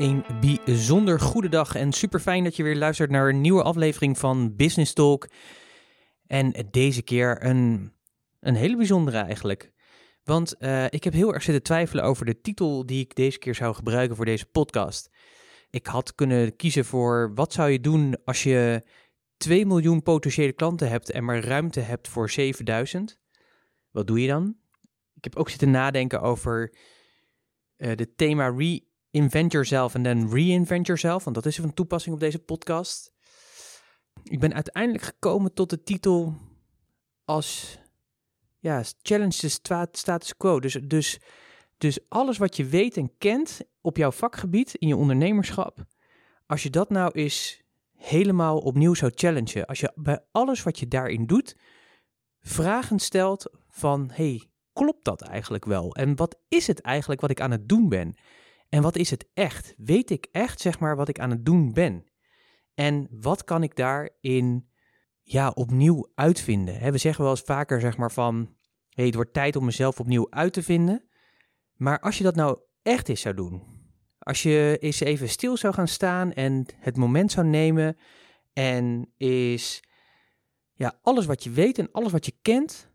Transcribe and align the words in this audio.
Een 0.00 0.24
bijzonder 0.40 1.20
goede 1.20 1.48
dag 1.48 1.74
en 1.74 1.92
super 1.92 2.20
fijn 2.20 2.44
dat 2.44 2.56
je 2.56 2.62
weer 2.62 2.76
luistert 2.76 3.10
naar 3.10 3.28
een 3.28 3.40
nieuwe 3.40 3.62
aflevering 3.62 4.18
van 4.18 4.56
Business 4.56 4.92
Talk. 4.92 5.28
En 6.26 6.66
deze 6.70 7.02
keer 7.02 7.44
een, 7.44 7.92
een 8.40 8.54
hele 8.54 8.76
bijzondere 8.76 9.18
eigenlijk. 9.18 9.72
Want 10.24 10.54
uh, 10.58 10.84
ik 10.84 11.04
heb 11.04 11.12
heel 11.12 11.34
erg 11.34 11.42
zitten 11.42 11.62
twijfelen 11.62 12.04
over 12.04 12.24
de 12.24 12.40
titel 12.40 12.86
die 12.86 13.00
ik 13.00 13.14
deze 13.14 13.38
keer 13.38 13.54
zou 13.54 13.74
gebruiken 13.74 14.16
voor 14.16 14.24
deze 14.24 14.46
podcast. 14.46 15.10
Ik 15.70 15.86
had 15.86 16.14
kunnen 16.14 16.56
kiezen 16.56 16.84
voor 16.84 17.34
wat 17.34 17.52
zou 17.52 17.70
je 17.70 17.80
doen 17.80 18.16
als 18.24 18.42
je 18.42 18.82
2 19.36 19.66
miljoen 19.66 20.02
potentiële 20.02 20.52
klanten 20.52 20.88
hebt 20.88 21.10
en 21.10 21.24
maar 21.24 21.44
ruimte 21.44 21.80
hebt 21.80 22.08
voor 22.08 22.30
7000. 22.30 23.18
Wat 23.90 24.06
doe 24.06 24.20
je 24.20 24.28
dan? 24.28 24.56
Ik 25.14 25.24
heb 25.24 25.36
ook 25.36 25.50
zitten 25.50 25.70
nadenken 25.70 26.20
over 26.20 26.74
uh, 27.76 27.90
de 27.94 28.14
thema 28.14 28.54
reinvent 29.10 29.52
yourself 29.52 29.94
en 29.94 30.02
dan 30.02 30.32
reinvent 30.32 30.86
yourself, 30.86 31.24
want 31.24 31.36
dat 31.36 31.46
is 31.46 31.56
van 31.56 31.74
toepassing 31.74 32.14
op 32.14 32.20
deze 32.20 32.38
podcast. 32.38 33.12
Ik 34.22 34.40
ben 34.40 34.54
uiteindelijk 34.54 35.04
gekomen 35.04 35.54
tot 35.54 35.70
de 35.70 35.82
titel 35.82 36.34
als 37.24 37.78
ja, 38.58 38.82
challenge 39.02 39.36
the 39.36 39.48
status 39.92 40.36
quo. 40.36 40.60
Dus, 40.60 40.72
dus, 40.72 41.18
dus 41.78 41.98
alles 42.08 42.38
wat 42.38 42.56
je 42.56 42.64
weet 42.64 42.96
en 42.96 43.12
kent 43.18 43.60
op 43.80 43.96
jouw 43.96 44.10
vakgebied 44.10 44.74
in 44.74 44.88
je 44.88 44.96
ondernemerschap, 44.96 45.84
als 46.46 46.62
je 46.62 46.70
dat 46.70 46.90
nou 46.90 47.10
eens 47.10 47.62
helemaal 47.96 48.58
opnieuw 48.58 48.94
zou 48.94 49.12
challengen, 49.14 49.66
als 49.66 49.80
je 49.80 49.92
bij 49.94 50.20
alles 50.32 50.62
wat 50.62 50.78
je 50.78 50.88
daarin 50.88 51.26
doet, 51.26 51.56
vragen 52.40 52.98
stelt 52.98 53.50
van, 53.68 54.10
hey, 54.12 54.48
klopt 54.72 55.04
dat 55.04 55.22
eigenlijk 55.22 55.64
wel? 55.64 55.94
En 55.94 56.16
wat 56.16 56.38
is 56.48 56.66
het 56.66 56.80
eigenlijk 56.80 57.20
wat 57.20 57.30
ik 57.30 57.40
aan 57.40 57.50
het 57.50 57.68
doen 57.68 57.88
ben? 57.88 58.16
En 58.70 58.82
wat 58.82 58.96
is 58.96 59.10
het 59.10 59.28
echt? 59.34 59.74
Weet 59.76 60.10
ik 60.10 60.28
echt, 60.32 60.60
zeg 60.60 60.78
maar, 60.78 60.96
wat 60.96 61.08
ik 61.08 61.18
aan 61.18 61.30
het 61.30 61.44
doen 61.44 61.72
ben? 61.72 62.04
En 62.74 63.08
wat 63.10 63.44
kan 63.44 63.62
ik 63.62 63.76
daarin 63.76 64.70
ja, 65.22 65.50
opnieuw 65.50 66.10
uitvinden? 66.14 66.92
we 66.92 66.98
zeggen 66.98 67.22
wel 67.22 67.32
eens 67.32 67.40
vaker, 67.40 67.80
zeg 67.80 67.96
maar, 67.96 68.12
van... 68.12 68.58
Hey, 68.90 69.04
het 69.06 69.14
wordt 69.14 69.32
tijd 69.32 69.56
om 69.56 69.64
mezelf 69.64 70.00
opnieuw 70.00 70.30
uit 70.30 70.52
te 70.52 70.62
vinden. 70.62 71.08
Maar 71.74 72.00
als 72.00 72.18
je 72.18 72.24
dat 72.24 72.34
nou 72.34 72.58
echt 72.82 73.08
eens 73.08 73.20
zou 73.20 73.34
doen... 73.34 73.78
Als 74.18 74.42
je 74.42 74.76
eens 74.80 75.00
even 75.00 75.28
stil 75.28 75.56
zou 75.56 75.74
gaan 75.74 75.88
staan 75.88 76.32
en 76.32 76.66
het 76.76 76.96
moment 76.96 77.32
zou 77.32 77.46
nemen... 77.46 77.96
en 78.52 79.12
is 79.16 79.82
ja, 80.72 80.98
alles 81.02 81.26
wat 81.26 81.44
je 81.44 81.50
weet 81.50 81.78
en 81.78 81.92
alles 81.92 82.12
wat 82.12 82.26
je 82.26 82.34
kent 82.42 82.90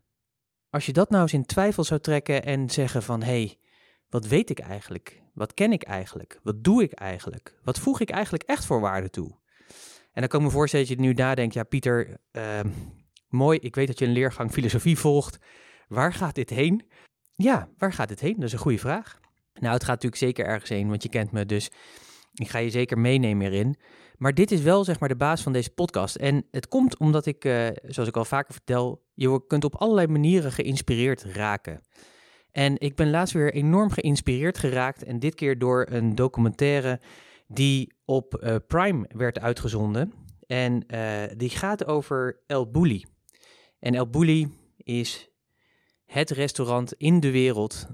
als 0.76 0.86
je 0.86 0.92
dat 0.92 1.10
nou 1.10 1.22
eens 1.22 1.32
in 1.32 1.46
twijfel 1.46 1.84
zou 1.84 2.00
trekken 2.00 2.44
en 2.44 2.70
zeggen 2.70 3.02
van 3.02 3.22
hé, 3.22 3.26
hey, 3.26 3.58
wat 4.08 4.26
weet 4.26 4.50
ik 4.50 4.58
eigenlijk? 4.58 5.22
Wat 5.36 5.54
ken 5.54 5.72
ik 5.72 5.82
eigenlijk? 5.82 6.40
Wat 6.42 6.64
doe 6.64 6.82
ik 6.82 6.92
eigenlijk? 6.92 7.58
Wat 7.62 7.78
voeg 7.78 8.00
ik 8.00 8.10
eigenlijk 8.10 8.44
echt 8.44 8.64
voor 8.64 8.80
waarde 8.80 9.10
toe? 9.10 9.38
En 10.12 10.20
dan 10.20 10.28
kan 10.28 10.40
ik 10.40 10.46
me 10.46 10.52
voorstellen 10.52 10.86
dat 10.86 10.96
je 10.96 11.02
nu 11.02 11.12
nadenkt, 11.12 11.54
ja 11.54 11.64
Pieter, 11.64 12.20
uh, 12.32 12.60
mooi, 13.28 13.58
ik 13.58 13.74
weet 13.74 13.86
dat 13.86 13.98
je 13.98 14.04
een 14.04 14.12
leergang 14.12 14.50
filosofie 14.50 14.98
volgt. 14.98 15.38
Waar 15.88 16.12
gaat 16.12 16.34
dit 16.34 16.50
heen? 16.50 16.88
Ja, 17.34 17.68
waar 17.78 17.92
gaat 17.92 18.08
dit 18.08 18.20
heen? 18.20 18.34
Dat 18.34 18.44
is 18.44 18.52
een 18.52 18.58
goede 18.58 18.78
vraag. 18.78 19.18
Nou, 19.52 19.72
het 19.72 19.84
gaat 19.84 20.02
natuurlijk 20.02 20.22
zeker 20.22 20.46
ergens 20.46 20.70
heen, 20.70 20.88
want 20.88 21.02
je 21.02 21.08
kent 21.08 21.32
me, 21.32 21.46
dus 21.46 21.70
ik 22.32 22.48
ga 22.48 22.58
je 22.58 22.70
zeker 22.70 22.98
meenemen 22.98 23.46
erin. 23.46 23.78
Maar 24.16 24.34
dit 24.34 24.50
is 24.50 24.60
wel 24.60 24.84
zeg 24.84 25.00
maar 25.00 25.08
de 25.08 25.16
basis 25.16 25.42
van 25.42 25.52
deze 25.52 25.70
podcast. 25.70 26.16
En 26.16 26.46
het 26.50 26.68
komt 26.68 26.98
omdat 26.98 27.26
ik, 27.26 27.44
uh, 27.44 27.66
zoals 27.82 28.08
ik 28.08 28.16
al 28.16 28.24
vaker 28.24 28.52
vertel, 28.52 29.04
je 29.14 29.46
kunt 29.46 29.64
op 29.64 29.74
allerlei 29.74 30.06
manieren 30.06 30.52
geïnspireerd 30.52 31.22
raken. 31.24 31.80
En 32.56 32.78
ik 32.78 32.94
ben 32.94 33.10
laatst 33.10 33.34
weer 33.34 33.52
enorm 33.52 33.90
geïnspireerd 33.90 34.58
geraakt. 34.58 35.02
En 35.04 35.18
dit 35.18 35.34
keer 35.34 35.58
door 35.58 35.86
een 35.90 36.14
documentaire 36.14 37.00
die 37.48 37.94
op 38.04 38.42
uh, 38.42 38.56
Prime 38.66 39.08
werd 39.08 39.40
uitgezonden. 39.40 40.12
En 40.46 40.84
uh, 40.86 41.22
die 41.36 41.50
gaat 41.50 41.86
over 41.86 42.40
El 42.46 42.70
Bulli. 42.70 43.04
En 43.78 43.94
El 43.94 44.10
Bulli 44.10 44.48
is 44.76 45.30
het 46.04 46.30
restaurant 46.30 46.92
in 46.92 47.20
de 47.20 47.30
wereld 47.30 47.86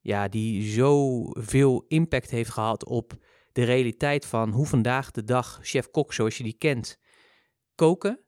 ja, 0.00 0.28
die 0.28 0.72
zoveel 0.72 1.84
impact 1.88 2.30
heeft 2.30 2.50
gehad 2.50 2.84
op 2.84 3.12
de 3.52 3.64
realiteit 3.64 4.26
van 4.26 4.50
hoe 4.50 4.66
vandaag 4.66 5.10
de 5.10 5.24
dag 5.24 5.58
chef-kok 5.62 6.12
zoals 6.12 6.36
je 6.36 6.44
die 6.44 6.58
kent 6.58 6.98
koken. 7.74 8.23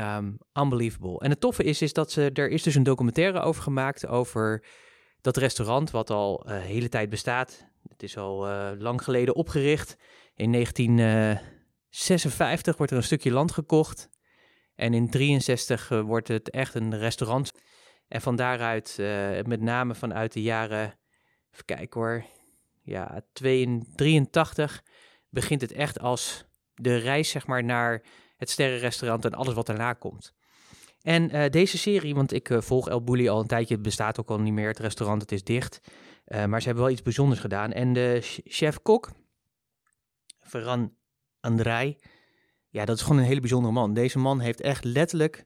Um, 0.00 0.38
unbelievable. 0.52 1.18
En 1.18 1.30
het 1.30 1.40
toffe 1.40 1.64
is, 1.64 1.82
is 1.82 1.92
dat 1.92 2.12
ze, 2.12 2.30
er 2.34 2.50
is 2.50 2.62
dus 2.62 2.74
een 2.74 2.82
documentaire 2.82 3.40
over 3.40 3.62
gemaakt 3.62 4.06
over 4.06 4.64
dat 5.20 5.36
restaurant 5.36 5.90
wat 5.90 6.10
al 6.10 6.42
een 6.46 6.56
uh, 6.56 6.62
hele 6.62 6.88
tijd 6.88 7.10
bestaat. 7.10 7.68
Het 7.88 8.02
is 8.02 8.16
al 8.16 8.48
uh, 8.48 8.70
lang 8.78 9.02
geleden 9.02 9.34
opgericht. 9.34 9.96
In 10.34 10.52
1956 10.52 12.76
wordt 12.76 12.92
er 12.92 12.98
een 12.98 13.04
stukje 13.04 13.30
land 13.30 13.52
gekocht. 13.52 14.08
En 14.74 14.94
in 14.94 15.10
63 15.10 15.90
uh, 15.90 16.00
wordt 16.00 16.28
het 16.28 16.50
echt 16.50 16.74
een 16.74 16.98
restaurant. 16.98 17.50
En 18.08 18.20
van 18.20 18.36
daaruit, 18.36 18.98
met 19.46 19.60
name 19.60 19.94
vanuit 19.94 20.32
de 20.32 20.42
jaren, 20.42 20.98
even 21.52 21.64
kijken 21.64 22.00
hoor, 22.00 22.24
ja, 22.82 23.22
83 23.32 24.82
begint 25.28 25.60
het 25.60 25.72
echt 25.72 26.00
als 26.00 26.44
de 26.74 26.96
reis 26.96 27.30
zeg 27.30 27.46
maar 27.46 27.64
naar 27.64 28.02
het 28.40 28.50
sterrenrestaurant 28.50 29.24
en 29.24 29.34
alles 29.34 29.54
wat 29.54 29.66
daarna 29.66 29.92
komt. 29.92 30.34
En 31.02 31.36
uh, 31.36 31.48
deze 31.48 31.78
serie, 31.78 32.14
want 32.14 32.32
ik 32.32 32.48
uh, 32.48 32.60
volg 32.60 32.88
El 32.88 33.04
Bulli 33.04 33.28
al 33.28 33.40
een 33.40 33.46
tijdje, 33.46 33.74
het 33.74 33.82
bestaat 33.82 34.20
ook 34.20 34.30
al 34.30 34.40
niet 34.40 34.52
meer, 34.52 34.68
het 34.68 34.78
restaurant, 34.78 35.20
het 35.22 35.32
is 35.32 35.44
dicht. 35.44 35.80
Uh, 36.26 36.44
maar 36.44 36.60
ze 36.60 36.66
hebben 36.66 36.84
wel 36.84 36.92
iets 36.92 37.02
bijzonders 37.02 37.40
gedaan. 37.40 37.72
En 37.72 37.92
de 37.92 38.18
chef-kok, 38.44 39.10
Ferran 40.38 40.94
Andrei, 41.40 41.96
ja, 42.68 42.84
dat 42.84 42.96
is 42.96 43.02
gewoon 43.02 43.18
een 43.18 43.24
hele 43.24 43.40
bijzondere 43.40 43.72
man. 43.72 43.94
Deze 43.94 44.18
man 44.18 44.40
heeft 44.40 44.60
echt 44.60 44.84
letterlijk, 44.84 45.44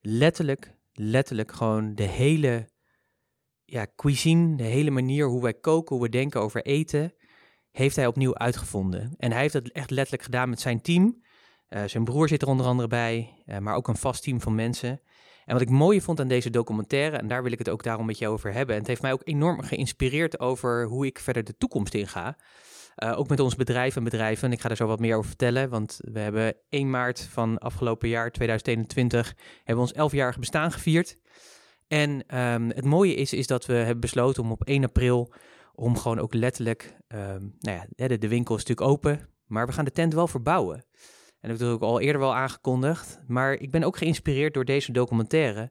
letterlijk, 0.00 0.76
letterlijk 0.92 1.52
gewoon 1.52 1.94
de 1.94 2.02
hele 2.02 2.68
ja, 3.64 3.86
cuisine, 3.96 4.56
de 4.56 4.62
hele 4.62 4.90
manier 4.90 5.26
hoe 5.26 5.42
wij 5.42 5.54
koken, 5.54 5.96
hoe 5.96 6.04
we 6.04 6.10
denken 6.10 6.40
over 6.40 6.62
eten, 6.62 7.14
heeft 7.70 7.96
hij 7.96 8.06
opnieuw 8.06 8.34
uitgevonden. 8.34 9.14
En 9.16 9.32
hij 9.32 9.40
heeft 9.40 9.52
dat 9.52 9.68
echt 9.68 9.90
letterlijk 9.90 10.22
gedaan 10.22 10.48
met 10.48 10.60
zijn 10.60 10.80
team. 10.80 11.22
Uh, 11.74 11.82
zijn 11.86 12.04
broer 12.04 12.28
zit 12.28 12.42
er 12.42 12.48
onder 12.48 12.66
andere 12.66 12.88
bij, 12.88 13.42
uh, 13.46 13.58
maar 13.58 13.74
ook 13.74 13.88
een 13.88 13.96
vast 13.96 14.22
team 14.22 14.40
van 14.40 14.54
mensen. 14.54 15.00
En 15.44 15.52
wat 15.52 15.62
ik 15.62 15.70
mooi 15.70 16.00
vond 16.00 16.20
aan 16.20 16.28
deze 16.28 16.50
documentaire, 16.50 17.16
en 17.16 17.28
daar 17.28 17.42
wil 17.42 17.52
ik 17.52 17.58
het 17.58 17.68
ook 17.68 17.82
daarom 17.82 18.06
met 18.06 18.18
je 18.18 18.28
over 18.28 18.52
hebben, 18.52 18.74
en 18.74 18.80
het 18.80 18.88
heeft 18.88 19.02
mij 19.02 19.12
ook 19.12 19.22
enorm 19.24 19.62
geïnspireerd 19.62 20.40
over 20.40 20.86
hoe 20.86 21.06
ik 21.06 21.18
verder 21.18 21.44
de 21.44 21.56
toekomst 21.56 21.94
inga. 21.94 22.36
Uh, 22.96 23.18
ook 23.18 23.28
met 23.28 23.40
ons 23.40 23.54
bedrijf 23.54 23.96
en 23.96 24.04
bedrijven. 24.04 24.46
En 24.46 24.52
ik 24.52 24.60
ga 24.60 24.68
er 24.68 24.76
zo 24.76 24.86
wat 24.86 25.00
meer 25.00 25.16
over 25.16 25.28
vertellen. 25.28 25.68
Want 25.68 25.98
we 26.00 26.18
hebben 26.18 26.56
1 26.68 26.90
maart 26.90 27.20
van 27.20 27.58
afgelopen 27.58 28.08
jaar, 28.08 28.30
2021, 28.30 29.34
hebben 29.64 29.84
we 29.84 29.92
ons 29.92 30.12
11-jarige 30.12 30.38
bestaan 30.38 30.72
gevierd. 30.72 31.18
En 31.88 32.38
um, 32.38 32.70
het 32.70 32.84
mooie 32.84 33.14
is, 33.14 33.32
is 33.32 33.46
dat 33.46 33.66
we 33.66 33.72
hebben 33.72 34.00
besloten 34.00 34.42
om 34.42 34.50
op 34.50 34.64
1 34.64 34.84
april, 34.84 35.32
om 35.74 35.96
gewoon 35.96 36.18
ook 36.18 36.34
letterlijk, 36.34 36.96
um, 37.08 37.56
nou 37.60 37.86
ja, 37.96 38.06
de 38.16 38.28
winkel 38.28 38.56
is 38.56 38.64
natuurlijk 38.64 38.88
open, 38.88 39.28
maar 39.46 39.66
we 39.66 39.72
gaan 39.72 39.84
de 39.84 39.90
tent 39.90 40.14
wel 40.14 40.28
verbouwen. 40.28 40.84
En 41.44 41.50
dat 41.50 41.58
heb 41.58 41.68
ik 41.68 41.74
ook 41.74 41.82
al 41.82 42.00
eerder 42.00 42.20
wel 42.20 42.34
aangekondigd. 42.34 43.20
Maar 43.26 43.52
ik 43.52 43.70
ben 43.70 43.82
ook 43.82 43.96
geïnspireerd 43.96 44.54
door 44.54 44.64
deze 44.64 44.92
documentaire. 44.92 45.70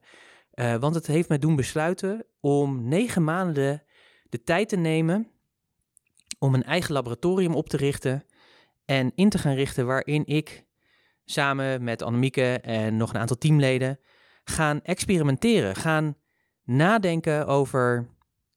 Uh, 0.56 0.76
want 0.76 0.96
het 0.96 1.08
heeft 1.08 1.30
mij 1.30 1.38
doen 1.38 1.56
besluiten 1.56 2.26
om 2.40 2.88
negen 2.88 3.24
maanden 3.24 3.84
de 4.30 4.44
tijd 4.44 4.70
te 4.70 4.76
nemen 4.76 5.28
om 6.40 6.54
een 6.54 6.64
eigen 6.64 6.94
laboratorium 6.94 7.56
op 7.56 7.70
te 7.70 7.78
richten 7.78 8.26
en 8.86 9.12
in 9.16 9.30
te 9.30 9.38
gaan 9.38 9.54
richten 9.54 9.86
waarin 9.86 10.26
ik 10.26 10.66
samen 11.26 11.84
met 11.84 12.02
Annemieke 12.02 12.60
en 12.60 12.98
nog 12.98 13.14
een 13.14 13.20
aantal 13.20 13.38
teamleden 13.38 14.00
gaan 14.44 14.82
experimenteren. 14.82 15.76
Gaan 15.76 16.18
nadenken 16.64 17.48
over 17.48 18.08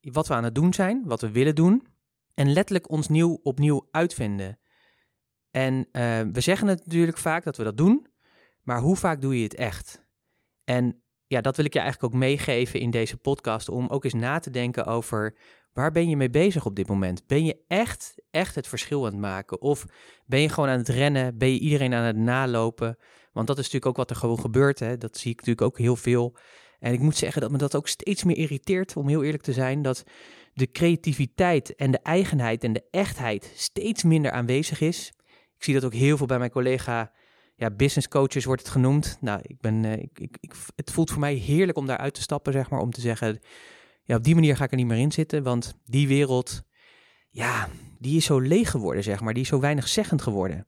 wat 0.01 0.27
we 0.27 0.35
aan 0.35 0.45
het 0.45 0.55
doen 0.55 0.75
zijn, 0.75 1.03
wat 1.05 1.21
we 1.21 1.31
willen 1.31 1.55
doen. 1.55 1.87
En 2.35 2.53
letterlijk 2.53 2.91
ons 2.91 3.09
nieuw 3.09 3.41
opnieuw 3.43 3.89
uitvinden. 3.91 4.59
En 5.57 5.89
uh, 5.93 6.21
we 6.33 6.41
zeggen 6.41 6.69
het 6.69 6.85
natuurlijk 6.85 7.19
vaak 7.19 7.45
dat 7.45 7.57
we 7.57 7.65
dat 7.65 7.77
doen, 7.77 8.07
maar 8.63 8.81
hoe 8.81 8.97
vaak 8.97 9.21
doe 9.21 9.37
je 9.37 9.43
het 9.43 9.55
echt? 9.55 10.05
En 10.65 11.03
ja, 11.27 11.41
dat 11.41 11.57
wil 11.57 11.65
ik 11.65 11.73
je 11.73 11.79
eigenlijk 11.79 12.15
ook 12.15 12.21
meegeven 12.21 12.81
in 12.81 12.91
deze 12.91 13.17
podcast, 13.17 13.69
om 13.69 13.89
ook 13.89 14.05
eens 14.05 14.15
na 14.15 14.39
te 14.39 14.51
denken 14.51 14.87
over 14.87 15.37
waar 15.73 15.91
ben 15.91 16.09
je 16.09 16.17
mee 16.17 16.31
bezig 16.31 16.67
op 16.67 16.77
dit 16.77 16.89
moment? 16.89 17.27
Ben 17.27 17.45
je 17.45 17.65
echt, 17.69 18.15
echt 18.31 18.55
het 18.55 18.69
verschil 18.69 19.07
aan 19.07 19.13
het 19.13 19.21
maken? 19.21 19.61
Of 19.61 19.87
ben 20.27 20.41
je 20.41 20.49
gewoon 20.49 20.69
aan 20.69 20.79
het 20.79 20.89
rennen? 20.89 21.39
Ben 21.39 21.53
je 21.53 21.59
iedereen 21.59 21.95
aan 21.95 22.05
het 22.05 22.17
nalopen? 22.17 22.97
Want 23.33 23.47
dat 23.47 23.59
is 23.59 23.65
natuurlijk 23.65 23.87
ook 23.87 23.97
wat 23.97 24.11
er 24.11 24.17
gewoon 24.17 24.41
gebeurt. 24.41 24.79
Hè? 24.79 24.99
Dat 24.99 25.17
zie 25.17 25.31
ik 25.31 25.37
natuurlijk 25.37 25.67
ook 25.67 25.79
heel 25.79 25.97
veel. 25.97 26.37
En 26.79 26.93
ik 26.93 27.01
moet 27.01 27.17
zeggen 27.17 27.43
dat 27.43 27.51
me 27.51 27.59
dat 27.59 27.77
ook 27.77 27.89
steeds 27.89 28.25
meer 28.25 28.37
irriteert, 28.37 28.97
om 28.97 29.09
heel 29.09 29.23
eerlijk 29.23 29.43
te 29.43 29.53
zijn, 29.53 29.83
dat 29.83 30.05
de 30.53 30.71
creativiteit 30.71 31.75
en 31.75 31.91
de 31.91 32.01
eigenheid 32.03 32.65
en 32.65 32.73
de 32.73 32.87
echtheid 32.91 33.53
steeds 33.55 34.03
minder 34.03 34.31
aanwezig 34.31 34.81
is. 34.81 35.15
Ik 35.57 35.65
zie 35.65 35.75
dat 35.75 35.85
ook 35.85 35.95
heel 35.95 36.17
veel 36.17 36.27
bij 36.27 36.39
mijn 36.39 36.51
collega 36.51 37.13
ja, 37.57 37.71
business 37.71 38.09
coaches 38.09 38.45
wordt 38.45 38.63
het 38.63 38.71
genoemd. 38.71 39.19
Nou, 39.21 39.41
ik 39.43 39.61
ben, 39.61 39.85
uh, 39.85 39.93
ik, 39.93 40.19
ik, 40.41 40.55
het 40.75 40.91
voelt 40.91 41.11
voor 41.11 41.21
mij 41.21 41.35
heerlijk 41.35 41.79
om 41.79 41.87
daaruit 41.87 42.15
te 42.15 42.23
stappen, 42.23 42.53
zeg 42.53 42.71
maar, 42.71 42.81
om 42.81 42.91
te 42.91 43.01
zeggen, 43.01 43.41
ja, 44.03 44.17
op 44.17 44.25
die 44.25 44.35
manier 44.35 44.57
ga 44.57 44.65
ik 44.65 44.71
er 44.71 44.77
niet 44.77 44.87
meer 44.87 44.99
in 44.99 45.13
zitten, 45.13 45.43
want 45.43 45.75
die 45.85 46.09
wereld, 46.09 46.63
ja, 47.31 47.69
die 47.99 48.17
is 48.17 48.25
zo 48.25 48.39
leeg 48.39 48.71
geworden, 48.71 49.03
zeg 49.03 49.21
maar, 49.21 49.33
die 49.35 49.43
is 49.43 49.49
zo 49.49 49.61
weinig 49.61 49.89
zeggend 49.89 50.23
geworden. 50.23 50.67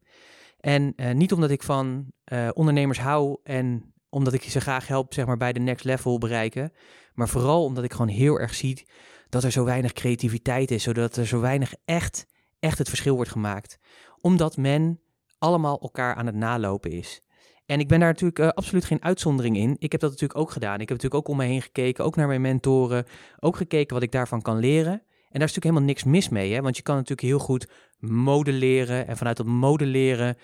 En 0.61 0.93
uh, 0.97 1.13
niet 1.13 1.33
omdat 1.33 1.51
ik 1.51 1.63
van 1.63 2.13
uh, 2.33 2.49
ondernemers 2.53 3.01
hou 3.01 3.39
en 3.43 3.93
omdat 4.09 4.33
ik 4.33 4.43
ze 4.43 4.61
graag 4.61 4.87
help, 4.87 5.15
zeg 5.15 5.27
maar, 5.27 5.37
bij 5.37 5.53
de 5.53 5.61
next 5.61 5.85
level 5.85 6.19
bereiken, 6.19 6.73
maar 7.15 7.29
vooral 7.29 7.65
omdat 7.65 7.85
ik 7.85 7.93
gewoon 7.93 8.09
heel 8.09 8.41
erg 8.41 8.55
zie 8.55 8.89
dat 9.29 9.45
er 9.45 9.51
zo 9.51 9.65
weinig 9.65 9.93
creativiteit 9.93 10.71
is, 10.71 10.83
zodat 10.83 11.17
er 11.17 11.27
zo 11.27 11.41
weinig 11.41 11.75
echt, 11.85 12.27
echt 12.59 12.79
het 12.79 12.89
verschil 12.89 13.15
wordt 13.15 13.31
gemaakt. 13.31 13.79
Omdat 14.21 14.57
men 14.57 15.01
allemaal 15.39 15.81
elkaar 15.81 16.15
aan 16.15 16.27
het 16.27 16.35
nalopen 16.35 16.91
is. 16.91 17.23
En 17.67 17.81
ik 17.81 17.89
ben 17.89 17.99
daar 17.99 18.09
natuurlijk 18.09 18.39
uh, 18.39 18.49
absoluut 18.49 18.85
geen 18.85 19.03
uitzondering 19.03 19.57
in. 19.57 19.77
Ik 19.79 19.93
heb 19.93 20.01
dat 20.01 20.11
natuurlijk 20.11 20.41
ook 20.41 20.51
gedaan. 20.51 20.81
Ik 20.81 20.89
heb 20.89 20.89
natuurlijk 20.89 21.15
ook 21.15 21.29
om 21.29 21.37
me 21.37 21.45
heen 21.45 21.63
gekeken, 21.63 22.05
ook 22.05 22.17
naar 22.17 22.27
mijn 22.27 22.41
mentoren, 22.41 23.07
ook 23.39 23.57
gekeken 23.57 23.95
wat 23.95 24.03
ik 24.03 24.13
daarvan 24.13 24.43
kan 24.43 24.59
leren. 24.59 24.93
En 24.93 25.39
daar 25.39 25.49
is 25.49 25.55
natuurlijk 25.55 25.65
helemaal 25.65 25.83
niks 25.83 26.05
mis 26.05 26.29
mee, 26.29 26.53
hè? 26.53 26.61
want 26.61 26.77
je 26.77 26.83
kan 26.83 26.95
natuurlijk 26.95 27.29
heel 27.29 27.39
goed 27.39 27.69
modelleren. 27.99 29.07
En 29.07 29.17
vanuit 29.17 29.37
dat 29.37 29.47
modelleren 29.47 30.37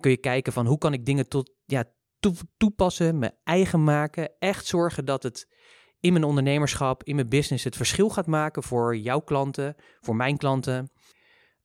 kun 0.00 0.10
je 0.10 0.16
kijken 0.16 0.52
van 0.52 0.66
hoe 0.66 0.78
kan 0.78 0.92
ik 0.92 1.06
dingen 1.06 1.28
tot, 1.28 1.50
ja, 1.64 1.84
toepassen, 2.56 3.18
mijn 3.18 3.34
eigen 3.44 3.84
maken. 3.84 4.30
Echt 4.38 4.66
zorgen 4.66 5.04
dat 5.04 5.22
het 5.22 5.48
in 6.00 6.12
mijn 6.12 6.24
ondernemerschap, 6.24 7.02
in 7.02 7.14
mijn 7.14 7.28
business 7.28 7.64
het 7.64 7.76
verschil 7.76 8.08
gaat 8.10 8.26
maken 8.26 8.62
voor 8.62 8.96
jouw 8.96 9.20
klanten, 9.20 9.74
voor 10.00 10.16
mijn 10.16 10.36
klanten. 10.36 10.90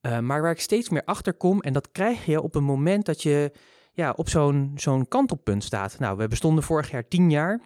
Uh, 0.01 0.19
maar 0.19 0.41
waar 0.41 0.51
ik 0.51 0.59
steeds 0.59 0.89
meer 0.89 1.03
achter 1.05 1.33
kom, 1.33 1.61
en 1.61 1.73
dat 1.73 1.91
krijg 1.91 2.25
je 2.25 2.41
op 2.41 2.55
een 2.55 2.63
moment 2.63 3.05
dat 3.05 3.23
je 3.23 3.51
ja, 3.93 4.13
op 4.15 4.29
zo'n 4.29 4.71
zo'n 4.75 5.07
kantelpunt 5.07 5.63
staat. 5.63 5.99
Nou, 5.99 6.17
we 6.17 6.27
bestonden 6.27 6.63
vorig 6.63 6.91
jaar 6.91 7.07
tien 7.07 7.29
jaar. 7.29 7.61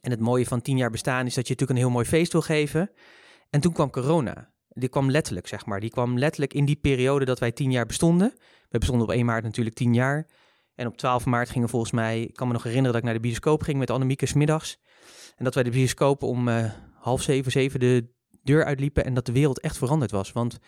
En 0.00 0.10
het 0.10 0.20
mooie 0.20 0.46
van 0.46 0.62
tien 0.62 0.76
jaar 0.76 0.90
bestaan 0.90 1.26
is 1.26 1.34
dat 1.34 1.46
je 1.46 1.52
natuurlijk 1.52 1.70
een 1.70 1.84
heel 1.84 1.94
mooi 1.94 2.06
feest 2.06 2.32
wil 2.32 2.40
geven. 2.40 2.90
En 3.50 3.60
toen 3.60 3.72
kwam 3.72 3.90
corona. 3.90 4.52
Die 4.68 4.88
kwam 4.88 5.10
letterlijk, 5.10 5.46
zeg 5.46 5.66
maar. 5.66 5.80
Die 5.80 5.90
kwam 5.90 6.18
letterlijk 6.18 6.54
in 6.54 6.64
die 6.64 6.76
periode 6.76 7.24
dat 7.24 7.38
wij 7.38 7.52
tien 7.52 7.70
jaar 7.70 7.86
bestonden. 7.86 8.32
We 8.68 8.78
bestonden 8.78 9.06
op 9.06 9.12
1 9.12 9.24
maart 9.24 9.44
natuurlijk 9.44 9.76
tien 9.76 9.94
jaar. 9.94 10.26
En 10.74 10.86
op 10.86 10.96
12 10.96 11.24
maart 11.24 11.50
gingen 11.50 11.68
volgens 11.68 11.92
mij, 11.92 12.22
ik 12.22 12.34
kan 12.34 12.46
me 12.46 12.52
nog 12.52 12.62
herinneren 12.62 12.92
dat 12.92 13.00
ik 13.00 13.08
naar 13.08 13.20
de 13.20 13.28
bioscoop 13.28 13.62
ging 13.62 13.78
met 13.78 13.90
Annemieke 13.90 14.26
smiddags. 14.26 14.78
En 15.36 15.44
dat 15.44 15.54
wij 15.54 15.62
de 15.62 15.70
bioscoop 15.70 16.22
om 16.22 16.48
uh, 16.48 16.70
half 16.94 17.22
zeven, 17.22 17.52
zeven 17.52 17.80
de 17.80 18.08
deur 18.42 18.64
uitliepen 18.64 19.04
en 19.04 19.14
dat 19.14 19.26
de 19.26 19.32
wereld 19.32 19.60
echt 19.60 19.78
veranderd 19.78 20.10
was. 20.10 20.32
Want 20.32 20.58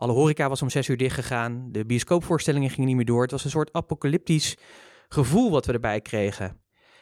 alle 0.00 0.12
horeca 0.12 0.48
was 0.48 0.62
om 0.62 0.70
zes 0.70 0.88
uur 0.88 0.96
dicht 0.96 1.14
gegaan. 1.14 1.68
De 1.72 1.84
bioscoopvoorstellingen 1.84 2.70
gingen 2.70 2.86
niet 2.86 2.96
meer 2.96 3.04
door. 3.04 3.22
Het 3.22 3.30
was 3.30 3.44
een 3.44 3.50
soort 3.50 3.72
apocalyptisch 3.72 4.56
gevoel 5.08 5.50
wat 5.50 5.66
we 5.66 5.72
erbij 5.72 6.00
kregen. 6.00 6.60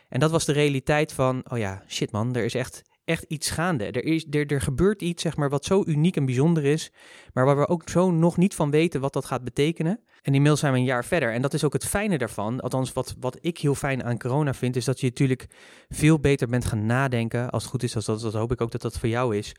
En 0.09 0.21
dat 0.21 0.31
was 0.31 0.45
de 0.45 0.53
realiteit 0.53 1.13
van, 1.13 1.45
oh 1.51 1.59
ja, 1.59 1.83
shit 1.89 2.13
man, 2.13 2.35
er 2.35 2.45
is 2.45 2.55
echt, 2.55 2.83
echt 3.05 3.23
iets 3.23 3.51
gaande. 3.51 3.85
Er, 3.85 4.05
is, 4.05 4.27
er, 4.31 4.47
er 4.47 4.61
gebeurt 4.61 5.03
iets, 5.03 5.23
zeg 5.23 5.37
maar, 5.37 5.49
wat 5.49 5.65
zo 5.65 5.83
uniek 5.87 6.17
en 6.17 6.25
bijzonder 6.25 6.65
is, 6.65 6.93
maar 7.33 7.45
waar 7.45 7.59
we 7.59 7.69
ook 7.69 7.89
zo 7.89 8.11
nog 8.11 8.37
niet 8.37 8.55
van 8.55 8.71
weten 8.71 9.01
wat 9.01 9.13
dat 9.13 9.25
gaat 9.25 9.45
betekenen. 9.45 10.01
En 10.23 10.35
inmiddels 10.35 10.61
zijn 10.61 10.73
we 10.73 10.79
een 10.79 10.85
jaar 10.85 11.05
verder. 11.05 11.33
En 11.33 11.43
dat 11.43 11.55
is 11.55 11.65
ook 11.65 11.73
het 11.73 11.87
fijne 11.87 12.19
daarvan. 12.19 12.61
Althans, 12.61 12.93
wat, 12.93 13.15
wat 13.21 13.39
ik 13.41 13.59
heel 13.59 13.75
fijn 13.75 14.05
aan 14.05 14.19
corona 14.19 14.55
vind, 14.55 14.77
is 14.77 14.85
dat 14.85 15.01
je 15.01 15.07
natuurlijk 15.07 15.47
veel 15.89 16.21
beter 16.21 16.49
bent 16.49 16.65
gaan 16.65 16.87
nadenken. 16.87 17.51
Als 17.51 17.63
het 17.63 17.73
goed 17.73 17.83
is, 17.83 17.95
als 17.95 18.05
dat, 18.05 18.21
dat 18.21 18.33
hoop 18.33 18.53
ik 18.53 18.61
ook 18.61 18.71
dat 18.71 18.83
dat 18.83 18.99
voor 18.99 19.09
jou 19.09 19.37
is 19.37 19.55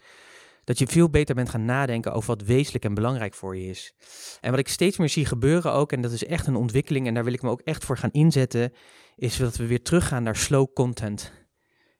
dat 0.63 0.79
je 0.79 0.87
veel 0.87 1.09
beter 1.09 1.35
bent 1.35 1.49
gaan 1.49 1.65
nadenken 1.65 2.13
over 2.13 2.35
wat 2.35 2.47
wezenlijk 2.47 2.85
en 2.85 2.93
belangrijk 2.93 3.33
voor 3.33 3.57
je 3.57 3.67
is. 3.67 3.93
En 4.39 4.51
wat 4.51 4.59
ik 4.59 4.67
steeds 4.67 4.97
meer 4.97 5.09
zie 5.09 5.25
gebeuren 5.25 5.73
ook, 5.73 5.91
en 5.91 6.01
dat 6.01 6.11
is 6.11 6.25
echt 6.25 6.47
een 6.47 6.55
ontwikkeling 6.55 7.07
en 7.07 7.13
daar 7.13 7.23
wil 7.23 7.33
ik 7.33 7.41
me 7.41 7.49
ook 7.49 7.61
echt 7.61 7.85
voor 7.85 7.97
gaan 7.97 8.11
inzetten, 8.11 8.73
is 9.15 9.37
dat 9.37 9.55
we 9.55 9.65
weer 9.65 9.81
teruggaan 9.81 10.23
naar 10.23 10.35
slow 10.35 10.73
content. 10.73 11.31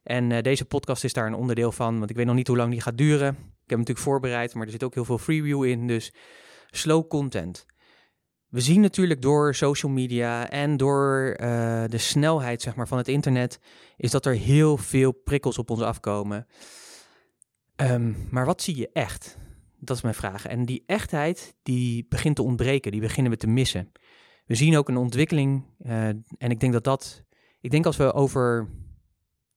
En 0.04 0.30
uh, 0.30 0.42
deze 0.42 0.66
podcast 0.66 1.04
is 1.04 1.14
daar 1.14 1.28
een 1.28 1.34
onderdeel 1.34 1.72
van, 1.72 1.98
want 1.98 2.10
ik 2.10 2.16
weet 2.16 2.26
nog 2.26 2.36
niet 2.36 2.48
hoe 2.48 2.58
lang 2.58 2.72
die 2.72 2.82
gaat 2.82 2.98
duren. 2.98 3.30
Ik 3.30 3.76
heb 3.76 3.78
hem 3.78 3.80
natuurlijk 3.80 4.08
voorbereid, 4.08 4.54
maar 4.54 4.66
er 4.66 4.72
zit 4.72 4.84
ook 4.84 4.94
heel 4.94 5.06
veel 5.06 5.18
freeview 5.18 5.64
in, 5.64 5.88
dus 5.88 6.14
slow 6.70 7.08
content. 7.08 7.66
We 8.48 8.62
zien 8.62 8.82
natuurlijk 8.82 9.22
door 9.22 9.56
social 9.56 9.92
media 9.92 10.50
en 10.50 10.78
door 10.78 11.38
uh, 11.42 11.84
de 11.88 11.98
snelheid 11.98 12.62
zeg 12.62 12.76
maar, 12.76 12.88
van 12.88 12.98
het 12.98 13.08
internet, 13.08 13.60
is 13.98 14.12
dat 14.12 14.26
er 14.26 14.34
heel 14.34 14.78
veel 14.78 15.12
prikkels 15.12 15.58
op 15.58 15.70
ons 15.70 15.82
afkomen. 15.82 16.48
Um, 17.82 18.28
maar 18.30 18.46
wat 18.46 18.62
zie 18.62 18.78
je 18.78 18.90
echt? 18.94 19.38
Dat 19.80 19.96
is 19.96 20.04
mijn 20.04 20.16
vraag. 20.16 20.46
En 20.46 20.66
die 20.66 20.84
echtheid, 20.86 21.56
die 21.64 22.06
begint 22.10 22.36
te 22.36 22.42
ontbreken, 22.42 22.92
die 22.92 23.02
beginnen 23.02 23.32
we 23.32 23.38
te 23.38 23.48
missen. 23.48 23.92
We 24.46 24.56
zien 24.56 24.78
ook 24.78 24.90
een 24.90 24.98
ontwikkeling, 24.98 25.66
uh, 25.86 26.08
en 26.08 26.24
ik 26.38 26.60
denk 26.60 26.74
dat 26.74 26.84
dat, 26.84 27.24
ik 27.62 27.72
denk 27.72 27.86
als 27.86 27.98
we 27.98 28.14
over, 28.14 28.70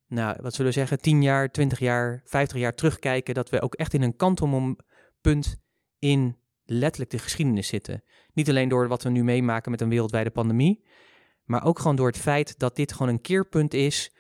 nou, 0.07 0.37
wat 0.41 0.55
zullen 0.55 0.73
we 0.73 0.79
zeggen, 0.79 1.01
10 1.01 1.23
jaar, 1.23 1.51
20 1.51 1.79
jaar, 1.79 2.23
50 2.25 2.59
jaar 2.59 2.75
terugkijken, 2.75 3.35
dat 3.35 3.51
we 3.51 3.61
ook 3.61 3.75
echt 3.75 3.95
in 3.95 4.03
een 4.03 4.17
kantelpunt 4.17 5.57
in 5.99 6.37
letterlijk 6.65 7.11
de 7.11 7.19
geschiedenis 7.19 7.69
zitten. 7.69 8.03
Niet 8.33 8.49
alleen 8.49 8.69
door 8.69 8.89
wat 8.89 9.03
we 9.03 9.11
nu 9.11 9.25
meemaken 9.25 9.71
met 9.71 9.81
een 9.81 9.89
wereldwijde 9.89 10.31
pandemie, 10.31 10.85
maar 11.45 11.64
ook 11.64 11.79
gewoon 11.79 11.97
door 11.97 12.07
het 12.07 12.19
feit 12.19 12.59
dat 12.59 12.76
dit 12.76 12.93
gewoon 12.93 13.09
een 13.09 13.21
keerpunt 13.21 13.75
is 13.75 14.12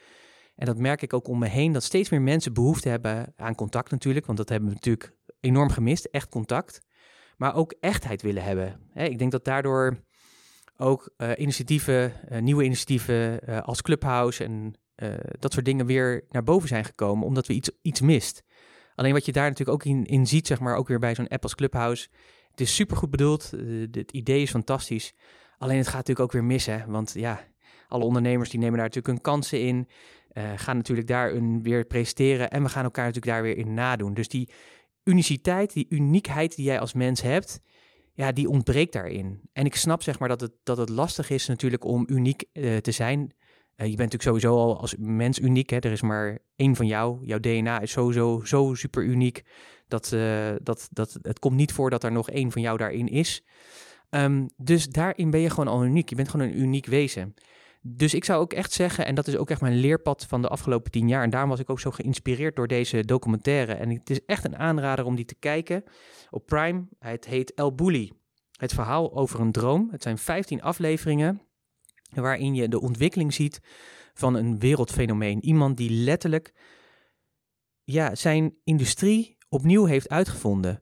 en 0.62 0.68
dat 0.68 0.78
merk 0.78 1.02
ik 1.02 1.12
ook 1.12 1.28
om 1.28 1.38
me 1.38 1.48
heen, 1.48 1.72
dat 1.72 1.82
steeds 1.82 2.10
meer 2.10 2.22
mensen 2.22 2.52
behoefte 2.52 2.88
hebben 2.88 3.32
aan 3.36 3.54
contact 3.54 3.90
natuurlijk. 3.90 4.26
Want 4.26 4.38
dat 4.38 4.48
hebben 4.48 4.68
we 4.68 4.74
natuurlijk 4.74 5.16
enorm 5.40 5.70
gemist, 5.70 6.04
echt 6.04 6.28
contact. 6.28 6.80
Maar 7.36 7.54
ook 7.54 7.74
echtheid 7.80 8.22
willen 8.22 8.42
hebben. 8.42 8.80
ik 8.94 9.18
denk 9.18 9.30
dat 9.30 9.44
daardoor 9.44 9.96
ook 10.76 11.14
uh, 11.16 11.30
initiatieven, 11.36 12.12
uh, 12.30 12.38
nieuwe 12.38 12.64
initiatieven 12.64 13.40
uh, 13.48 13.60
als 13.60 13.82
Clubhouse 13.82 14.44
en 14.44 14.74
dat 15.38 15.52
soort 15.52 15.64
dingen 15.64 15.86
weer 15.86 16.24
naar 16.30 16.42
boven 16.44 16.68
zijn 16.68 16.84
gekomen, 16.84 17.26
omdat 17.26 17.46
we 17.46 17.54
iets, 17.54 17.70
iets 17.82 18.00
mist. 18.00 18.42
Alleen 18.94 19.12
wat 19.12 19.26
je 19.26 19.32
daar 19.32 19.48
natuurlijk 19.48 19.78
ook 19.78 19.84
in, 19.84 20.04
in 20.04 20.26
ziet, 20.26 20.46
zeg 20.46 20.60
maar, 20.60 20.76
ook 20.76 20.88
weer 20.88 20.98
bij 20.98 21.14
zo'n 21.14 21.28
app 21.28 21.42
als 21.42 21.54
Clubhouse. 21.54 22.08
Het 22.50 22.60
is 22.60 22.74
supergoed 22.74 23.10
bedoeld, 23.10 23.52
het 23.90 24.12
idee 24.12 24.42
is 24.42 24.50
fantastisch. 24.50 25.14
Alleen 25.58 25.76
het 25.76 25.86
gaat 25.86 25.96
natuurlijk 25.96 26.26
ook 26.26 26.32
weer 26.32 26.44
missen, 26.44 26.90
want 26.90 27.12
ja, 27.14 27.40
alle 27.92 28.04
ondernemers 28.04 28.50
die 28.50 28.58
nemen 28.58 28.78
daar 28.78 28.86
natuurlijk 28.86 29.14
hun 29.14 29.32
kansen 29.32 29.60
in. 29.60 29.88
Uh, 30.32 30.52
gaan 30.56 30.76
natuurlijk 30.76 31.08
daar 31.08 31.32
een 31.32 31.62
weer 31.62 31.84
presteren 31.84 32.50
en 32.50 32.62
we 32.62 32.68
gaan 32.68 32.84
elkaar 32.84 33.04
natuurlijk 33.04 33.32
daar 33.32 33.42
weer 33.42 33.56
in 33.56 33.74
nadoen. 33.74 34.14
Dus 34.14 34.28
die 34.28 34.50
uniciteit, 35.04 35.72
die 35.72 35.86
uniekheid 35.88 36.56
die 36.56 36.64
jij 36.64 36.80
als 36.80 36.92
mens 36.92 37.22
hebt, 37.22 37.60
ja, 38.12 38.32
die 38.32 38.48
ontbreekt 38.48 38.92
daarin. 38.92 39.40
En 39.52 39.64
ik 39.64 39.74
snap 39.76 40.02
zeg 40.02 40.18
maar 40.18 40.28
dat 40.28 40.40
het, 40.40 40.52
dat 40.62 40.76
het 40.76 40.88
lastig 40.88 41.30
is 41.30 41.46
natuurlijk 41.46 41.84
om 41.84 42.04
uniek 42.08 42.44
uh, 42.52 42.76
te 42.76 42.90
zijn. 42.90 43.20
Uh, 43.20 43.28
je 43.76 43.96
bent 43.96 44.12
natuurlijk 44.12 44.22
sowieso 44.22 44.56
al 44.56 44.80
als 44.80 44.94
mens 44.98 45.38
uniek. 45.38 45.70
Hè? 45.70 45.78
Er 45.78 45.92
is 45.92 46.02
maar 46.02 46.38
één 46.56 46.76
van 46.76 46.86
jou. 46.86 47.26
Jouw 47.26 47.38
DNA 47.38 47.80
is 47.80 47.90
sowieso 47.90 48.40
zo 48.44 48.74
super 48.74 49.02
uniek. 49.02 49.42
Dat, 49.88 50.08
dat, 50.62 50.88
dat 50.90 51.18
het 51.22 51.38
komt 51.38 51.56
niet 51.56 51.72
voor 51.72 51.90
dat 51.90 52.04
er 52.04 52.12
nog 52.12 52.30
één 52.30 52.52
van 52.52 52.62
jou 52.62 52.78
daarin 52.78 53.08
is. 53.08 53.44
Um, 54.10 54.48
dus 54.56 54.88
daarin 54.88 55.30
ben 55.30 55.40
je 55.40 55.50
gewoon 55.50 55.68
al 55.68 55.84
uniek. 55.84 56.08
Je 56.08 56.14
bent 56.14 56.28
gewoon 56.28 56.46
een 56.46 56.60
uniek 56.60 56.86
wezen. 56.86 57.34
Dus 57.84 58.14
ik 58.14 58.24
zou 58.24 58.40
ook 58.40 58.52
echt 58.52 58.72
zeggen, 58.72 59.06
en 59.06 59.14
dat 59.14 59.26
is 59.26 59.36
ook 59.36 59.50
echt 59.50 59.60
mijn 59.60 59.76
leerpad 59.76 60.26
van 60.26 60.42
de 60.42 60.48
afgelopen 60.48 60.90
tien 60.90 61.08
jaar. 61.08 61.22
En 61.22 61.30
daarom 61.30 61.50
was 61.50 61.60
ik 61.60 61.70
ook 61.70 61.80
zo 61.80 61.90
geïnspireerd 61.90 62.56
door 62.56 62.66
deze 62.66 63.04
documentaire. 63.04 63.72
En 63.72 63.90
het 63.90 64.10
is 64.10 64.24
echt 64.24 64.44
een 64.44 64.56
aanrader 64.56 65.04
om 65.04 65.16
die 65.16 65.24
te 65.24 65.34
kijken 65.34 65.84
op 66.30 66.46
Prime. 66.46 66.86
Het 66.98 67.24
heet 67.24 67.54
El 67.54 67.74
Bulli. 67.74 68.12
Het 68.56 68.74
verhaal 68.74 69.16
over 69.16 69.40
een 69.40 69.52
droom. 69.52 69.88
Het 69.90 70.02
zijn 70.02 70.18
15 70.18 70.62
afleveringen 70.62 71.42
waarin 72.10 72.54
je 72.54 72.68
de 72.68 72.80
ontwikkeling 72.80 73.34
ziet 73.34 73.60
van 74.14 74.34
een 74.34 74.58
wereldfenomeen. 74.58 75.44
Iemand 75.44 75.76
die 75.76 75.90
letterlijk 75.90 76.52
ja, 77.84 78.14
zijn 78.14 78.56
industrie 78.64 79.36
opnieuw 79.48 79.84
heeft 79.84 80.08
uitgevonden. 80.08 80.81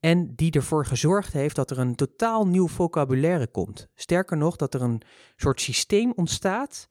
En 0.00 0.34
die 0.34 0.50
ervoor 0.50 0.86
gezorgd 0.86 1.32
heeft 1.32 1.56
dat 1.56 1.70
er 1.70 1.78
een 1.78 1.94
totaal 1.94 2.46
nieuw 2.46 2.68
vocabulaire 2.68 3.46
komt. 3.46 3.88
Sterker 3.94 4.36
nog, 4.36 4.56
dat 4.56 4.74
er 4.74 4.82
een 4.82 5.02
soort 5.36 5.60
systeem 5.60 6.12
ontstaat 6.16 6.88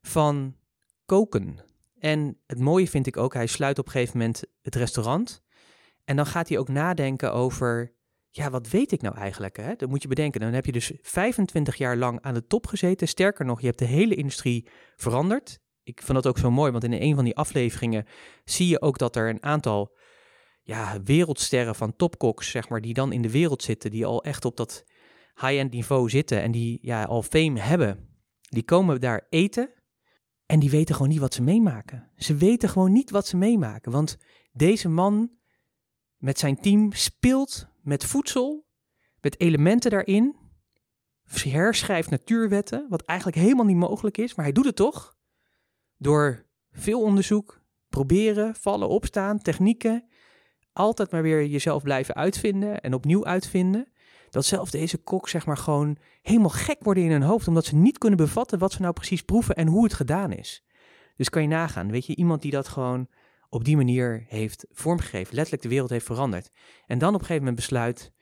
van 0.00 0.56
koken. 1.04 1.58
En 1.98 2.38
het 2.46 2.58
mooie 2.58 2.88
vind 2.88 3.06
ik 3.06 3.16
ook, 3.16 3.34
hij 3.34 3.46
sluit 3.46 3.78
op 3.78 3.86
een 3.86 3.92
gegeven 3.92 4.18
moment 4.18 4.42
het 4.62 4.74
restaurant. 4.74 5.42
En 6.04 6.16
dan 6.16 6.26
gaat 6.26 6.48
hij 6.48 6.58
ook 6.58 6.68
nadenken 6.68 7.32
over, 7.32 7.94
ja, 8.30 8.50
wat 8.50 8.68
weet 8.68 8.92
ik 8.92 9.02
nou 9.02 9.16
eigenlijk? 9.16 9.56
Hè? 9.56 9.74
Dan 9.74 9.88
moet 9.88 10.02
je 10.02 10.08
bedenken, 10.08 10.40
dan 10.40 10.52
heb 10.52 10.66
je 10.66 10.72
dus 10.72 10.92
25 11.02 11.76
jaar 11.76 11.96
lang 11.96 12.20
aan 12.20 12.34
de 12.34 12.46
top 12.46 12.66
gezeten. 12.66 13.08
Sterker 13.08 13.44
nog, 13.44 13.60
je 13.60 13.66
hebt 13.66 13.78
de 13.78 13.84
hele 13.84 14.14
industrie 14.14 14.68
veranderd. 14.96 15.58
Ik 15.82 16.02
vind 16.02 16.22
dat 16.22 16.26
ook 16.26 16.38
zo 16.38 16.50
mooi, 16.50 16.70
want 16.70 16.84
in 16.84 16.92
een 16.92 17.14
van 17.14 17.24
die 17.24 17.36
afleveringen 17.36 18.06
zie 18.44 18.68
je 18.68 18.80
ook 18.80 18.98
dat 18.98 19.16
er 19.16 19.28
een 19.28 19.42
aantal 19.42 19.96
ja, 20.68 21.02
wereldsterren 21.02 21.74
van 21.74 21.96
topkoks, 21.96 22.50
zeg 22.50 22.68
maar, 22.68 22.80
die 22.80 22.94
dan 22.94 23.12
in 23.12 23.22
de 23.22 23.30
wereld 23.30 23.62
zitten, 23.62 23.90
die 23.90 24.06
al 24.06 24.24
echt 24.24 24.44
op 24.44 24.56
dat 24.56 24.84
high-end 25.34 25.72
niveau 25.72 26.08
zitten 26.08 26.42
en 26.42 26.50
die 26.50 26.78
ja, 26.82 27.04
al 27.04 27.22
fame 27.22 27.60
hebben, 27.60 28.08
die 28.40 28.62
komen 28.62 29.00
daar 29.00 29.26
eten 29.30 29.70
en 30.46 30.58
die 30.58 30.70
weten 30.70 30.94
gewoon 30.94 31.10
niet 31.10 31.20
wat 31.20 31.34
ze 31.34 31.42
meemaken. 31.42 32.10
Ze 32.16 32.34
weten 32.34 32.68
gewoon 32.68 32.92
niet 32.92 33.10
wat 33.10 33.26
ze 33.26 33.36
meemaken, 33.36 33.92
want 33.92 34.18
deze 34.52 34.88
man 34.88 35.30
met 36.16 36.38
zijn 36.38 36.60
team 36.60 36.92
speelt 36.92 37.68
met 37.82 38.04
voedsel, 38.04 38.66
met 39.20 39.40
elementen 39.40 39.90
daarin, 39.90 40.36
herschrijft 41.24 42.10
natuurwetten, 42.10 42.86
wat 42.88 43.02
eigenlijk 43.02 43.38
helemaal 43.38 43.66
niet 43.66 43.76
mogelijk 43.76 44.18
is, 44.18 44.34
maar 44.34 44.44
hij 44.44 44.54
doet 44.54 44.64
het 44.64 44.76
toch. 44.76 45.16
Door 45.96 46.46
veel 46.70 47.02
onderzoek, 47.02 47.62
proberen, 47.88 48.54
vallen, 48.54 48.88
opstaan, 48.88 49.38
technieken, 49.38 50.08
altijd 50.78 51.10
maar 51.10 51.22
weer 51.22 51.46
jezelf 51.46 51.82
blijven 51.82 52.14
uitvinden 52.14 52.80
en 52.80 52.94
opnieuw 52.94 53.24
uitvinden. 53.24 53.92
Dat 54.30 54.44
zelfs 54.44 54.70
deze 54.70 54.98
kok 54.98 55.28
zeg 55.28 55.46
maar 55.46 55.56
gewoon 55.56 55.96
helemaal 56.22 56.48
gek 56.48 56.78
worden 56.82 57.02
in 57.02 57.10
hun 57.10 57.22
hoofd, 57.22 57.48
omdat 57.48 57.64
ze 57.64 57.76
niet 57.76 57.98
kunnen 57.98 58.18
bevatten 58.18 58.58
wat 58.58 58.72
ze 58.72 58.80
nou 58.80 58.92
precies 58.92 59.22
proeven 59.22 59.54
en 59.54 59.66
hoe 59.66 59.84
het 59.84 59.94
gedaan 59.94 60.32
is. 60.32 60.64
Dus 61.16 61.28
kan 61.28 61.42
je 61.42 61.48
nagaan, 61.48 61.90
weet 61.90 62.06
je, 62.06 62.16
iemand 62.16 62.42
die 62.42 62.50
dat 62.50 62.68
gewoon 62.68 63.08
op 63.48 63.64
die 63.64 63.76
manier 63.76 64.24
heeft 64.28 64.66
vormgegeven, 64.70 65.34
letterlijk 65.34 65.62
de 65.62 65.68
wereld 65.68 65.90
heeft 65.90 66.06
veranderd. 66.06 66.50
En 66.86 66.98
dan 66.98 67.08
op 67.08 67.14
een 67.14 67.26
gegeven 67.26 67.42
moment 67.42 67.56
besluit, 67.56 68.12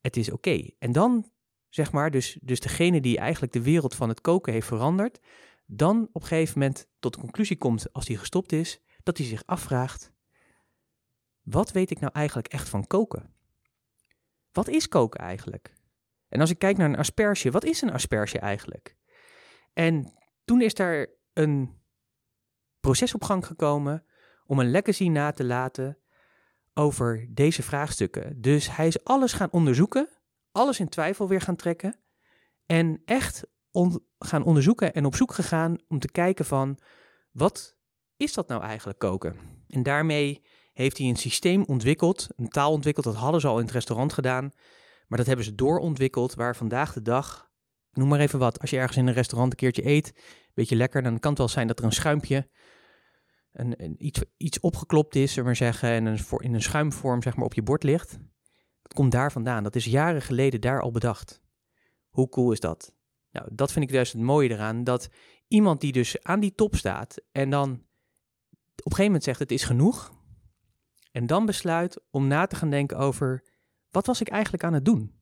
het 0.00 0.16
is 0.16 0.30
oké. 0.30 0.70
En 0.78 0.92
dan, 0.92 1.30
zeg 1.68 1.92
maar, 1.92 2.10
dus, 2.10 2.38
dus 2.42 2.60
degene 2.60 3.00
die 3.00 3.18
eigenlijk 3.18 3.52
de 3.52 3.62
wereld 3.62 3.94
van 3.94 4.08
het 4.08 4.20
koken 4.20 4.52
heeft 4.52 4.66
veranderd, 4.66 5.20
dan 5.66 6.08
op 6.12 6.22
een 6.22 6.28
gegeven 6.28 6.58
moment 6.58 6.88
tot 6.98 7.14
de 7.14 7.20
conclusie 7.20 7.56
komt, 7.56 7.92
als 7.92 8.08
hij 8.08 8.16
gestopt 8.16 8.52
is, 8.52 8.80
dat 9.02 9.18
hij 9.18 9.26
zich 9.26 9.42
afvraagt, 9.46 10.12
wat 11.42 11.72
weet 11.72 11.90
ik 11.90 12.00
nou 12.00 12.12
eigenlijk 12.12 12.48
echt 12.48 12.68
van 12.68 12.86
koken? 12.86 13.34
Wat 14.52 14.68
is 14.68 14.88
koken 14.88 15.20
eigenlijk? 15.20 15.72
En 16.28 16.40
als 16.40 16.50
ik 16.50 16.58
kijk 16.58 16.76
naar 16.76 16.88
een 16.88 16.96
asperge, 16.96 17.50
wat 17.50 17.64
is 17.64 17.82
een 17.82 17.92
asperge 17.92 18.38
eigenlijk? 18.38 18.96
En 19.72 20.12
toen 20.44 20.60
is 20.60 20.74
daar 20.74 21.06
een 21.32 21.80
proces 22.80 23.14
op 23.14 23.24
gang 23.24 23.46
gekomen 23.46 24.04
om 24.46 24.58
een 24.58 24.70
legacy 24.70 25.08
na 25.08 25.30
te 25.30 25.44
laten 25.44 25.98
over 26.74 27.26
deze 27.30 27.62
vraagstukken. 27.62 28.40
Dus 28.40 28.76
hij 28.76 28.86
is 28.86 29.04
alles 29.04 29.32
gaan 29.32 29.50
onderzoeken, 29.50 30.08
alles 30.52 30.80
in 30.80 30.88
twijfel 30.88 31.28
weer 31.28 31.40
gaan 31.40 31.56
trekken 31.56 32.00
en 32.66 33.02
echt 33.04 33.44
gaan 34.18 34.44
onderzoeken 34.44 34.94
en 34.94 35.04
op 35.04 35.14
zoek 35.14 35.32
gegaan 35.32 35.78
om 35.88 35.98
te 35.98 36.10
kijken 36.10 36.44
van 36.44 36.78
wat 37.30 37.76
is 38.16 38.32
dat 38.32 38.48
nou 38.48 38.62
eigenlijk 38.62 38.98
koken? 38.98 39.36
En 39.68 39.82
daarmee 39.82 40.44
heeft 40.72 40.98
hij 40.98 41.06
een 41.06 41.16
systeem 41.16 41.64
ontwikkeld, 41.64 42.28
een 42.36 42.48
taal 42.48 42.72
ontwikkeld, 42.72 43.04
dat 43.04 43.14
hadden 43.14 43.40
ze 43.40 43.46
al 43.46 43.58
in 43.58 43.64
het 43.64 43.74
restaurant 43.74 44.12
gedaan, 44.12 44.52
maar 45.06 45.18
dat 45.18 45.26
hebben 45.26 45.44
ze 45.44 45.54
doorontwikkeld 45.54 46.34
waar 46.34 46.56
vandaag 46.56 46.92
de 46.92 47.02
dag, 47.02 47.50
noem 47.92 48.08
maar 48.08 48.20
even 48.20 48.38
wat, 48.38 48.60
als 48.60 48.70
je 48.70 48.76
ergens 48.76 48.96
in 48.96 49.06
een 49.06 49.14
restaurant 49.14 49.52
een 49.52 49.58
keertje 49.58 49.86
eet, 49.86 50.06
een 50.16 50.52
beetje 50.54 50.76
lekker, 50.76 51.02
dan 51.02 51.18
kan 51.18 51.30
het 51.30 51.38
wel 51.38 51.48
zijn 51.48 51.66
dat 51.66 51.78
er 51.78 51.84
een 51.84 51.92
schuimpje 51.92 52.48
een, 53.52 53.82
een, 53.82 53.94
iets, 53.98 54.20
iets 54.36 54.60
opgeklopt 54.60 55.14
is, 55.14 55.32
zullen 55.32 55.50
we 55.50 55.56
zeggen, 55.56 55.88
en 55.88 56.06
een, 56.06 56.18
in 56.38 56.54
een 56.54 56.62
schuimvorm 56.62 57.22
zeg 57.22 57.36
maar, 57.36 57.44
op 57.44 57.54
je 57.54 57.62
bord 57.62 57.82
ligt. 57.82 58.18
Dat 58.82 58.94
komt 58.94 59.12
daar 59.12 59.32
vandaan. 59.32 59.62
Dat 59.62 59.76
is 59.76 59.84
jaren 59.84 60.22
geleden 60.22 60.60
daar 60.60 60.82
al 60.82 60.90
bedacht. 60.90 61.42
Hoe 62.08 62.28
cool 62.28 62.52
is 62.52 62.60
dat? 62.60 62.94
Nou, 63.30 63.48
dat 63.52 63.72
vind 63.72 63.84
ik 63.84 63.90
juist 63.90 64.12
het 64.12 64.22
mooie 64.22 64.50
eraan. 64.50 64.84
Dat 64.84 65.08
iemand 65.48 65.80
die 65.80 65.92
dus 65.92 66.22
aan 66.22 66.40
die 66.40 66.54
top 66.54 66.76
staat 66.76 67.22
en 67.32 67.50
dan 67.50 67.70
op 67.70 68.90
een 68.90 68.96
gegeven 68.96 69.04
moment 69.04 69.24
zegt 69.24 69.38
het 69.38 69.52
is 69.52 69.64
genoeg. 69.64 70.12
En 71.12 71.26
dan 71.26 71.46
besluit 71.46 72.00
om 72.10 72.26
na 72.26 72.46
te 72.46 72.56
gaan 72.56 72.70
denken 72.70 72.98
over 72.98 73.44
wat 73.90 74.06
was 74.06 74.20
ik 74.20 74.28
eigenlijk 74.28 74.64
aan 74.64 74.72
het 74.72 74.84
doen? 74.84 75.20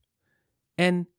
En 0.73 1.09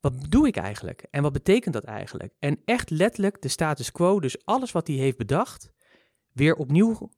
wat 0.00 0.30
doe 0.30 0.46
ik 0.46 0.56
eigenlijk? 0.56 1.06
En 1.10 1.22
wat 1.22 1.32
betekent 1.32 1.74
dat 1.74 1.84
eigenlijk? 1.84 2.34
En 2.38 2.62
echt 2.64 2.90
letterlijk 2.90 3.42
de 3.42 3.48
status 3.48 3.92
quo, 3.92 4.20
dus 4.20 4.44
alles 4.44 4.72
wat 4.72 4.86
hij 4.86 4.96
heeft 4.96 5.16
bedacht, 5.16 5.70
weer 6.32 6.54
opnieuw 6.54 7.10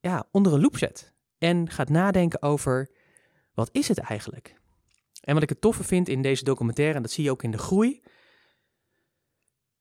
ja, 0.00 0.28
onder 0.30 0.52
een 0.52 0.60
loep 0.60 0.76
zet. 0.76 1.14
En 1.38 1.70
gaat 1.70 1.88
nadenken 1.88 2.42
over 2.42 2.90
wat 3.54 3.68
is 3.72 3.88
het 3.88 3.98
eigenlijk? 3.98 4.60
En 5.20 5.34
wat 5.34 5.42
ik 5.42 5.48
het 5.48 5.60
toffe 5.60 5.84
vind 5.84 6.08
in 6.08 6.22
deze 6.22 6.44
documentaire, 6.44 6.94
en 6.94 7.02
dat 7.02 7.10
zie 7.10 7.24
je 7.24 7.30
ook 7.30 7.42
in 7.42 7.50
de 7.50 7.58
groei, 7.58 8.02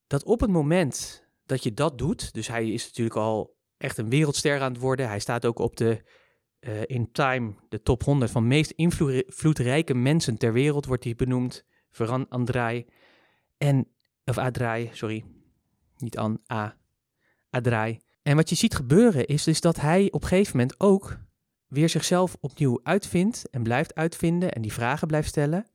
dat 0.07 0.23
op 0.23 0.39
het 0.39 0.49
moment 0.49 1.25
dat 1.45 1.63
je 1.63 1.73
dat 1.73 1.97
doet, 1.97 2.33
dus 2.33 2.47
hij 2.47 2.71
is 2.71 2.85
natuurlijk 2.85 3.15
al 3.15 3.57
echt 3.85 3.97
een 3.97 4.09
wereldster 4.09 4.61
aan 4.61 4.71
het 4.71 4.81
worden, 4.81 5.07
hij 5.07 5.19
staat 5.19 5.45
ook 5.45 5.59
op 5.59 5.77
de 5.77 6.01
uh, 6.59 6.81
in 6.85 7.11
Time, 7.11 7.53
de 7.69 7.81
top 7.81 8.03
100 8.03 8.31
van 8.31 8.47
meest 8.47 8.71
invloedrijke 8.71 9.93
mensen 9.93 10.37
ter 10.37 10.53
wereld, 10.53 10.85
wordt 10.85 11.03
hij 11.03 11.15
benoemd, 11.15 11.65
Veran 11.91 12.29
Andrei 12.29 12.85
en, 13.57 13.87
of 14.25 14.37
Adrai, 14.37 14.89
sorry, 14.93 15.23
niet 15.97 16.17
An, 16.17 16.39
A, 16.51 16.77
Adrai. 17.49 17.99
En 18.21 18.35
wat 18.35 18.49
je 18.49 18.55
ziet 18.55 18.75
gebeuren 18.75 19.25
is 19.25 19.43
dus 19.43 19.61
dat 19.61 19.81
hij 19.81 20.07
op 20.11 20.21
een 20.21 20.27
gegeven 20.27 20.57
moment 20.57 20.79
ook 20.79 21.17
weer 21.67 21.89
zichzelf 21.89 22.37
opnieuw 22.39 22.79
uitvindt 22.83 23.49
en 23.49 23.63
blijft 23.63 23.95
uitvinden 23.95 24.51
en 24.51 24.61
die 24.61 24.73
vragen 24.73 25.07
blijft 25.07 25.27
stellen. 25.27 25.65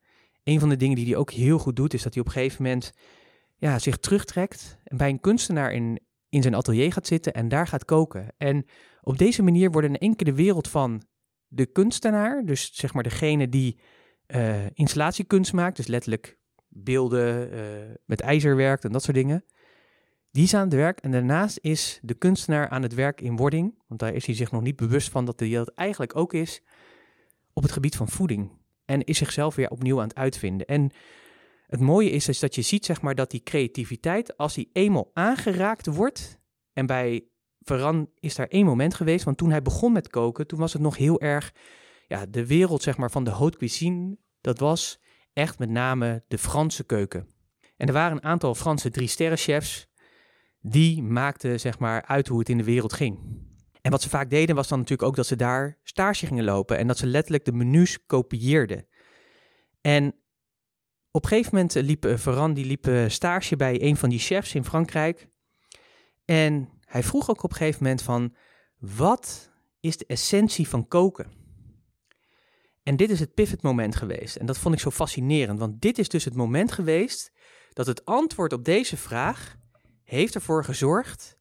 Een 0.45 0.61
van 0.61 0.69
de 0.69 0.77
dingen 0.77 0.97
die 0.97 1.07
hij 1.07 1.17
ook 1.17 1.31
heel 1.31 1.59
goed 1.59 1.77
doet, 1.77 1.95
is 1.95 2.03
dat 2.03 2.15
hij 2.15 2.23
op 2.23 2.29
een 2.29 2.35
gegeven 2.35 2.63
moment 2.63 2.93
ja, 3.57 3.79
zich 3.79 3.97
terugtrekt. 3.97 4.79
En 4.85 4.97
bij 4.97 5.09
een 5.09 5.21
kunstenaar 5.21 5.73
in, 5.73 6.01
in 6.31 6.43
zijn 6.43 6.55
atelier 6.55 6.93
gaat 6.93 7.07
zitten 7.07 7.35
en 7.35 7.49
daar 7.49 7.67
gaat 7.67 7.85
koken. 7.85 8.27
En 8.37 8.65
op 9.03 9.19
deze 9.19 9.43
manier 9.43 9.71
wordt 9.71 9.89
in 9.89 9.99
één 9.99 10.17
keer 10.17 10.27
de 10.27 10.43
wereld 10.43 10.69
van 10.69 11.03
de 11.47 11.67
kunstenaar, 11.67 12.45
dus 12.45 12.71
zeg 12.75 12.95
maar 12.95 13.03
degene 13.03 13.49
die 13.49 13.81
uh, 14.27 14.67
installatiekunst 14.73 15.53
maakt, 15.53 15.77
dus 15.77 15.87
letterlijk 15.87 16.39
beelden 16.69 17.53
uh, 17.53 17.61
met 18.05 18.21
ijzer 18.21 18.57
werkt 18.57 18.85
en 18.85 18.93
dat 18.93 19.03
soort 19.03 19.17
dingen, 19.17 19.45
die 20.31 20.45
is 20.45 20.55
aan 20.55 20.65
het 20.65 20.75
werk 20.75 20.99
en 20.99 21.11
daarnaast 21.11 21.59
is 21.61 21.99
de 22.03 22.15
kunstenaar 22.15 22.69
aan 22.69 22.83
het 22.83 22.95
werk 22.95 23.21
in 23.21 23.37
wording, 23.37 23.75
want 23.87 24.01
daar 24.01 24.15
is 24.15 24.27
hij 24.27 24.35
zich 24.35 24.51
nog 24.51 24.63
niet 24.63 24.77
bewust 24.77 25.09
van 25.09 25.25
dat 25.25 25.41
hij 25.41 25.51
dat 25.51 25.73
eigenlijk 25.75 26.17
ook 26.17 26.33
is, 26.33 26.63
op 27.53 27.63
het 27.63 27.73
gebied 27.73 27.97
van 27.97 28.09
voeding. 28.09 28.51
En 28.85 29.05
is 29.05 29.19
zichzelf 29.19 29.55
weer 29.55 29.71
opnieuw 29.71 30.01
aan 30.01 30.09
het 30.09 30.17
uitvinden. 30.17 30.67
En 30.67 30.91
het 31.71 31.81
mooie 31.81 32.11
is, 32.11 32.29
is 32.29 32.39
dat 32.39 32.55
je 32.55 32.63
ziet 32.63 32.85
zeg 32.85 33.01
maar, 33.01 33.15
dat 33.15 33.31
die 33.31 33.43
creativiteit, 33.43 34.37
als 34.37 34.55
die 34.55 34.71
eenmaal 34.73 35.11
aangeraakt 35.13 35.87
wordt, 35.87 36.41
en 36.73 36.87
bij 36.87 37.25
Veran 37.61 38.11
is 38.19 38.35
daar 38.35 38.47
één 38.47 38.65
moment 38.65 38.95
geweest, 38.95 39.25
want 39.25 39.37
toen 39.37 39.51
hij 39.51 39.63
begon 39.63 39.93
met 39.93 40.09
koken, 40.09 40.47
toen 40.47 40.59
was 40.59 40.73
het 40.73 40.83
nog 40.83 40.97
heel 40.97 41.21
erg, 41.21 41.55
ja, 42.07 42.27
de 42.27 42.47
wereld 42.47 42.83
zeg 42.83 42.97
maar, 42.97 43.11
van 43.11 43.25
de 43.25 43.31
haute 43.31 43.59
cuisine, 43.59 44.17
dat 44.41 44.59
was 44.59 45.01
echt 45.33 45.59
met 45.59 45.71
name 45.71 46.25
de 46.29 46.39
Franse 46.39 46.85
keuken. 46.85 47.29
En 47.77 47.87
er 47.87 47.93
waren 47.93 48.17
een 48.17 48.25
aantal 48.25 48.55
Franse 48.55 48.91
drie 48.91 49.09
sterren 49.09 49.39
chefs 49.39 49.89
die 50.61 51.03
maakte 51.03 51.59
zeg 51.59 51.79
maar 51.79 52.05
uit 52.05 52.29
hoe 52.29 52.39
het 52.39 52.49
in 52.49 52.57
de 52.57 52.65
wereld 52.65 52.93
ging. 52.93 53.19
En 53.81 53.91
wat 53.91 54.03
ze 54.03 54.09
vaak 54.09 54.31
deden 54.31 54.55
was 54.55 54.69
dan 54.69 54.79
natuurlijk 54.79 55.09
ook 55.09 55.17
dat 55.17 55.27
ze 55.27 55.37
daar 55.37 55.79
stage 55.83 56.27
gingen 56.27 56.45
lopen 56.45 56.79
en 56.79 56.87
dat 56.87 56.99
ze 56.99 57.07
letterlijk 57.07 57.45
de 57.45 57.53
menus 57.53 58.07
kopieerden. 58.07 58.87
En 59.81 60.15
op 61.11 61.23
een 61.23 61.29
gegeven 61.29 61.55
moment 61.55 61.75
liep 61.75 62.07
uh, 62.07 62.17
Ferran 62.17 62.55
die 62.55 62.65
liep 62.65 62.87
uh, 62.87 63.09
stage 63.09 63.57
bij 63.57 63.83
een 63.83 63.97
van 63.97 64.09
die 64.09 64.19
chefs 64.19 64.55
in 64.55 64.65
Frankrijk. 64.65 65.29
En 66.25 66.69
hij 66.85 67.03
vroeg 67.03 67.31
ook 67.31 67.43
op 67.43 67.51
een 67.51 67.57
gegeven 67.57 67.83
moment 67.83 68.03
van, 68.03 68.35
wat 68.79 69.51
is 69.81 69.97
de 69.97 70.07
essentie 70.07 70.69
van 70.69 70.89
koken? 70.89 71.33
En 72.83 72.97
dit 72.97 73.11
is 73.11 73.21
het 73.21 73.35
pivot 73.35 73.63
moment 73.63 73.97
geweest. 73.97 74.37
En 74.37 74.47
dat 74.47 74.59
vond 74.59 74.75
ik 74.75 74.81
zo 74.81 74.91
fascinerend, 74.91 75.59
want 75.59 75.81
dit 75.81 75.99
is 75.99 76.09
dus 76.09 76.25
het 76.25 76.35
moment 76.35 76.73
geweest 76.73 77.33
dat 77.73 77.87
het 77.87 78.05
antwoord 78.05 78.53
op 78.53 78.65
deze 78.65 78.97
vraag 78.97 79.57
heeft 80.03 80.35
ervoor 80.35 80.65
gezorgd 80.65 81.39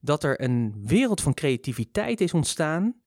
dat 0.00 0.24
er 0.24 0.42
een 0.42 0.86
wereld 0.86 1.20
van 1.20 1.34
creativiteit 1.34 2.20
is 2.20 2.34
ontstaan 2.34 3.02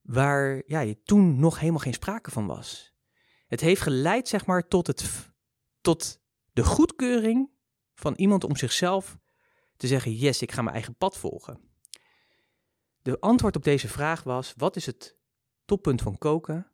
waar 0.00 0.62
ja, 0.66 0.94
toen 1.04 1.40
nog 1.40 1.58
helemaal 1.58 1.80
geen 1.80 1.92
sprake 1.92 2.30
van 2.30 2.46
was. 2.46 2.94
Het 3.46 3.60
heeft 3.60 3.80
geleid 3.80 4.28
zeg 4.28 4.46
maar 4.46 4.68
tot, 4.68 4.86
het, 4.86 5.27
tot 5.88 6.20
de 6.52 6.64
goedkeuring 6.64 7.50
van 7.94 8.14
iemand 8.14 8.44
om 8.44 8.56
zichzelf 8.56 9.18
te 9.76 9.86
zeggen, 9.86 10.14
yes, 10.14 10.42
ik 10.42 10.52
ga 10.52 10.62
mijn 10.62 10.74
eigen 10.74 10.96
pad 10.96 11.16
volgen. 11.16 11.60
De 13.02 13.20
antwoord 13.20 13.56
op 13.56 13.64
deze 13.64 13.88
vraag 13.88 14.22
was, 14.22 14.54
wat 14.56 14.76
is 14.76 14.86
het 14.86 15.16
toppunt 15.64 16.02
van 16.02 16.18
koken? 16.18 16.72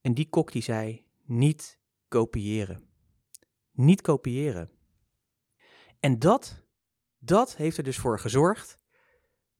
En 0.00 0.14
die 0.14 0.28
kok 0.28 0.52
die 0.52 0.62
zei, 0.62 1.04
niet 1.22 1.78
kopiëren. 2.08 2.88
Niet 3.70 4.00
kopiëren. 4.00 4.70
En 6.00 6.18
dat, 6.18 6.64
dat 7.18 7.56
heeft 7.56 7.76
er 7.76 7.84
dus 7.84 7.98
voor 7.98 8.18
gezorgd 8.18 8.78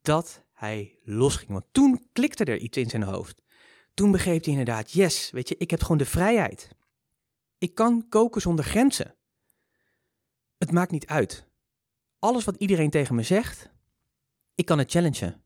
dat 0.01 0.45
hij 0.53 0.99
losging. 1.03 1.51
Want 1.51 1.67
toen 1.73 2.09
klikte 2.12 2.45
er 2.45 2.59
iets 2.59 2.79
in 2.79 2.91
zijn 2.91 3.03
hoofd. 3.03 3.43
Toen 3.95 4.11
begreep 4.11 4.45
hij 4.45 4.53
inderdaad, 4.53 4.93
yes, 4.93 5.31
weet 5.31 5.49
je, 5.49 5.57
ik 5.57 5.71
heb 5.71 5.81
gewoon 5.81 5.99
de 5.99 6.05
vrijheid. 6.05 6.81
Ik 7.62 7.75
kan 7.75 8.09
koken 8.09 8.40
zonder 8.40 8.64
grenzen. 8.64 9.16
Het 10.59 10.73
maakt 10.73 10.90
niet 10.90 11.07
uit. 11.07 11.49
Alles 12.19 12.45
wat 12.45 12.57
iedereen 12.57 12.90
tegen 12.90 13.14
me 13.14 13.23
zegt, 13.23 13.73
ik 14.54 14.64
kan 14.64 14.78
het 14.78 14.90
challengen. 14.90 15.45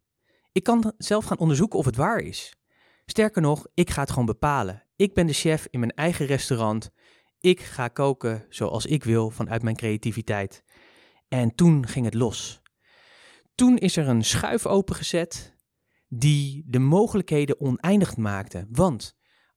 Ik 0.52 0.62
kan 0.62 0.92
zelf 0.98 1.24
gaan 1.24 1.38
onderzoeken 1.38 1.78
of 1.78 1.84
het 1.84 1.96
waar 1.96 2.18
is. 2.18 2.56
Sterker 3.04 3.42
nog, 3.42 3.66
ik 3.74 3.90
ga 3.90 4.00
het 4.00 4.10
gewoon 4.10 4.26
bepalen. 4.26 4.84
Ik 4.96 5.14
ben 5.14 5.26
de 5.26 5.32
chef 5.32 5.66
in 5.70 5.80
mijn 5.80 5.94
eigen 5.94 6.26
restaurant. 6.26 6.90
Ik 7.40 7.60
ga 7.60 7.88
koken 7.88 8.46
zoals 8.48 8.86
ik 8.86 9.04
wil 9.04 9.30
vanuit 9.30 9.62
mijn 9.62 9.76
creativiteit. 9.76 10.64
En 11.28 11.54
toen 11.54 11.86
ging 11.86 12.04
het 12.04 12.14
los. 12.14 12.62
Toen 13.54 13.78
is 13.78 13.96
er 13.96 14.08
een 14.08 14.24
schuif 14.24 14.66
opengezet 14.66 15.56
die 16.08 16.62
de 16.66 16.78
mogelijkheden 16.78 17.60
oneindig 17.60 18.16
maakte. 18.16 18.66
Want 18.70 19.16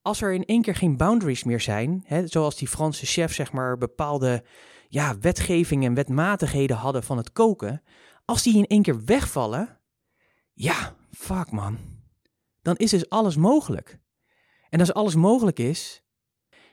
als 0.10 0.22
er 0.22 0.34
in 0.34 0.46
één 0.46 0.62
keer 0.62 0.76
geen 0.76 0.98
boundaries 0.98 1.44
meer 1.44 1.60
zijn, 1.60 2.04
hè, 2.06 2.28
zoals 2.28 2.56
die 2.56 2.68
Franse 2.68 3.06
chef 3.06 3.34
zeg 3.34 3.52
maar 3.52 3.78
bepaalde 3.78 4.44
ja, 4.88 5.18
wetgeving 5.20 5.86
en 5.86 5.94
wetmatigheden 5.94 6.78
hadden 6.78 7.04
van 7.04 7.18
het 7.18 7.32
koken, 7.32 7.84
als 8.26 8.44
die 8.44 8.58
in 8.58 8.68
één 8.68 8.82
keer 8.82 9.06
wegvallen, 9.06 9.80
ja, 10.54 10.96
fuck 11.12 11.52
man, 11.52 11.78
dan 12.62 12.76
is 12.76 12.90
dus 12.90 13.10
alles 13.10 13.36
mogelijk. 13.36 14.00
En 14.70 14.80
als 14.80 14.94
alles 14.94 15.16
mogelijk 15.16 15.60
is, 15.60 16.04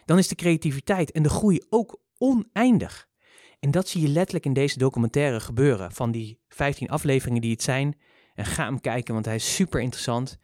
dan 0.05 0.19
is 0.19 0.29
de 0.29 0.35
creativiteit 0.35 1.11
en 1.11 1.23
de 1.23 1.29
groei 1.29 1.61
ook 1.69 2.01
oneindig. 2.19 3.09
En 3.61 3.71
dat 3.71 3.89
zie 3.89 4.01
je 4.01 4.09
letterlijk 4.09 4.45
in 4.45 4.53
deze 4.53 4.79
documentaire 4.79 5.41
gebeuren. 5.41 5.93
Van 5.93 6.11
die 6.11 6.41
15 6.49 6.89
afleveringen 6.89 7.41
die 7.41 7.51
het 7.51 7.63
zijn. 7.63 7.99
En 8.35 8.45
ga 8.45 8.65
hem 8.65 8.81
kijken, 8.81 9.15
want 9.15 9.27
hij 9.27 9.35
is 9.35 9.55
super 9.55 9.81
interessant. 9.81 10.39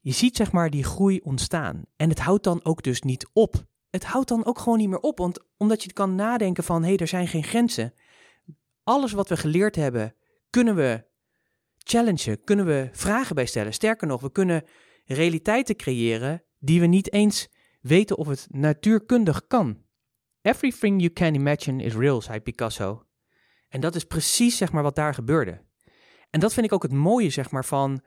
Je 0.00 0.12
ziet 0.12 0.36
zeg 0.36 0.52
maar 0.52 0.70
die 0.70 0.84
groei 0.84 1.20
ontstaan. 1.20 1.82
En 1.96 2.08
het 2.08 2.18
houdt 2.18 2.44
dan 2.44 2.64
ook 2.64 2.82
dus 2.82 3.02
niet 3.02 3.28
op. 3.32 3.64
Het 3.90 4.04
houdt 4.04 4.28
dan 4.28 4.44
ook 4.44 4.58
gewoon 4.58 4.78
niet 4.78 4.88
meer 4.88 5.00
op. 5.00 5.18
Want 5.18 5.44
omdat 5.56 5.82
je 5.82 5.92
kan 5.92 6.14
nadenken 6.14 6.64
van, 6.64 6.82
hé, 6.82 6.88
hey, 6.88 6.96
er 6.96 7.08
zijn 7.08 7.28
geen 7.28 7.44
grenzen. 7.44 7.94
Alles 8.82 9.12
wat 9.12 9.28
we 9.28 9.36
geleerd 9.36 9.76
hebben, 9.76 10.14
kunnen 10.50 10.74
we 10.74 11.04
challengen, 11.76 12.44
kunnen 12.44 12.66
we 12.66 12.88
vragen 12.92 13.34
bij 13.34 13.46
stellen. 13.46 13.72
Sterker 13.72 14.06
nog, 14.06 14.20
we 14.20 14.32
kunnen 14.32 14.64
realiteiten 15.04 15.76
creëren 15.76 16.42
die 16.58 16.80
we 16.80 16.86
niet 16.86 17.12
eens 17.12 17.48
weten 17.80 18.16
of 18.16 18.26
het 18.26 18.46
natuurkundig 18.50 19.46
kan. 19.46 19.82
Everything 20.42 21.00
you 21.00 21.12
can 21.12 21.34
imagine 21.34 21.82
is 21.82 21.94
real, 21.94 22.22
zei 22.22 22.40
Picasso. 22.40 23.02
En 23.68 23.80
dat 23.80 23.94
is 23.94 24.04
precies 24.04 24.56
zeg 24.56 24.72
maar 24.72 24.82
wat 24.82 24.96
daar 24.96 25.14
gebeurde. 25.14 25.66
En 26.30 26.40
dat 26.40 26.52
vind 26.52 26.66
ik 26.66 26.72
ook 26.72 26.82
het 26.82 26.92
mooie 26.92 27.30
zeg 27.30 27.50
maar 27.50 27.64
van 27.64 28.02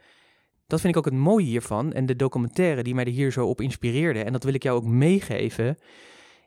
dat 0.72 0.82
vind 0.82 0.94
ik 0.94 1.00
ook 1.00 1.14
het 1.14 1.22
mooie 1.22 1.46
hiervan 1.46 1.94
en 1.94 2.06
de 2.06 2.16
documentaire 2.16 2.84
die 2.84 2.96
mij 2.96 3.06
er 3.06 3.12
hier 3.12 3.32
zo 3.32 3.48
op 3.48 3.62
inspireerde 3.62 4.24
en 4.24 4.32
dat 4.32 4.44
wil 4.44 4.54
ik 4.54 4.64
jou 4.64 4.78
ook 4.78 4.86
meegeven 4.86 5.78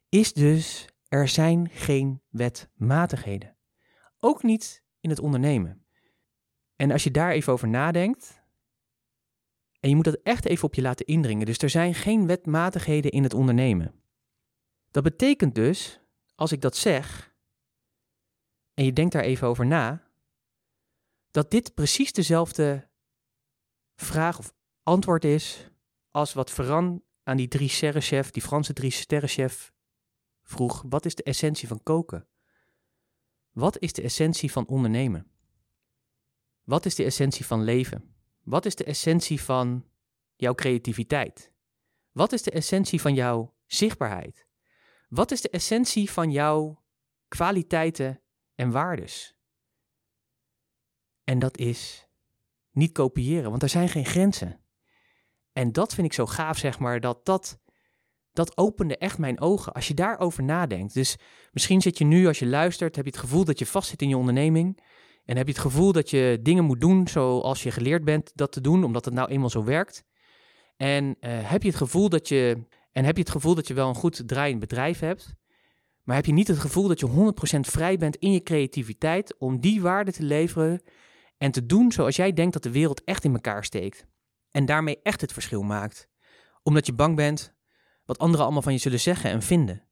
is 0.08 0.32
dus 0.32 0.88
er 1.08 1.28
zijn 1.28 1.70
geen 1.70 2.22
wetmatigheden. 2.28 3.56
Ook 4.20 4.42
niet 4.42 4.84
in 5.00 5.10
het 5.10 5.18
ondernemen. 5.18 5.86
En 6.76 6.90
als 6.90 7.04
je 7.04 7.10
daar 7.10 7.30
even 7.30 7.52
over 7.52 7.68
nadenkt, 7.68 8.42
en 9.80 9.88
je 9.88 9.94
moet 9.94 10.04
dat 10.04 10.20
echt 10.22 10.44
even 10.44 10.64
op 10.64 10.74
je 10.74 10.82
laten 10.82 11.06
indringen, 11.06 11.46
dus 11.46 11.58
er 11.58 11.70
zijn 11.70 11.94
geen 11.94 12.26
wetmatigheden 12.26 13.10
in 13.10 13.22
het 13.22 13.34
ondernemen. 13.34 13.94
Dat 14.90 15.02
betekent 15.02 15.54
dus, 15.54 16.00
als 16.34 16.52
ik 16.52 16.60
dat 16.60 16.76
zeg, 16.76 17.34
en 18.74 18.84
je 18.84 18.92
denkt 18.92 19.12
daar 19.12 19.22
even 19.22 19.48
over 19.48 19.66
na, 19.66 20.02
dat 21.30 21.50
dit 21.50 21.74
precies 21.74 22.12
dezelfde 22.12 22.92
vraag 23.94 24.38
of 24.38 24.54
antwoord 24.83 25.24
is 25.24 25.70
als 26.11 26.33
wat 26.33 26.50
Ferran 26.50 27.02
aan 27.22 27.37
die 27.37 27.48
drie 27.48 27.68
sterrenchef, 27.68 28.30
die 28.30 28.42
Franse 28.42 28.72
drie 28.72 28.90
sterrenchef, 28.90 29.72
vroeg: 30.42 30.85
wat 30.88 31.04
is 31.04 31.14
de 31.14 31.22
essentie 31.22 31.68
van 31.68 31.83
koken? 31.83 32.28
Wat 33.52 33.78
is 33.78 33.92
de 33.92 34.02
essentie 34.02 34.52
van 34.52 34.66
ondernemen? 34.66 35.30
Wat 36.64 36.87
is 36.87 36.94
de 36.94 37.04
essentie 37.04 37.46
van 37.46 37.64
leven? 37.64 38.14
Wat 38.42 38.64
is 38.64 38.74
de 38.74 38.85
essentie 38.85 39.40
van 39.40 39.88
jouw 40.37 40.54
creativiteit? 40.54 41.52
Wat 42.12 42.33
is 42.33 42.42
de 42.42 42.50
essentie 42.50 43.00
van 43.00 43.14
jouw 43.14 43.54
zichtbaarheid? 43.66 44.46
Wat 45.09 45.30
is 45.30 45.40
de 45.40 45.50
essentie 45.50 46.11
van 46.11 46.30
jouw 46.30 46.85
kwaliteiten 47.28 48.22
en 48.54 48.70
waardes? 48.70 49.37
En 51.24 51.38
dat 51.38 51.59
is 51.59 52.03
niet 52.74 52.92
kopiëren, 52.92 53.50
want 53.50 53.62
er 53.62 53.68
zijn 53.68 53.88
geen 53.88 54.04
grenzen. 54.04 54.60
En 55.52 55.72
dat 55.72 55.94
vind 55.94 56.06
ik 56.06 56.12
zo 56.12 56.26
gaaf, 56.26 56.58
zeg 56.58 56.78
maar, 56.78 57.00
dat 57.00 57.24
dat, 57.24 57.58
dat 58.32 58.56
opende 58.56 58.96
echt 58.96 59.18
mijn 59.18 59.40
ogen 59.40 59.72
als 59.72 59.88
je 59.88 59.94
daarover 59.94 60.42
nadenkt. 60.42 60.94
Dus 60.94 61.16
misschien 61.52 61.80
zit 61.80 61.98
je 61.98 62.04
nu, 62.04 62.26
als 62.26 62.38
je 62.38 62.46
luistert, 62.46 62.96
heb 62.96 63.04
je 63.04 63.10
het 63.10 63.20
gevoel 63.20 63.44
dat 63.44 63.58
je 63.58 63.66
vastzit 63.66 64.02
in 64.02 64.08
je 64.08 64.16
onderneming. 64.16 64.82
En 65.24 65.37
heb 65.37 65.46
je 65.46 65.52
het 65.52 65.62
gevoel 65.62 65.92
dat 65.92 66.10
je 66.10 66.38
dingen 66.42 66.64
moet 66.64 66.80
doen 66.80 67.08
zoals 67.08 67.62
je 67.62 67.70
geleerd 67.70 68.04
bent 68.04 68.30
dat 68.34 68.52
te 68.52 68.60
doen, 68.60 68.84
omdat 68.84 69.04
het 69.04 69.14
nou 69.14 69.28
eenmaal 69.28 69.50
zo 69.50 69.64
werkt. 69.64 70.04
En 70.76 71.04
uh, 71.04 71.14
heb 71.50 71.62
je 71.62 71.68
het 71.68 71.76
gevoel 71.76 72.08
dat 72.08 72.28
je 72.28 72.66
en 72.94 73.04
heb 73.04 73.16
je 73.16 73.22
het 73.22 73.30
gevoel 73.30 73.54
dat 73.54 73.68
je 73.68 73.74
wel 73.74 73.88
een 73.88 73.94
goed 73.94 74.28
draaiend 74.28 74.60
bedrijf 74.60 74.98
hebt, 74.98 75.34
maar 76.02 76.16
heb 76.16 76.26
je 76.26 76.32
niet 76.32 76.48
het 76.48 76.58
gevoel 76.58 76.88
dat 76.88 77.00
je 77.00 77.32
100% 77.56 77.60
vrij 77.60 77.96
bent 77.96 78.16
in 78.16 78.32
je 78.32 78.42
creativiteit 78.42 79.34
om 79.38 79.60
die 79.60 79.82
waarde 79.82 80.12
te 80.12 80.22
leveren 80.22 80.82
en 81.38 81.51
te 81.51 81.66
doen 81.66 81.92
zoals 81.92 82.16
jij 82.16 82.33
denkt 82.33 82.53
dat 82.53 82.62
de 82.62 82.70
wereld 82.70 83.05
echt 83.05 83.25
in 83.25 83.33
elkaar 83.33 83.64
steekt. 83.64 84.07
En 84.51 84.64
daarmee 84.64 85.03
echt 85.03 85.20
het 85.20 85.33
verschil 85.33 85.62
maakt. 85.62 86.09
Omdat 86.62 86.87
je 86.87 86.92
bang 86.92 87.16
bent 87.16 87.55
wat 88.05 88.18
anderen 88.18 88.44
allemaal 88.44 88.62
van 88.62 88.73
je 88.73 88.79
zullen 88.79 89.01
zeggen 89.01 89.31
en 89.31 89.42
vinden. 89.42 89.83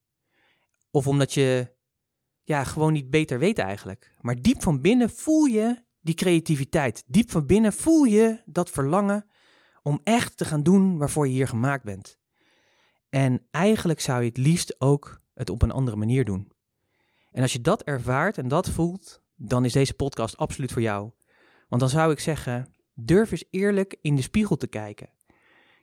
Of 0.90 1.06
omdat 1.06 1.34
je 1.34 1.74
ja, 2.42 2.64
gewoon 2.64 2.92
niet 2.92 3.10
beter 3.10 3.38
weet 3.38 3.58
eigenlijk. 3.58 4.14
Maar 4.20 4.42
diep 4.42 4.62
van 4.62 4.80
binnen 4.80 5.10
voel 5.10 5.44
je 5.44 5.84
die 6.00 6.14
creativiteit. 6.14 7.04
Diep 7.06 7.30
van 7.30 7.46
binnen 7.46 7.72
voel 7.72 8.04
je 8.04 8.42
dat 8.44 8.70
verlangen 8.70 9.26
om 9.82 10.00
echt 10.04 10.36
te 10.36 10.44
gaan 10.44 10.62
doen 10.62 10.98
waarvoor 10.98 11.26
je 11.26 11.32
hier 11.32 11.48
gemaakt 11.48 11.84
bent. 11.84 12.18
En 13.08 13.46
eigenlijk 13.50 14.00
zou 14.00 14.22
je 14.22 14.28
het 14.28 14.36
liefst 14.36 14.80
ook 14.80 15.20
het 15.34 15.50
op 15.50 15.62
een 15.62 15.70
andere 15.70 15.96
manier 15.96 16.24
doen. 16.24 16.52
En 17.30 17.42
als 17.42 17.52
je 17.52 17.60
dat 17.60 17.82
ervaart 17.82 18.38
en 18.38 18.48
dat 18.48 18.70
voelt, 18.70 19.22
dan 19.34 19.64
is 19.64 19.72
deze 19.72 19.94
podcast 19.94 20.36
absoluut 20.36 20.72
voor 20.72 20.82
jou. 20.82 21.10
Want 21.72 21.84
dan 21.84 21.92
zou 21.92 22.12
ik 22.12 22.20
zeggen, 22.20 22.74
durf 22.94 23.30
eens 23.30 23.44
eerlijk 23.50 23.96
in 24.00 24.16
de 24.16 24.22
spiegel 24.22 24.56
te 24.56 24.66
kijken. 24.66 25.10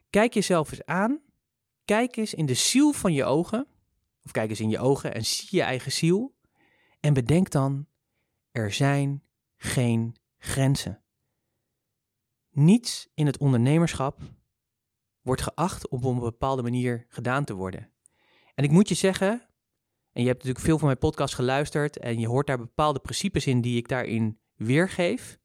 Kijk 0.10 0.34
jezelf 0.34 0.72
eens 0.72 0.86
aan. 0.86 1.22
Kijk 1.86 2.16
eens 2.16 2.34
in 2.34 2.46
de 2.46 2.54
ziel 2.54 2.92
van 2.92 3.14
je 3.14 3.24
ogen. 3.24 3.68
Of 4.24 4.32
kijk 4.32 4.50
eens 4.50 4.60
in 4.60 4.70
je 4.70 4.80
ogen 4.80 5.14
en 5.14 5.26
zie 5.26 5.48
je 5.52 5.62
eigen 5.62 5.92
ziel. 5.92 6.36
En 7.00 7.14
bedenk 7.14 7.50
dan, 7.50 7.88
er 8.52 8.72
zijn 8.72 9.24
geen 9.56 10.16
grenzen. 10.38 11.04
Niets 12.50 13.10
in 13.14 13.26
het 13.26 13.38
ondernemerschap 13.38 14.22
wordt 15.22 15.42
geacht 15.42 15.88
om 15.88 16.04
op 16.04 16.14
een 16.14 16.20
bepaalde 16.20 16.62
manier 16.62 17.06
gedaan 17.08 17.46
te 17.46 17.54
worden. 17.54 17.92
En 18.56 18.64
ik 18.64 18.72
moet 18.72 18.90
je 18.90 18.96
zeggen, 18.96 19.30
en 20.12 20.22
je 20.22 20.28
hebt 20.28 20.38
natuurlijk 20.38 20.66
veel 20.66 20.78
van 20.78 20.88
mijn 20.88 21.00
podcast 21.00 21.36
geluisterd 21.36 21.98
en 21.98 22.20
je 22.20 22.28
hoort 22.28 22.48
daar 22.48 22.58
bepaalde 22.58 23.00
principes 23.00 23.48
in 23.48 23.62
die 23.62 23.78
ik 23.78 23.88
daarin 23.88 24.40
weergeef. 24.56 25.40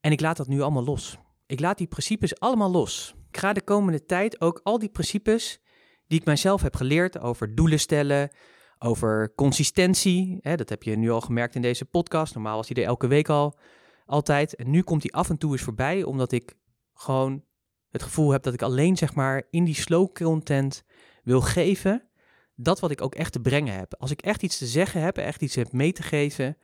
En 0.00 0.12
ik 0.12 0.20
laat 0.20 0.36
dat 0.36 0.48
nu 0.48 0.60
allemaal 0.60 0.84
los. 0.84 1.18
Ik 1.46 1.60
laat 1.60 1.78
die 1.78 1.86
principes 1.86 2.40
allemaal 2.40 2.70
los. 2.70 3.14
Ik 3.28 3.36
ga 3.36 3.52
de 3.52 3.62
komende 3.62 4.04
tijd 4.04 4.40
ook 4.40 4.60
al 4.62 4.78
die 4.78 4.88
principes 4.88 5.60
die 6.06 6.18
ik 6.18 6.24
mijzelf 6.24 6.62
heb 6.62 6.76
geleerd 6.76 7.18
over 7.20 7.54
doelen 7.54 7.80
stellen, 7.80 8.30
over 8.78 9.34
consistentie. 9.34 10.38
Hè, 10.40 10.56
dat 10.56 10.68
heb 10.68 10.82
je 10.82 10.96
nu 10.96 11.10
al 11.10 11.20
gemerkt 11.20 11.54
in 11.54 11.62
deze 11.62 11.84
podcast. 11.84 12.34
Normaal 12.34 12.56
was 12.56 12.68
hij 12.68 12.82
er 12.82 12.88
elke 12.88 13.06
week 13.06 13.28
al 13.28 13.58
altijd. 14.06 14.54
En 14.54 14.70
nu 14.70 14.82
komt 14.82 15.02
hij 15.02 15.10
af 15.10 15.30
en 15.30 15.38
toe 15.38 15.52
eens 15.52 15.62
voorbij, 15.62 16.02
omdat 16.02 16.32
ik 16.32 16.54
gewoon 16.94 17.44
het 17.90 18.02
gevoel 18.02 18.30
heb 18.30 18.42
dat 18.42 18.54
ik 18.54 18.62
alleen 18.62 18.96
zeg 18.96 19.14
maar 19.14 19.46
in 19.50 19.64
die 19.64 19.74
slow 19.74 20.12
content 20.12 20.84
wil 21.22 21.40
geven 21.40 22.08
dat 22.54 22.80
wat 22.80 22.90
ik 22.90 23.02
ook 23.02 23.14
echt 23.14 23.32
te 23.32 23.40
brengen 23.40 23.74
heb. 23.74 23.94
Als 23.98 24.10
ik 24.10 24.20
echt 24.20 24.42
iets 24.42 24.58
te 24.58 24.66
zeggen 24.66 25.02
heb, 25.02 25.16
echt 25.16 25.42
iets 25.42 25.54
heb 25.54 25.72
mee 25.72 25.92
te 25.92 26.02
geven, 26.02 26.56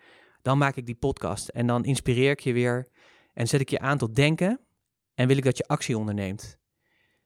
dan 0.42 0.58
maak 0.58 0.76
ik 0.76 0.86
die 0.86 0.94
podcast 0.94 1.48
en 1.48 1.66
dan 1.66 1.84
inspireer 1.84 2.30
ik 2.30 2.40
je 2.40 2.52
weer 2.52 2.88
en 3.36 3.48
zet 3.48 3.60
ik 3.60 3.70
je 3.70 3.78
aan 3.78 3.98
tot 3.98 4.14
denken 4.14 4.60
en 5.14 5.26
wil 5.26 5.36
ik 5.36 5.44
dat 5.44 5.56
je 5.56 5.66
actie 5.66 5.98
onderneemt. 5.98 6.58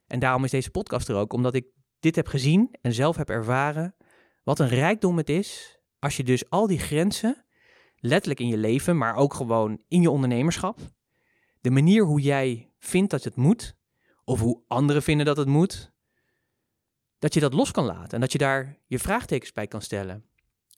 En 0.06 0.18
daarom 0.18 0.44
is 0.44 0.50
deze 0.50 0.70
podcast 0.70 1.08
er 1.08 1.14
ook, 1.14 1.32
omdat 1.32 1.54
ik 1.54 1.66
dit 2.00 2.16
heb 2.16 2.26
gezien 2.26 2.74
en 2.80 2.92
zelf 2.92 3.16
heb 3.16 3.30
ervaren 3.30 3.94
wat 4.44 4.58
een 4.58 4.68
rijkdom 4.68 5.16
het 5.16 5.28
is 5.28 5.78
als 5.98 6.16
je 6.16 6.24
dus 6.24 6.50
al 6.50 6.66
die 6.66 6.78
grenzen, 6.78 7.44
letterlijk 7.96 8.40
in 8.40 8.48
je 8.48 8.56
leven, 8.56 8.98
maar 8.98 9.14
ook 9.14 9.34
gewoon 9.34 9.82
in 9.88 10.00
je 10.00 10.10
ondernemerschap, 10.10 10.78
de 11.60 11.70
manier 11.70 12.04
hoe 12.04 12.20
jij 12.20 12.72
vindt 12.78 13.10
dat 13.10 13.24
het 13.24 13.36
moet, 13.36 13.76
of 14.24 14.40
hoe 14.40 14.62
anderen 14.66 15.02
vinden 15.02 15.26
dat 15.26 15.36
het 15.36 15.48
moet, 15.48 15.92
dat 17.18 17.34
je 17.34 17.40
dat 17.40 17.54
los 17.54 17.70
kan 17.70 17.84
laten 17.84 18.12
en 18.12 18.20
dat 18.20 18.32
je 18.32 18.38
daar 18.38 18.78
je 18.86 18.98
vraagtekens 18.98 19.52
bij 19.52 19.66
kan 19.66 19.82
stellen. 19.82 20.24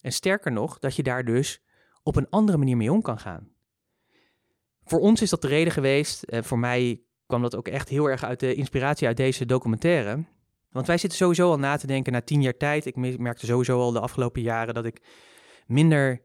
En 0.01 0.13
sterker 0.13 0.53
nog, 0.53 0.79
dat 0.79 0.97
je 0.97 1.03
daar 1.03 1.25
dus 1.25 1.63
op 2.03 2.17
een 2.17 2.31
andere 2.31 2.59
manier 2.59 2.77
mee 2.77 2.93
om 2.93 3.03
kan 3.03 3.19
gaan. 3.19 3.53
Voor 4.85 5.01
ons 5.01 5.23
is 5.23 5.31
dat 5.31 5.43
de 5.43 5.49
reden 5.49 5.73
geweest, 5.73 6.25
uh, 6.27 6.43
voor 6.43 6.59
mij 6.59 7.01
kwam 7.27 7.43
dat 7.43 7.57
ook 7.57 7.69
echt 7.69 7.89
heel 7.89 8.11
erg 8.11 8.25
uit 8.25 8.41
de 8.41 8.55
inspiratie 8.55 9.07
uit 9.07 9.17
deze 9.17 9.47
documentaire. 9.47 10.25
Want 10.71 10.87
wij 10.87 10.99
zitten 10.99 11.19
sowieso 11.19 11.51
al 11.51 11.59
na 11.59 11.77
te 11.77 11.87
denken 11.87 12.13
na 12.13 12.21
tien 12.21 12.43
jaar 12.43 12.57
tijd. 12.57 12.87
Ik 12.87 13.19
merkte 13.19 13.47
sowieso 13.47 13.81
al 13.81 13.93
de 13.93 14.01
afgelopen 14.01 14.43
jaren 14.43 14.75
dat 14.75 14.85
ik 14.85 15.03
minder 15.67 16.25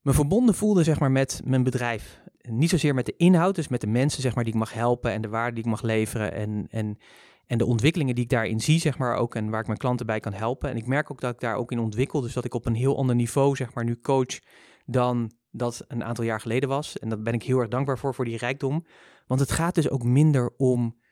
me 0.00 0.12
verbonden 0.12 0.54
voelde 0.54 0.82
zeg 0.82 1.00
maar, 1.00 1.10
met 1.10 1.40
mijn 1.44 1.62
bedrijf. 1.62 2.20
Niet 2.40 2.70
zozeer 2.70 2.94
met 2.94 3.06
de 3.06 3.16
inhoud, 3.16 3.54
dus 3.54 3.68
met 3.68 3.80
de 3.80 3.86
mensen 3.86 4.22
zeg 4.22 4.34
maar, 4.34 4.44
die 4.44 4.52
ik 4.52 4.58
mag 4.58 4.72
helpen 4.72 5.12
en 5.12 5.22
de 5.22 5.28
waarde 5.28 5.54
die 5.54 5.64
ik 5.64 5.70
mag 5.70 5.82
leveren. 5.82 6.32
En, 6.32 6.66
en, 6.70 6.98
en 7.46 7.58
de 7.58 7.64
ontwikkelingen 7.64 8.14
die 8.14 8.24
ik 8.24 8.30
daarin 8.30 8.60
zie, 8.60 8.80
zeg 8.80 8.98
maar 8.98 9.16
ook. 9.16 9.34
En 9.34 9.50
waar 9.50 9.60
ik 9.60 9.66
mijn 9.66 9.78
klanten 9.78 10.06
bij 10.06 10.20
kan 10.20 10.32
helpen. 10.32 10.70
En 10.70 10.76
ik 10.76 10.86
merk 10.86 11.10
ook 11.10 11.20
dat 11.20 11.32
ik 11.32 11.40
daar 11.40 11.56
ook 11.56 11.72
in 11.72 11.78
ontwikkel. 11.78 12.20
Dus 12.20 12.32
dat 12.32 12.44
ik 12.44 12.54
op 12.54 12.66
een 12.66 12.74
heel 12.74 12.96
ander 12.96 13.14
niveau, 13.14 13.56
zeg 13.56 13.74
maar, 13.74 13.84
nu 13.84 14.00
coach 14.00 14.38
dan 14.84 15.32
dat 15.50 15.84
een 15.88 16.04
aantal 16.04 16.24
jaar 16.24 16.40
geleden 16.40 16.68
was. 16.68 16.98
En 16.98 17.08
daar 17.08 17.22
ben 17.22 17.34
ik 17.34 17.42
heel 17.42 17.58
erg 17.58 17.68
dankbaar 17.68 17.98
voor, 17.98 18.14
voor 18.14 18.24
die 18.24 18.36
rijkdom. 18.36 18.86
Want 19.26 19.40
het 19.40 19.52
gaat 19.52 19.74
dus 19.74 19.88
ook 19.88 20.02
minder 20.02 20.54
om. 20.56 21.02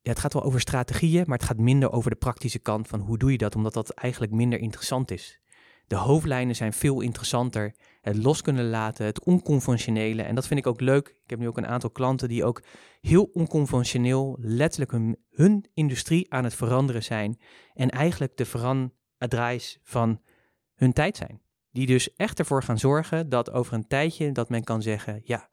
Ja, 0.00 0.10
het 0.10 0.20
gaat 0.20 0.32
wel 0.32 0.42
over 0.42 0.60
strategieën, 0.60 1.24
maar 1.26 1.38
het 1.38 1.46
gaat 1.46 1.58
minder 1.58 1.92
over 1.92 2.10
de 2.10 2.16
praktische 2.16 2.58
kant 2.58 2.88
van 2.88 3.00
hoe 3.00 3.18
doe 3.18 3.30
je 3.30 3.38
dat, 3.38 3.56
omdat 3.56 3.74
dat 3.74 3.90
eigenlijk 3.90 4.32
minder 4.32 4.58
interessant 4.58 5.10
is. 5.10 5.40
De 5.86 5.96
hoofdlijnen 5.96 6.56
zijn 6.56 6.72
veel 6.72 7.00
interessanter. 7.00 7.74
Het 8.00 8.16
los 8.16 8.42
kunnen 8.42 8.68
laten, 8.68 9.06
het 9.06 9.24
onconventionele. 9.24 10.22
En 10.22 10.34
dat 10.34 10.46
vind 10.46 10.60
ik 10.60 10.66
ook 10.66 10.80
leuk. 10.80 11.08
Ik 11.08 11.30
heb 11.30 11.38
nu 11.38 11.48
ook 11.48 11.56
een 11.56 11.66
aantal 11.66 11.90
klanten 11.90 12.28
die 12.28 12.44
ook 12.44 12.62
heel 13.00 13.30
onconventioneel, 13.32 14.36
letterlijk 14.40 14.90
hun, 14.90 15.16
hun 15.30 15.66
industrie 15.74 16.32
aan 16.32 16.44
het 16.44 16.54
veranderen 16.54 17.02
zijn. 17.02 17.38
En 17.74 17.90
eigenlijk 17.90 18.36
de 18.36 18.44
verandraais 18.44 19.78
van 19.82 20.20
hun 20.74 20.92
tijd 20.92 21.16
zijn. 21.16 21.40
Die 21.76 21.86
dus 21.86 22.14
echt 22.14 22.38
ervoor 22.38 22.62
gaan 22.62 22.78
zorgen 22.78 23.28
dat 23.28 23.50
over 23.50 23.74
een 23.74 23.86
tijdje 23.86 24.32
dat 24.32 24.48
men 24.48 24.64
kan 24.64 24.82
zeggen, 24.82 25.20
ja, 25.24 25.48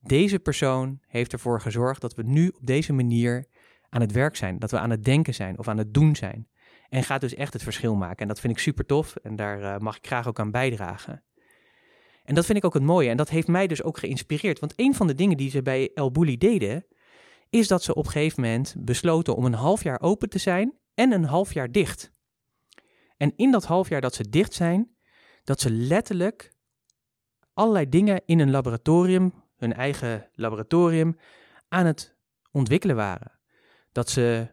deze 0.00 0.38
persoon 0.38 1.00
heeft 1.06 1.32
ervoor 1.32 1.60
gezorgd 1.60 2.00
dat 2.00 2.14
we 2.14 2.22
nu 2.22 2.48
op 2.48 2.66
deze 2.66 2.92
manier 2.92 3.46
aan 3.88 4.00
het 4.00 4.12
werk 4.12 4.36
zijn, 4.36 4.58
dat 4.58 4.70
we 4.70 4.78
aan 4.78 4.90
het 4.90 5.04
denken 5.04 5.34
zijn 5.34 5.58
of 5.58 5.68
aan 5.68 5.78
het 5.78 5.94
doen 5.94 6.16
zijn. 6.16 6.48
En 6.88 7.02
gaat 7.02 7.20
dus 7.20 7.34
echt 7.34 7.52
het 7.52 7.62
verschil 7.62 7.94
maken. 7.94 8.18
En 8.18 8.28
dat 8.28 8.40
vind 8.40 8.52
ik 8.52 8.58
super 8.58 8.86
tof 8.86 9.16
en 9.16 9.36
daar 9.36 9.60
uh, 9.60 9.78
mag 9.78 9.96
ik 9.96 10.06
graag 10.06 10.28
ook 10.28 10.38
aan 10.38 10.50
bijdragen. 10.50 11.22
En 12.24 12.34
dat 12.34 12.46
vind 12.46 12.58
ik 12.58 12.64
ook 12.64 12.74
het 12.74 12.82
mooie 12.82 13.10
en 13.10 13.16
dat 13.16 13.28
heeft 13.28 13.48
mij 13.48 13.66
dus 13.66 13.82
ook 13.82 13.98
geïnspireerd. 13.98 14.58
Want 14.58 14.72
een 14.76 14.94
van 14.94 15.06
de 15.06 15.14
dingen 15.14 15.36
die 15.36 15.50
ze 15.50 15.62
bij 15.62 15.90
El 15.94 16.10
Bulli 16.10 16.38
deden, 16.38 16.86
is 17.50 17.68
dat 17.68 17.82
ze 17.82 17.94
op 17.94 18.04
een 18.04 18.12
gegeven 18.12 18.42
moment 18.42 18.74
besloten 18.78 19.36
om 19.36 19.44
een 19.44 19.54
half 19.54 19.82
jaar 19.82 20.00
open 20.00 20.28
te 20.28 20.38
zijn 20.38 20.78
en 20.94 21.12
een 21.12 21.24
half 21.24 21.52
jaar 21.52 21.72
dicht. 21.72 22.12
En 23.16 23.32
in 23.36 23.50
dat 23.50 23.64
half 23.64 23.88
jaar 23.88 24.00
dat 24.00 24.14
ze 24.14 24.28
dicht 24.28 24.52
zijn, 24.52 24.96
dat 25.48 25.60
ze 25.60 25.70
letterlijk 25.70 26.52
allerlei 27.54 27.88
dingen 27.88 28.22
in 28.26 28.38
een 28.38 28.50
laboratorium, 28.50 29.32
hun 29.56 29.72
eigen 29.72 30.30
laboratorium, 30.34 31.16
aan 31.68 31.86
het 31.86 32.16
ontwikkelen 32.52 32.96
waren. 32.96 33.32
Dat 33.92 34.10
ze 34.10 34.50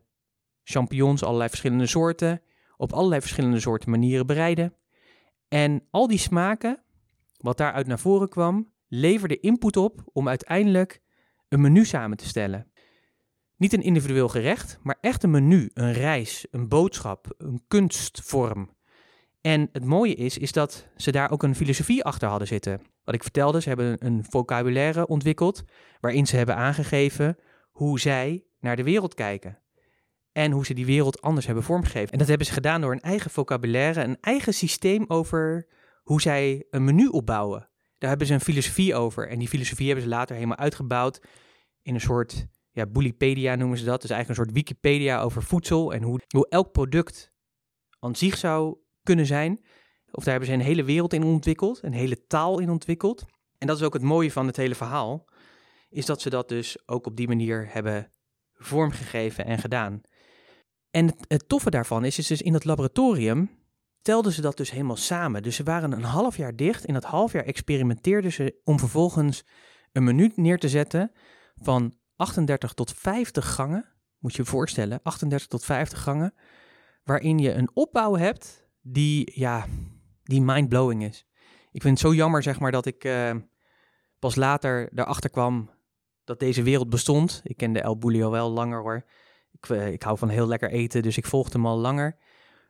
champignons, 0.63 1.23
allerlei 1.23 1.49
verschillende 1.49 1.87
soorten, 1.87 2.41
op 2.77 2.93
allerlei 2.93 3.21
verschillende 3.21 3.59
soorten 3.59 3.89
manieren 3.89 4.27
bereiden. 4.27 4.73
En 5.47 5.87
al 5.91 6.07
die 6.07 6.17
smaken, 6.17 6.83
wat 7.37 7.57
daaruit 7.57 7.87
naar 7.87 7.99
voren 7.99 8.29
kwam, 8.29 8.71
leverde 8.87 9.39
input 9.39 9.77
op 9.77 10.01
om 10.13 10.27
uiteindelijk 10.27 11.01
een 11.49 11.61
menu 11.61 11.85
samen 11.85 12.17
te 12.17 12.27
stellen. 12.27 12.71
Niet 13.55 13.73
een 13.73 13.83
individueel 13.83 14.29
gerecht, 14.29 14.79
maar 14.83 14.97
echt 15.01 15.23
een 15.23 15.31
menu, 15.31 15.69
een 15.73 15.93
reis, 15.93 16.47
een 16.51 16.67
boodschap, 16.67 17.33
een 17.37 17.63
kunstvorm. 17.67 18.74
En 19.45 19.69
het 19.71 19.85
mooie 19.85 20.13
is, 20.13 20.37
is 20.37 20.51
dat 20.51 20.87
ze 20.95 21.11
daar 21.11 21.31
ook 21.31 21.43
een 21.43 21.55
filosofie 21.55 22.03
achter 22.03 22.29
hadden 22.29 22.47
zitten. 22.47 22.81
Wat 23.03 23.15
ik 23.15 23.23
vertelde, 23.23 23.61
ze 23.61 23.67
hebben 23.67 24.05
een 24.05 24.25
vocabulaire 24.29 25.07
ontwikkeld 25.07 25.63
waarin 25.99 26.27
ze 26.27 26.35
hebben 26.35 26.55
aangegeven 26.55 27.37
hoe 27.71 27.99
zij 27.99 28.45
naar 28.59 28.75
de 28.75 28.83
wereld 28.83 29.13
kijken. 29.13 29.61
En 30.31 30.51
hoe 30.51 30.65
ze 30.65 30.73
die 30.73 30.85
wereld 30.85 31.21
anders 31.21 31.45
hebben 31.45 31.63
vormgegeven. 31.63 32.11
En 32.11 32.17
dat 32.17 32.27
hebben 32.27 32.47
ze 32.47 32.53
gedaan 32.53 32.81
door 32.81 32.91
een 32.91 33.01
eigen 33.01 33.31
vocabulaire, 33.31 34.03
een 34.03 34.17
eigen 34.21 34.53
systeem 34.53 35.05
over 35.07 35.67
hoe 36.03 36.21
zij 36.21 36.65
een 36.69 36.83
menu 36.83 37.07
opbouwen. 37.07 37.69
Daar 37.97 38.09
hebben 38.09 38.27
ze 38.27 38.33
een 38.33 38.41
filosofie 38.41 38.95
over. 38.95 39.29
En 39.29 39.39
die 39.39 39.47
filosofie 39.47 39.85
hebben 39.85 40.03
ze 40.03 40.09
later 40.09 40.35
helemaal 40.35 40.57
uitgebouwd 40.57 41.21
in 41.81 41.93
een 41.93 42.01
soort, 42.01 42.47
ja, 42.71 42.85
Bullipedia 42.85 43.55
noemen 43.55 43.77
ze 43.77 43.85
dat. 43.85 44.01
Dus 44.01 44.09
eigenlijk 44.09 44.39
een 44.39 44.45
soort 44.45 44.57
Wikipedia 44.57 45.21
over 45.21 45.43
voedsel 45.43 45.93
en 45.93 46.01
hoe, 46.01 46.19
hoe 46.27 46.47
elk 46.49 46.71
product 46.71 47.33
aan 47.99 48.15
zich 48.15 48.37
zou 48.37 48.83
kunnen 49.05 49.25
zijn. 49.25 49.59
Of 50.11 50.23
daar 50.23 50.33
hebben 50.33 50.49
ze 50.49 50.53
een 50.55 50.65
hele 50.65 50.83
wereld 50.83 51.13
in 51.13 51.23
ontwikkeld, 51.23 51.79
een 51.83 51.93
hele 51.93 52.25
taal 52.27 52.59
in 52.59 52.69
ontwikkeld. 52.69 53.25
En 53.57 53.67
dat 53.67 53.77
is 53.77 53.83
ook 53.83 53.93
het 53.93 54.01
mooie 54.01 54.31
van 54.31 54.47
het 54.47 54.57
hele 54.57 54.75
verhaal, 54.75 55.25
is 55.89 56.05
dat 56.05 56.21
ze 56.21 56.29
dat 56.29 56.49
dus 56.49 56.87
ook 56.87 57.05
op 57.05 57.15
die 57.15 57.27
manier 57.27 57.67
hebben 57.71 58.11
vormgegeven 58.53 59.45
en 59.45 59.57
gedaan. 59.57 60.01
En 60.91 61.15
het, 61.27 61.49
toffe 61.49 61.69
daarvan 61.69 62.05
is, 62.05 62.17
is 62.17 62.27
dus 62.27 62.41
in 62.41 62.53
dat 62.53 62.65
laboratorium 62.65 63.49
telden 64.01 64.31
ze 64.31 64.41
dat 64.41 64.57
dus 64.57 64.71
helemaal 64.71 64.95
samen. 64.95 65.43
Dus 65.43 65.55
ze 65.55 65.63
waren 65.63 65.91
een 65.91 66.03
half 66.03 66.37
jaar 66.37 66.55
dicht. 66.55 66.85
In 66.85 66.93
dat 66.93 67.03
half 67.03 67.31
jaar 67.31 67.43
experimenteerden 67.43 68.31
ze 68.31 68.59
om 68.63 68.79
vervolgens 68.79 69.43
een 69.91 70.03
menu 70.03 70.31
neer 70.35 70.59
te 70.59 70.69
zetten 70.69 71.11
van 71.55 71.93
38 72.15 72.73
tot 72.73 72.93
50 72.93 73.53
gangen. 73.53 73.85
Moet 74.19 74.35
je 74.35 74.41
je 74.41 74.47
voorstellen, 74.47 74.99
38 75.03 75.47
tot 75.47 75.65
50 75.65 76.01
gangen. 76.01 76.33
Waarin 77.03 77.39
je 77.39 77.53
een 77.53 77.69
opbouw 77.73 78.15
hebt 78.15 78.64
die, 78.87 79.31
ja, 79.33 79.65
die 80.23 80.41
mindblowing 80.41 81.03
is. 81.03 81.25
Ik 81.71 81.81
vind 81.81 81.99
het 81.99 82.07
zo 82.07 82.13
jammer, 82.13 82.43
zeg 82.43 82.59
maar, 82.59 82.71
dat 82.71 82.85
ik 82.85 83.03
uh, 83.03 83.35
pas 84.19 84.35
later 84.35 84.89
erachter 84.95 85.29
kwam 85.29 85.69
dat 86.23 86.39
deze 86.39 86.63
wereld 86.63 86.89
bestond. 86.89 87.41
Ik 87.43 87.57
kende 87.57 87.81
El 87.81 87.97
Bulli 87.97 88.23
al 88.23 88.31
wel 88.31 88.49
langer 88.49 88.81
hoor. 88.81 89.05
Ik, 89.51 89.69
uh, 89.69 89.91
ik 89.91 90.03
hou 90.03 90.17
van 90.17 90.29
heel 90.29 90.47
lekker 90.47 90.69
eten, 90.69 91.01
dus 91.01 91.17
ik 91.17 91.25
volgde 91.25 91.57
hem 91.57 91.65
al 91.65 91.77
langer. 91.77 92.17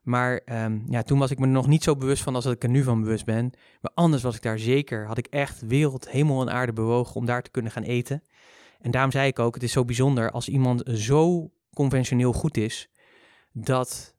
Maar 0.01 0.41
um, 0.45 0.84
ja, 0.89 1.04
toen 1.04 1.19
was 1.19 1.32
ik 1.32 1.39
me 1.39 1.45
nog 1.45 1.67
niet 1.67 1.84
zo 1.84 1.95
bewust 1.95 2.23
van 2.23 2.36
als 2.36 2.43
dat 2.43 2.54
ik 2.54 2.63
er 2.63 2.69
nu 2.69 2.84
van 2.84 3.01
bewust 3.01 3.25
ben. 3.25 3.51
Maar 3.82 3.91
anders 3.93 4.23
was 4.23 4.36
ik 4.36 4.41
daar 4.41 4.60
zeker. 4.60 5.08
Had 5.08 5.17
ik 5.17 5.28
echt 5.28 5.62
wereld, 5.62 6.10
hemel 6.10 6.41
en 6.41 6.54
aarde 6.54 6.73
bewogen 6.73 7.15
om 7.15 7.25
daar 7.25 7.41
te 7.41 7.51
kunnen 7.51 7.71
gaan 7.71 7.84
eten. 7.84 8.23
En 8.80 8.91
daarom 8.91 9.12
zei 9.12 9.28
ik 9.28 9.39
ook, 9.39 9.54
het 9.54 9.63
is 9.63 9.71
zo 9.71 9.86
bijzonder 9.86 10.32
als 10.32 10.49
iemand 10.49 10.84
zo 10.86 11.51
conventioneel 11.73 12.34
goed 12.34 12.58
is, 12.58 12.89
dat 13.51 14.15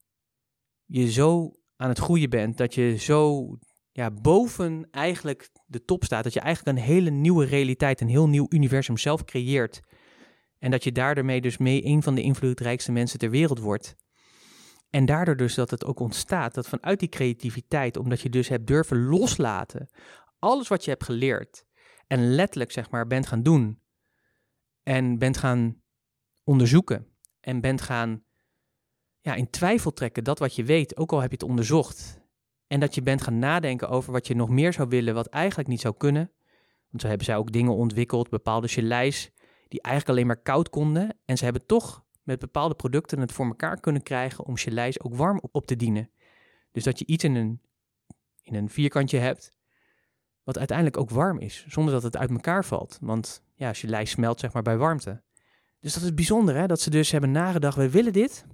je 0.84 1.10
zo 1.10 1.52
aan 1.76 1.88
het 1.88 1.98
groeien 1.98 2.30
bent, 2.30 2.56
dat 2.56 2.74
je 2.74 2.96
zo 2.96 3.48
ja, 3.92 4.10
boven 4.10 4.88
eigenlijk 4.90 5.48
de 5.66 5.84
top 5.84 6.04
staat, 6.04 6.24
dat 6.24 6.32
je 6.32 6.40
eigenlijk 6.40 6.76
een 6.76 6.84
hele 6.84 7.10
nieuwe 7.10 7.44
realiteit, 7.44 8.00
een 8.00 8.08
heel 8.08 8.28
nieuw 8.28 8.46
universum 8.48 8.96
zelf 8.96 9.24
creëert. 9.24 9.80
En 10.58 10.70
dat 10.70 10.84
je 10.84 10.92
daarmee 10.92 11.40
dus 11.40 11.56
mee 11.56 11.84
een 11.84 12.02
van 12.02 12.14
de 12.14 12.22
invloedrijkste 12.22 12.92
mensen 12.92 13.18
ter 13.18 13.30
wereld 13.30 13.58
wordt. 13.58 13.94
En 14.90 15.06
daardoor 15.06 15.36
dus 15.36 15.54
dat 15.54 15.70
het 15.70 15.84
ook 15.84 16.00
ontstaat, 16.00 16.54
dat 16.54 16.68
vanuit 16.68 16.98
die 16.98 17.08
creativiteit, 17.08 17.96
omdat 17.96 18.20
je 18.20 18.28
dus 18.28 18.48
hebt 18.48 18.66
durven 18.66 19.04
loslaten, 19.04 19.88
alles 20.38 20.68
wat 20.68 20.84
je 20.84 20.90
hebt 20.90 21.04
geleerd 21.04 21.64
en 22.06 22.34
letterlijk 22.34 22.72
zeg 22.72 22.90
maar 22.90 23.06
bent 23.06 23.26
gaan 23.26 23.42
doen 23.42 23.80
en 24.82 25.18
bent 25.18 25.36
gaan 25.36 25.82
onderzoeken 26.44 27.06
en 27.40 27.60
bent 27.60 27.80
gaan 27.80 28.24
ja, 29.26 29.34
in 29.34 29.50
twijfel 29.50 29.92
trekken 29.92 30.24
dat 30.24 30.38
wat 30.38 30.54
je 30.54 30.64
weet, 30.64 30.96
ook 30.96 31.12
al 31.12 31.20
heb 31.20 31.30
je 31.30 31.36
het 31.36 31.48
onderzocht. 31.48 32.20
En 32.66 32.80
dat 32.80 32.94
je 32.94 33.02
bent 33.02 33.22
gaan 33.22 33.38
nadenken 33.38 33.88
over 33.88 34.12
wat 34.12 34.26
je 34.26 34.34
nog 34.34 34.48
meer 34.48 34.72
zou 34.72 34.88
willen, 34.88 35.14
wat 35.14 35.26
eigenlijk 35.26 35.68
niet 35.68 35.80
zou 35.80 35.94
kunnen. 35.96 36.30
Want 36.88 37.02
zo 37.02 37.08
hebben 37.08 37.26
zij 37.26 37.36
ook 37.36 37.52
dingen 37.52 37.74
ontwikkeld, 37.74 38.28
bepaalde 38.28 38.68
geleis, 38.68 39.30
die 39.68 39.82
eigenlijk 39.82 40.16
alleen 40.16 40.26
maar 40.26 40.42
koud 40.42 40.70
konden. 40.70 41.16
En 41.24 41.36
ze 41.36 41.44
hebben 41.44 41.66
toch 41.66 42.04
met 42.22 42.38
bepaalde 42.38 42.74
producten 42.74 43.20
het 43.20 43.32
voor 43.32 43.46
elkaar 43.46 43.80
kunnen 43.80 44.02
krijgen 44.02 44.44
om 44.44 44.56
geleis 44.56 45.00
ook 45.00 45.14
warm 45.14 45.40
op 45.52 45.66
te 45.66 45.76
dienen. 45.76 46.10
Dus 46.72 46.84
dat 46.84 46.98
je 46.98 47.06
iets 47.06 47.24
in 47.24 47.34
een, 47.34 47.60
in 48.42 48.54
een 48.54 48.68
vierkantje 48.68 49.18
hebt, 49.18 49.56
wat 50.42 50.58
uiteindelijk 50.58 50.96
ook 50.96 51.10
warm 51.10 51.38
is, 51.38 51.64
zonder 51.68 51.94
dat 51.94 52.02
het 52.02 52.16
uit 52.16 52.30
elkaar 52.30 52.64
valt. 52.64 52.98
Want 53.00 53.42
ja, 53.54 53.72
geleis 53.72 54.10
smelt 54.10 54.40
zeg 54.40 54.52
maar 54.52 54.62
bij 54.62 54.76
warmte. 54.76 55.22
Dus 55.80 55.94
dat 55.94 56.02
is 56.02 56.14
bijzonder, 56.14 56.56
hè? 56.56 56.66
dat 56.66 56.80
ze 56.80 56.90
dus 56.90 57.10
hebben 57.10 57.30
nagedacht, 57.30 57.76
we 57.76 57.90
willen 57.90 58.12
dit, 58.12 58.46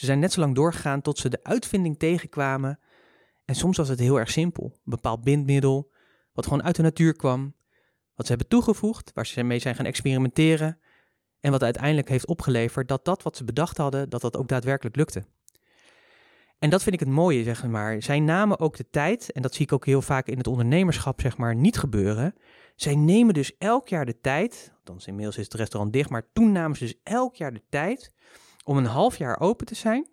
ze 0.00 0.06
zijn 0.06 0.18
net 0.18 0.32
zo 0.32 0.40
lang 0.40 0.54
doorgegaan 0.54 1.00
tot 1.00 1.18
ze 1.18 1.28
de 1.28 1.40
uitvinding 1.42 1.98
tegenkwamen. 1.98 2.78
En 3.44 3.54
soms 3.54 3.76
was 3.76 3.88
het 3.88 3.98
heel 3.98 4.18
erg 4.18 4.30
simpel. 4.30 4.64
Een 4.64 4.80
bepaald 4.84 5.24
bindmiddel, 5.24 5.90
wat 6.32 6.44
gewoon 6.44 6.62
uit 6.62 6.76
de 6.76 6.82
natuur 6.82 7.16
kwam. 7.16 7.54
Wat 8.14 8.26
ze 8.26 8.32
hebben 8.32 8.48
toegevoegd, 8.48 9.10
waar 9.14 9.26
ze 9.26 9.42
mee 9.42 9.58
zijn 9.58 9.74
gaan 9.74 9.86
experimenteren. 9.86 10.78
En 11.40 11.50
wat 11.50 11.62
uiteindelijk 11.62 12.08
heeft 12.08 12.26
opgeleverd 12.26 12.88
dat 12.88 13.04
dat 13.04 13.22
wat 13.22 13.36
ze 13.36 13.44
bedacht 13.44 13.76
hadden, 13.76 14.08
dat 14.08 14.20
dat 14.20 14.36
ook 14.36 14.48
daadwerkelijk 14.48 14.96
lukte. 14.96 15.24
En 16.58 16.70
dat 16.70 16.82
vind 16.82 16.94
ik 16.94 17.00
het 17.00 17.08
mooie, 17.08 17.42
zeg 17.42 17.66
maar. 17.66 18.02
Zij 18.02 18.20
namen 18.20 18.58
ook 18.58 18.76
de 18.76 18.90
tijd, 18.90 19.32
en 19.32 19.42
dat 19.42 19.54
zie 19.54 19.64
ik 19.64 19.72
ook 19.72 19.86
heel 19.86 20.02
vaak 20.02 20.26
in 20.26 20.38
het 20.38 20.46
ondernemerschap, 20.46 21.20
zeg 21.20 21.36
maar, 21.36 21.54
niet 21.54 21.78
gebeuren. 21.78 22.34
Zij 22.76 22.94
nemen 22.94 23.34
dus 23.34 23.56
elk 23.58 23.88
jaar 23.88 24.06
de 24.06 24.20
tijd, 24.20 24.72
althans 24.76 25.06
inmiddels 25.06 25.36
is 25.36 25.44
het 25.44 25.54
restaurant 25.54 25.92
dicht, 25.92 26.10
maar 26.10 26.32
toen 26.32 26.52
namen 26.52 26.76
ze 26.76 26.84
dus 26.84 27.00
elk 27.02 27.34
jaar 27.34 27.52
de 27.52 27.62
tijd 27.68 28.12
om 28.64 28.76
een 28.76 28.84
half 28.84 29.16
jaar 29.16 29.40
open 29.40 29.66
te 29.66 29.74
zijn. 29.74 30.08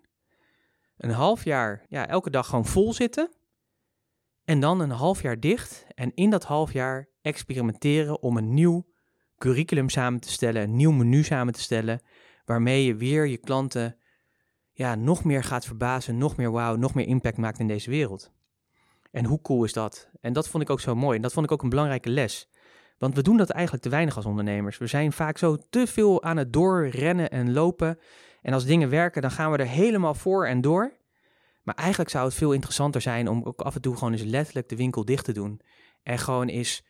Een 0.96 1.10
half 1.10 1.44
jaar, 1.44 1.86
ja, 1.88 2.08
elke 2.08 2.30
dag 2.30 2.46
gewoon 2.46 2.66
vol 2.66 2.92
zitten. 2.92 3.32
En 4.44 4.60
dan 4.60 4.80
een 4.80 4.90
half 4.90 5.22
jaar 5.22 5.40
dicht. 5.40 5.86
En 5.94 6.14
in 6.14 6.30
dat 6.30 6.44
half 6.44 6.72
jaar 6.72 7.08
experimenteren 7.22 8.22
om 8.22 8.36
een 8.36 8.54
nieuw 8.54 8.86
curriculum 9.38 9.88
samen 9.88 10.20
te 10.20 10.30
stellen, 10.30 10.62
een 10.62 10.76
nieuw 10.76 10.90
menu 10.90 11.24
samen 11.24 11.52
te 11.52 11.60
stellen, 11.60 12.00
waarmee 12.44 12.84
je 12.84 12.96
weer 12.96 13.26
je 13.26 13.38
klanten 13.38 13.96
ja, 14.72 14.94
nog 14.94 15.24
meer 15.24 15.44
gaat 15.44 15.64
verbazen, 15.64 16.18
nog 16.18 16.36
meer 16.36 16.50
wauw, 16.50 16.76
nog 16.76 16.94
meer 16.94 17.06
impact 17.06 17.36
maakt 17.36 17.58
in 17.58 17.68
deze 17.68 17.90
wereld. 17.90 18.32
En 19.10 19.24
hoe 19.24 19.40
cool 19.40 19.64
is 19.64 19.72
dat? 19.72 20.10
En 20.20 20.32
dat 20.32 20.48
vond 20.48 20.62
ik 20.62 20.70
ook 20.70 20.80
zo 20.80 20.94
mooi. 20.94 21.16
En 21.16 21.22
dat 21.22 21.32
vond 21.32 21.46
ik 21.46 21.52
ook 21.52 21.62
een 21.62 21.68
belangrijke 21.68 22.10
les. 22.10 22.48
Want 22.98 23.14
we 23.14 23.22
doen 23.22 23.36
dat 23.36 23.50
eigenlijk 23.50 23.82
te 23.82 23.90
weinig 23.90 24.16
als 24.16 24.24
ondernemers. 24.24 24.78
We 24.78 24.86
zijn 24.86 25.12
vaak 25.12 25.38
zo 25.38 25.56
te 25.70 25.86
veel 25.86 26.22
aan 26.22 26.36
het 26.36 26.52
doorrennen 26.52 27.30
en 27.30 27.52
lopen. 27.52 27.98
En 28.48 28.54
als 28.54 28.64
dingen 28.64 28.90
werken, 28.90 29.22
dan 29.22 29.30
gaan 29.30 29.50
we 29.50 29.58
er 29.58 29.66
helemaal 29.66 30.14
voor 30.14 30.46
en 30.46 30.60
door. 30.60 30.92
Maar 31.62 31.74
eigenlijk 31.74 32.10
zou 32.10 32.24
het 32.24 32.34
veel 32.34 32.52
interessanter 32.52 33.00
zijn 33.00 33.28
om 33.28 33.42
ook 33.42 33.60
af 33.60 33.74
en 33.74 33.80
toe 33.80 33.94
gewoon 33.94 34.12
eens 34.12 34.22
letterlijk 34.22 34.68
de 34.68 34.76
winkel 34.76 35.04
dicht 35.04 35.24
te 35.24 35.32
doen. 35.32 35.60
En 36.02 36.18
gewoon 36.18 36.48
eens 36.48 36.84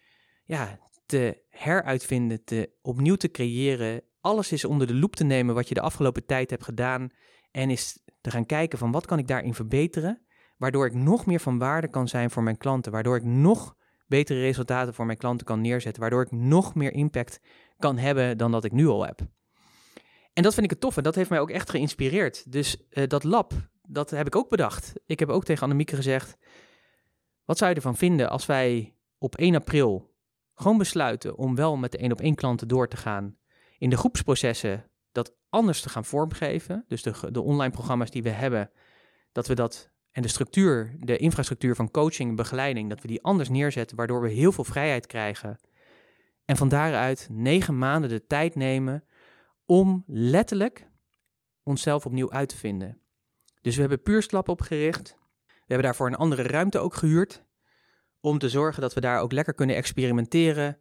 ja, 0.45 0.79
te 1.07 1.43
heruitvinden, 1.51 2.45
te, 2.45 2.71
opnieuw 2.83 3.15
te 3.15 3.31
creëren. 3.31 4.03
Alles 4.21 4.53
is 4.53 4.65
onder 4.65 4.87
de 4.87 4.95
loep 4.95 5.17
te 5.17 5.25
nemen 5.25 5.55
wat 5.55 5.69
je 5.69 5.75
de 5.75 5.81
afgelopen 5.81 6.27
tijd 6.27 6.51
hebt 6.51 6.65
gedaan. 6.65 7.09
En 7.51 7.71
is 7.71 7.99
te 8.21 8.31
gaan 8.31 8.47
kijken 8.47 8.79
van 8.79 8.91
wat 8.91 9.07
kan 9.07 9.19
ik 9.19 9.29
daarin 9.29 9.55
verbeteren. 9.55 10.27
Waardoor 10.57 10.87
ik 10.87 10.95
nog 10.95 11.27
meer 11.27 11.41
van 11.41 11.59
waarde 11.59 11.89
kan 11.89 12.09
zijn 12.09 12.31
voor 12.31 12.43
mijn 12.43 12.59
klanten. 12.59 12.93
Waardoor 12.93 13.17
ik 13.17 13.25
nog 13.25 13.77
betere 14.07 14.41
resultaten 14.41 14.95
voor 14.95 15.07
mijn 15.07 15.19
klanten 15.19 15.47
kan 15.47 15.61
neerzetten. 15.61 16.01
Waardoor 16.01 16.23
ik 16.23 16.31
nog 16.31 16.75
meer 16.75 16.93
impact 16.93 17.41
kan 17.79 17.99
hebben 17.99 18.39
dan 18.39 18.51
dat 18.51 18.65
ik 18.65 18.73
nu 18.73 18.87
al 18.87 19.07
heb. 19.07 19.21
En 20.39 20.45
dat 20.45 20.55
vind 20.55 20.65
ik 20.65 20.71
het 20.71 20.81
tof 20.81 20.97
en 20.97 21.03
dat 21.03 21.15
heeft 21.15 21.31
mij 21.31 21.41
ook 21.41 21.51
echt 21.51 21.71
geïnspireerd. 21.71 22.53
Dus 22.53 22.77
uh, 22.91 23.07
dat 23.07 23.25
lab, 23.25 23.53
dat 23.83 24.11
heb 24.11 24.27
ik 24.27 24.37
ook 24.37 24.49
bedacht. 24.49 24.93
Ik 25.07 25.19
heb 25.19 25.29
ook 25.29 25.45
tegen 25.45 25.63
Annemieke 25.63 25.97
gezegd, 25.97 26.37
wat 27.45 27.59
zou 27.59 27.71
je 27.71 27.77
ervan 27.77 27.97
vinden 27.97 28.31
als 28.31 28.47
wij 28.47 28.95
op 29.19 29.37
1 29.37 29.55
april 29.55 30.15
gewoon 30.55 30.79
besluiten 30.79 31.37
om 31.37 31.55
wel 31.55 31.77
met 31.77 31.93
de 31.93 31.99
één 31.99 32.13
op 32.13 32.21
één 32.21 32.35
klanten 32.35 32.69
door 32.69 32.89
te 32.89 32.97
gaan. 32.97 33.37
In 33.79 33.91
de 33.91 33.97
groepsprocessen 33.97 34.91
dat 35.13 35.35
anders 35.49 35.81
te 35.81 35.89
gaan 35.89 36.05
vormgeven. 36.05 36.85
Dus 36.89 37.03
de, 37.03 37.31
de 37.31 37.41
online 37.41 37.73
programma's 37.73 38.11
die 38.11 38.23
we 38.23 38.31
hebben, 38.31 38.71
dat 39.33 39.47
we 39.47 39.55
dat 39.55 39.91
en 40.11 40.23
de 40.23 40.29
structuur, 40.29 40.97
de 41.01 41.17
infrastructuur 41.17 41.75
van 41.75 41.91
coaching 41.91 42.29
en 42.31 42.37
begeleiding, 42.37 42.89
dat 42.89 43.01
we 43.01 43.09
die 43.09 43.23
anders 43.23 43.49
neerzetten, 43.49 43.97
waardoor 43.97 44.21
we 44.21 44.29
heel 44.29 44.53
veel 44.53 44.65
vrijheid 44.65 45.07
krijgen. 45.07 45.59
En 46.45 46.57
van 46.57 46.69
daaruit 46.69 47.29
negen 47.31 47.79
maanden 47.79 48.11
de 48.11 48.27
tijd 48.27 48.55
nemen 48.55 49.05
om 49.69 50.05
letterlijk 50.07 50.91
onszelf 51.63 52.07
opnieuw 52.07 52.31
uit 52.31 52.49
te 52.49 52.57
vinden. 52.57 52.99
Dus 53.61 53.75
we 53.75 53.81
hebben 53.81 54.03
Puurslap 54.03 54.49
opgericht. 54.49 55.17
We 55.47 55.55
hebben 55.75 55.87
daarvoor 55.87 56.07
een 56.07 56.15
andere 56.15 56.43
ruimte 56.43 56.79
ook 56.79 56.95
gehuurd. 56.95 57.45
Om 58.21 58.39
te 58.39 58.49
zorgen 58.49 58.83
dat 58.83 58.95
we 58.95 59.01
daar 59.01 59.21
ook 59.21 59.33
lekker 59.33 59.55
kunnen 59.55 59.77
experimenteren, 59.77 60.79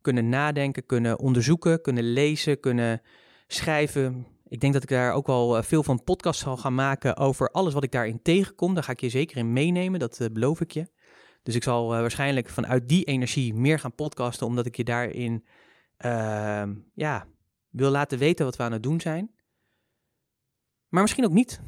kunnen 0.00 0.28
nadenken, 0.28 0.86
kunnen 0.86 1.18
onderzoeken, 1.18 1.82
kunnen 1.82 2.12
lezen, 2.12 2.60
kunnen 2.60 3.02
schrijven. 3.46 4.26
Ik 4.48 4.60
denk 4.60 4.72
dat 4.72 4.82
ik 4.82 4.88
daar 4.88 5.12
ook 5.12 5.26
wel 5.26 5.56
eh, 5.56 5.62
veel 5.62 5.82
van 5.82 6.04
podcasts 6.04 6.42
zal 6.42 6.56
gaan 6.56 6.74
maken 6.74 7.16
over 7.16 7.50
alles 7.50 7.74
wat 7.74 7.84
ik 7.84 7.92
daarin 7.92 8.22
tegenkom. 8.22 8.74
Daar 8.74 8.84
ga 8.84 8.92
ik 8.92 9.00
je 9.00 9.08
zeker 9.08 9.36
in 9.36 9.52
meenemen, 9.52 10.00
dat 10.00 10.20
eh, 10.20 10.28
beloof 10.32 10.60
ik 10.60 10.70
je. 10.70 10.86
Dus 11.42 11.54
ik 11.54 11.62
zal 11.62 11.94
uh, 11.94 12.00
waarschijnlijk 12.00 12.48
vanuit 12.48 12.88
die 12.88 13.04
energie 13.04 13.54
meer 13.54 13.78
gaan 13.78 13.94
podcasten, 13.94 14.46
omdat 14.46 14.66
ik 14.66 14.76
je 14.76 14.84
daarin 14.84 15.44
uh, 16.04 16.62
ja, 16.94 17.26
wil 17.70 17.90
laten 17.90 18.18
weten 18.18 18.44
wat 18.44 18.56
we 18.56 18.62
aan 18.62 18.72
het 18.72 18.82
doen 18.82 19.00
zijn. 19.00 19.30
Maar 20.88 21.02
misschien 21.02 21.24
ook 21.24 21.32
niet. 21.32 21.60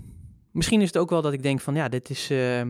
Misschien 0.52 0.80
is 0.80 0.86
het 0.86 0.98
ook 0.98 1.10
wel 1.10 1.22
dat 1.22 1.32
ik 1.32 1.42
denk 1.42 1.60
van 1.60 1.74
ja, 1.74 1.88
dit 1.88 2.10
is, 2.10 2.30
uh, 2.30 2.62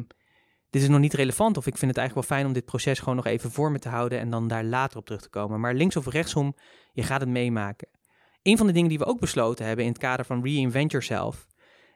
dit 0.71 0.83
is 0.83 0.89
nog 0.89 1.01
niet 1.01 1.15
relevant. 1.15 1.57
Of 1.57 1.67
ik 1.67 1.77
vind 1.77 1.91
het 1.91 2.01
eigenlijk 2.01 2.29
wel 2.29 2.37
fijn 2.37 2.49
om 2.49 2.55
dit 2.55 2.65
proces 2.65 2.99
gewoon 2.99 3.17
nog 3.17 3.27
even 3.27 3.51
voor 3.51 3.71
me 3.71 3.79
te 3.79 3.89
houden 3.89 4.19
en 4.19 4.31
dan 4.31 4.49
daar 4.49 4.65
later 4.65 4.99
op 4.99 5.05
terug 5.05 5.23
te 5.23 5.29
komen. 5.29 5.61
Maar 5.61 5.75
links 5.75 5.97
of 5.97 6.07
rechtsom, 6.07 6.57
je 6.93 7.03
gaat 7.03 7.21
het 7.21 7.29
meemaken. 7.29 7.89
Een 8.43 8.57
van 8.57 8.67
de 8.67 8.73
dingen 8.73 8.89
die 8.89 8.99
we 8.99 9.05
ook 9.05 9.21
besloten 9.21 9.67
hebben 9.67 9.85
in 9.85 9.91
het 9.91 10.01
kader 10.01 10.25
van 10.25 10.45
Reinvent 10.45 10.91
Yourself, 10.91 11.47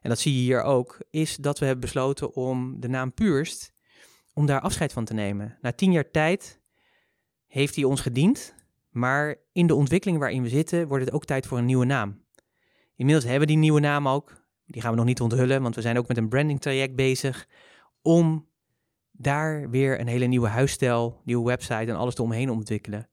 en 0.01 0.09
dat 0.09 0.21
zie 0.21 0.35
je 0.35 0.41
hier 0.41 0.63
ook, 0.63 0.99
is 1.11 1.37
dat 1.37 1.59
we 1.59 1.65
hebben 1.65 1.85
besloten 1.85 2.35
om 2.35 2.81
de 2.81 2.89
naam 2.89 3.15
Puurst, 3.15 3.73
om 4.33 4.47
daar 4.47 4.61
afscheid 4.61 4.93
van 4.93 5.05
te 5.05 5.15
nemen. 5.15 5.59
Na 5.61 5.73
tien 5.73 5.93
jaar 5.93 6.11
tijd 6.11 6.61
heeft 7.47 7.75
hij 7.75 7.85
ons 7.85 8.01
gediend, 8.01 8.55
maar 8.97 9.37
in 9.53 9.67
de 9.67 9.75
ontwikkeling 9.75 10.19
waarin 10.19 10.43
we 10.43 10.49
zitten, 10.49 10.89
wordt 10.89 11.05
het 11.05 11.15
ook 11.15 11.25
tijd 11.25 11.47
voor 11.47 11.59
een 11.59 11.65
nieuwe 11.65 11.85
naam. 11.85 12.25
Inmiddels 12.97 13.25
hebben 13.25 13.47
we 13.47 13.53
die 13.53 13.63
nieuwe 13.63 13.81
naam 13.81 14.09
ook. 14.09 14.45
Die 14.67 14.83
gaan 14.83 14.91
we 14.91 14.97
nog 14.97 15.07
niet 15.07 15.21
onthullen, 15.21 15.63
want 15.63 15.75
we 15.75 15.81
zijn 15.81 15.99
ook 15.99 16.09
met 16.09 16.17
een 16.17 16.29
branding 16.29 16.61
traject 16.61 16.95
bezig 16.95 17.49
om 18.03 18.49
daar 19.11 19.71
weer 19.71 20.01
een 20.01 20.07
hele 20.07 20.27
nieuwe 20.27 20.49
huisstijl, 20.49 21.21
nieuwe 21.25 21.47
website 21.47 21.91
en 21.91 21.97
alles 21.97 22.15
eromheen 22.15 22.51
ontwikkelen. 22.51 23.09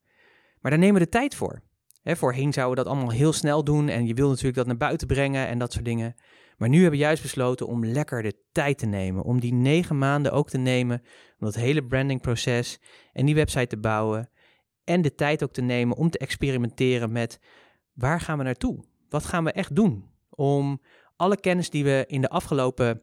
Maar 0.60 0.72
daar 0.72 0.80
nemen 0.80 1.00
we 1.00 1.06
de 1.06 1.12
tijd 1.12 1.36
voor. 1.36 1.62
He, 2.02 2.16
voorheen 2.16 2.54
zouden 2.54 2.78
we 2.78 2.84
dat 2.84 2.94
allemaal 2.94 3.16
heel 3.16 3.34
snel 3.34 3.64
doen 3.64 3.90
en 3.90 4.08
je 4.08 4.14
wil 4.14 4.28
natuurlijk 4.28 4.56
dat 4.56 4.66
naar 4.66 4.78
buiten 4.78 5.08
brengen 5.08 5.48
en 5.48 5.60
dat 5.60 5.74
soort 5.74 5.86
dingen. 5.86 6.16
Maar 6.58 6.70
nu 6.70 6.82
hebben 6.82 7.00
we 7.00 7.06
juist 7.06 7.22
besloten 7.22 7.68
om 7.68 7.86
lekker 7.86 8.24
de 8.24 8.36
tijd 8.52 8.78
te 8.78 8.86
nemen. 8.86 9.24
Om 9.24 9.40
die 9.40 9.54
negen 9.54 9.98
maanden 9.98 10.32
ook 10.32 10.50
te 10.50 10.58
nemen. 10.58 11.02
Om 11.40 11.46
dat 11.46 11.56
hele 11.56 11.86
brandingproces 11.86 12.80
en 13.14 13.26
die 13.26 13.36
website 13.36 13.68
te 13.68 13.78
bouwen. 13.78 14.30
En 14.84 15.02
de 15.02 15.16
tijd 15.16 15.44
ook 15.44 15.54
te 15.54 15.62
nemen 15.62 15.98
om 15.98 16.10
te 16.10 16.18
experimenteren 16.18 17.12
met 17.12 17.40
waar 17.94 18.20
gaan 18.20 18.38
we 18.38 18.44
naartoe? 18.44 18.84
Wat 19.10 19.26
gaan 19.26 19.44
we 19.44 19.52
echt 19.52 19.76
doen? 19.76 20.10
Om 20.30 20.82
alle 21.16 21.40
kennis 21.40 21.70
die 21.70 21.84
we 21.84 22.04
in 22.08 22.22
de 22.22 22.30
afgelopen 22.30 23.02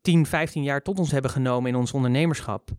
10, 0.00 0.26
15 0.26 0.62
jaar 0.62 0.82
tot 0.82 0.98
ons 0.98 1.10
hebben 1.10 1.30
genomen 1.30 1.70
in 1.70 1.76
ons 1.76 1.92
ondernemerschap. 1.92 2.70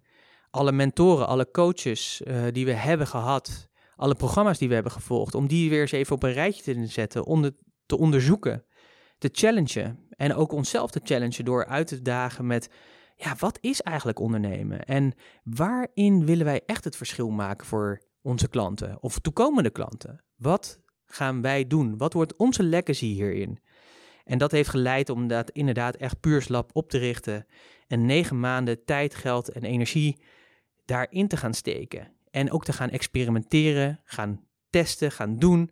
Alle 0.50 0.72
mentoren, 0.72 1.28
alle 1.28 1.52
coaches 1.52 2.22
uh, 2.26 2.44
die 2.52 2.66
we 2.66 2.74
hebben 2.74 3.08
gehad 3.08 3.70
alle 4.00 4.16
programma's 4.16 4.58
die 4.58 4.68
we 4.68 4.74
hebben 4.74 4.92
gevolgd, 4.92 5.36
om 5.36 5.48
die 5.48 5.70
weer 5.70 5.82
eens 5.82 5.92
even 5.92 6.16
op 6.16 6.24
een 6.24 6.34
rijtje 6.34 6.64
te 6.64 6.86
zetten, 6.86 7.26
om 7.26 7.52
te 7.86 7.98
onderzoeken, 7.98 8.66
te 9.18 9.30
challengen 9.32 10.08
en 10.10 10.36
ook 10.36 10.52
onszelf 10.52 10.92
te 10.92 11.02
challengen 11.04 11.46
door 11.46 11.66
uit 11.66 11.88
te 11.88 12.02
dagen 12.02 12.48
met, 12.48 12.70
ja, 13.16 13.36
wat 13.40 13.58
is 13.62 13.82
eigenlijk 13.82 14.20
ondernemen 14.20 14.84
en 14.84 15.14
waarin 15.44 16.26
willen 16.26 16.46
wij 16.46 16.62
echt 16.66 16.84
het 16.84 16.96
verschil 16.96 17.30
maken 17.30 17.68
voor 17.68 18.02
onze 18.22 18.48
klanten 18.48 18.98
of 19.02 19.20
toekomende 19.20 19.70
klanten? 19.70 20.24
Wat 20.36 20.80
gaan 21.06 21.42
wij 21.42 21.68
doen? 21.68 21.98
Wat 21.98 22.14
wordt 22.14 22.36
onze 22.36 22.64
legacy 22.64 23.06
hierin? 23.06 23.60
En 24.26 24.38
dat 24.38 24.52
heeft 24.52 24.70
geleid 24.70 25.10
om 25.10 25.28
dat 25.28 25.50
inderdaad 25.50 25.96
echt 25.96 26.20
puurslap 26.20 26.70
op 26.74 26.90
te 26.90 26.98
richten 26.98 27.46
en 27.88 28.06
negen 28.06 28.40
maanden 28.40 28.86
tijd, 28.86 29.16
geld 29.16 29.50
en 29.50 29.64
energie 29.64 30.22
daarin 30.86 31.28
te 31.28 31.38
gaan 31.38 31.54
steken. 31.54 32.14
En 32.32 32.52
ook 32.52 32.66
te 32.66 32.74
gaan 32.74 32.90
experimenteren, 32.90 34.00
gaan 34.04 34.46
testen, 34.70 35.12
gaan 35.12 35.40
doen. 35.40 35.72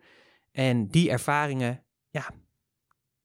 En 0.52 0.88
die 0.88 1.10
ervaringen, 1.10 1.84
ja, 2.10 2.30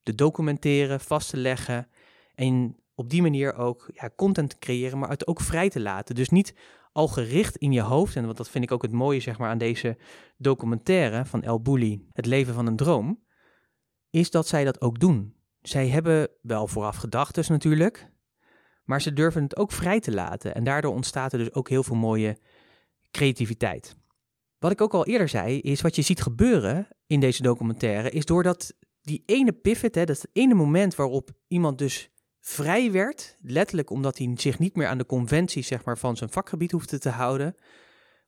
te 0.02 0.14
documenteren, 0.14 1.00
vast 1.00 1.30
te 1.30 1.36
leggen. 1.36 1.88
En 2.34 2.76
op 2.94 3.10
die 3.10 3.22
manier 3.22 3.54
ook 3.54 3.90
ja, 3.94 4.10
content 4.16 4.50
te 4.50 4.58
creëren, 4.58 4.98
maar 4.98 5.08
het 5.08 5.26
ook 5.26 5.40
vrij 5.40 5.68
te 5.68 5.80
laten. 5.80 6.14
Dus 6.14 6.28
niet 6.28 6.54
al 6.92 7.08
gericht 7.08 7.56
in 7.56 7.72
je 7.72 7.80
hoofd. 7.80 8.16
En 8.16 8.26
wat 8.26 8.36
dat 8.36 8.48
vind 8.48 8.64
ik 8.64 8.72
ook 8.72 8.82
het 8.82 8.92
mooie 8.92 9.20
zeg 9.20 9.38
maar, 9.38 9.50
aan 9.50 9.58
deze 9.58 9.96
documentaire 10.36 11.24
van 11.24 11.42
El 11.42 11.62
Bulli, 11.62 12.06
Het 12.12 12.26
leven 12.26 12.54
van 12.54 12.66
een 12.66 12.76
droom, 12.76 13.22
is 14.10 14.30
dat 14.30 14.48
zij 14.48 14.64
dat 14.64 14.80
ook 14.80 14.98
doen. 14.98 15.34
Zij 15.60 15.88
hebben 15.88 16.28
wel 16.42 16.66
vooraf 16.66 16.96
gedachten 16.96 17.44
natuurlijk, 17.48 18.10
maar 18.84 19.02
ze 19.02 19.12
durven 19.12 19.42
het 19.42 19.56
ook 19.56 19.72
vrij 19.72 20.00
te 20.00 20.12
laten. 20.12 20.54
En 20.54 20.64
daardoor 20.64 20.94
ontstaat 20.94 21.32
er 21.32 21.38
dus 21.38 21.54
ook 21.54 21.68
heel 21.68 21.82
veel 21.82 21.96
mooie 21.96 22.38
creativiteit. 23.10 23.96
Wat 24.58 24.70
ik 24.70 24.80
ook 24.80 24.94
al 24.94 25.06
eerder 25.06 25.28
zei, 25.28 25.60
is 25.60 25.80
wat 25.80 25.96
je 25.96 26.02
ziet 26.02 26.22
gebeuren 26.22 26.88
in 27.06 27.20
deze 27.20 27.42
documentaire, 27.42 28.10
is 28.10 28.24
doordat 28.24 28.74
die 29.00 29.22
ene 29.26 29.52
pivot, 29.52 29.94
hè, 29.94 30.04
dat 30.04 30.26
ene 30.32 30.54
moment 30.54 30.94
waarop 30.94 31.30
iemand 31.48 31.78
dus 31.78 32.10
vrij 32.44 32.92
werd, 32.92 33.36
letterlijk 33.40 33.90
omdat 33.90 34.18
hij 34.18 34.32
zich 34.36 34.58
niet 34.58 34.76
meer 34.76 34.86
aan 34.86 34.98
de 34.98 35.06
conventies 35.06 35.66
zeg 35.66 35.84
maar, 35.84 35.98
van 35.98 36.16
zijn 36.16 36.30
vakgebied 36.30 36.70
hoefde 36.70 36.98
te 36.98 37.08
houden, 37.08 37.56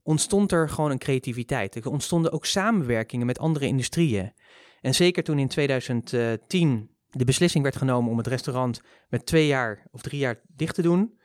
ontstond 0.02 0.52
er 0.52 0.68
gewoon 0.68 0.90
een 0.90 0.98
creativiteit. 0.98 1.74
Er 1.74 1.90
ontstonden 1.90 2.32
ook 2.32 2.46
samenwerkingen 2.46 3.26
met 3.26 3.38
andere 3.38 3.66
industrieën. 3.66 4.32
En 4.80 4.94
zeker 4.94 5.22
toen 5.22 5.38
in 5.38 5.48
2010 5.48 6.90
de 7.10 7.24
beslissing 7.24 7.62
werd 7.62 7.76
genomen 7.76 8.10
om 8.10 8.16
het 8.16 8.26
restaurant 8.26 8.80
met 9.08 9.26
twee 9.26 9.46
jaar 9.46 9.86
of 9.90 10.02
drie 10.02 10.20
jaar 10.20 10.40
dicht 10.46 10.74
te 10.74 10.82
doen, 10.82 11.18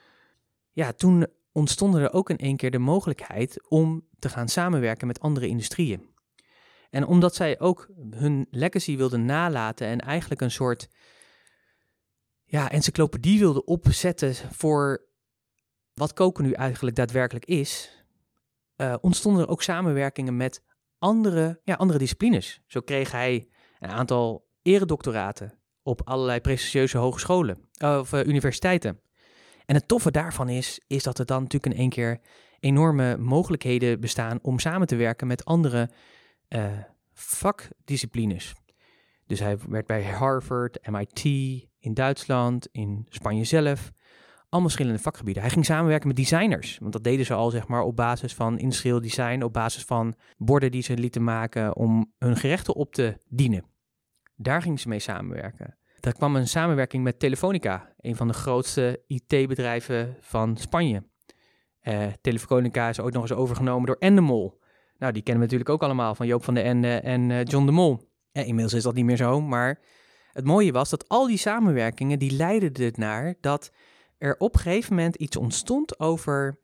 ja, 0.72 0.94
toen 0.94 1.28
ontstonden 1.52 2.02
er 2.02 2.14
ook 2.14 2.30
in 2.30 2.38
één 2.38 2.58
keer 2.58 2.72
de 2.72 2.80
mogelijkheid 2.80 3.70
om 3.70 4.08
te 4.20 4.30
gaan 4.30 4.48
samenwerken 4.48 5.08
met 5.08 5.20
andere 5.20 5.48
industrieën. 5.48 6.08
En 6.90 7.06
omdat 7.06 7.36
zij 7.36 7.60
ook 7.60 7.90
hun 8.10 8.48
legacy 8.52 8.98
wilden 8.98 9.26
nalaten 9.26 9.88
en 9.88 10.00
eigenlijk 10.00 10.42
een 10.42 10.52
soort 10.52 10.90
ja, 12.50 12.72
encyclopedie 12.72 13.40
wilde 13.40 13.66
opzetten 13.66 14.36
voor 14.36 15.08
wat 15.94 16.14
koken 16.14 16.44
nu 16.44 16.52
eigenlijk 16.52 16.96
daadwerkelijk 16.96 17.46
is, 17.46 18.04
uh, 18.78 18.96
ontstonden 19.02 19.44
er 19.44 19.50
ook 19.50 19.62
samenwerkingen 19.62 20.38
met 20.38 20.64
andere, 20.98 21.62
ja, 21.64 21.74
andere 21.74 22.00
disciplines. 22.00 22.62
Zo 22.68 22.82
kreeg 22.82 23.12
hij 23.12 23.48
een 23.80 23.90
aantal 23.90 24.48
eredoctoraten 24.62 25.60
op 25.84 26.02
allerlei 26.04 26.40
prestigieuze 26.40 26.98
hogescholen 26.98 27.70
of 27.80 28.14
uh, 28.14 28.24
universiteiten. 28.26 29.02
En 29.66 29.76
het 29.76 29.88
toffe 29.88 30.12
daarvan 30.12 30.50
is, 30.50 30.82
is 30.88 31.04
dat 31.04 31.20
er 31.20 31.26
dan 31.26 31.44
natuurlijk 31.44 31.74
in 31.74 31.80
één 31.80 31.90
keer 31.90 32.20
enorme 32.60 33.18
mogelijkheden 33.18 34.00
bestaan 34.00 34.40
om 34.42 34.60
samen 34.60 34.88
te 34.88 34.96
werken 34.96 35.28
met 35.28 35.46
andere 35.46 35.90
vakdisciplines. 37.14 38.54
Dus 39.26 39.40
hij 39.40 39.58
werd 39.68 39.86
bij 39.86 40.04
Harvard, 40.04 40.88
MIT, 40.88 41.69
in 41.80 41.94
Duitsland, 41.94 42.68
in 42.72 43.06
Spanje 43.10 43.44
zelf. 43.44 43.92
Allemaal 44.40 44.70
verschillende 44.70 45.02
vakgebieden. 45.02 45.44
Hij 45.44 45.52
ging 45.52 45.66
samenwerken 45.66 46.08
met 46.08 46.18
designers. 46.18 46.78
Want 46.82 46.94
dat 46.94 47.04
deden 47.04 47.26
ze 47.26 47.34
al 47.34 47.50
zeg 47.50 47.68
maar, 47.68 47.82
op 47.82 47.96
basis 47.96 48.34
van 48.34 48.60
industrieel 48.60 49.02
design. 49.02 49.44
Op 49.44 49.54
basis 49.54 49.84
van 49.86 50.16
borden 50.38 50.72
die 50.72 50.82
ze 50.82 50.98
lieten 50.98 51.24
maken 51.24 51.76
om 51.76 52.14
hun 52.18 52.36
gerechten 52.36 52.76
op 52.76 52.94
te 52.94 53.18
dienen. 53.28 53.66
Daar 54.36 54.62
gingen 54.62 54.78
ze 54.78 54.88
mee 54.88 55.00
samenwerken. 55.00 55.78
Er 56.00 56.14
kwam 56.14 56.36
een 56.36 56.48
samenwerking 56.48 57.04
met 57.04 57.20
Telefonica. 57.20 57.94
Een 57.98 58.16
van 58.16 58.28
de 58.28 58.34
grootste 58.34 59.04
IT-bedrijven 59.08 60.18
van 60.20 60.58
Spanje. 60.58 61.04
Uh, 61.84 62.06
Telefonica 62.22 62.90
is 62.90 63.00
ook 63.00 63.12
nog 63.12 63.22
eens 63.22 63.34
overgenomen 63.34 63.86
door 63.86 63.96
Endemol. 64.00 64.60
Nou, 64.98 65.14
die 65.14 65.22
kennen 65.22 65.44
we 65.44 65.52
natuurlijk 65.52 65.70
ook 65.70 65.84
allemaal 65.84 66.16
van 66.16 66.28
Joop 66.28 66.44
van 66.44 66.54
den 66.54 66.64
Ende 66.64 66.94
en 66.94 67.30
uh, 67.30 67.44
John 67.44 67.66
de 67.66 67.72
Mol. 67.72 68.10
Inmiddels 68.32 68.74
is 68.74 68.84
dat 68.84 68.94
niet 68.96 69.06
meer 69.06 69.18
zo, 69.18 69.42
maar 69.42 69.80
het 70.32 70.46
mooie 70.46 70.72
was 70.72 70.90
dat 70.90 71.08
al 71.08 71.28
die 71.28 71.38
samenwerkingen, 71.38 72.20
die 72.20 72.32
leidden 72.32 72.74
er 72.74 72.94
naar 72.96 73.36
dat 73.42 73.72
er 74.18 74.36
op 74.38 74.54
een 74.54 74.62
gegeven 74.62 74.96
moment 74.96 75.16
iets 75.16 75.38
ontstond 75.38 76.00
over 76.00 76.60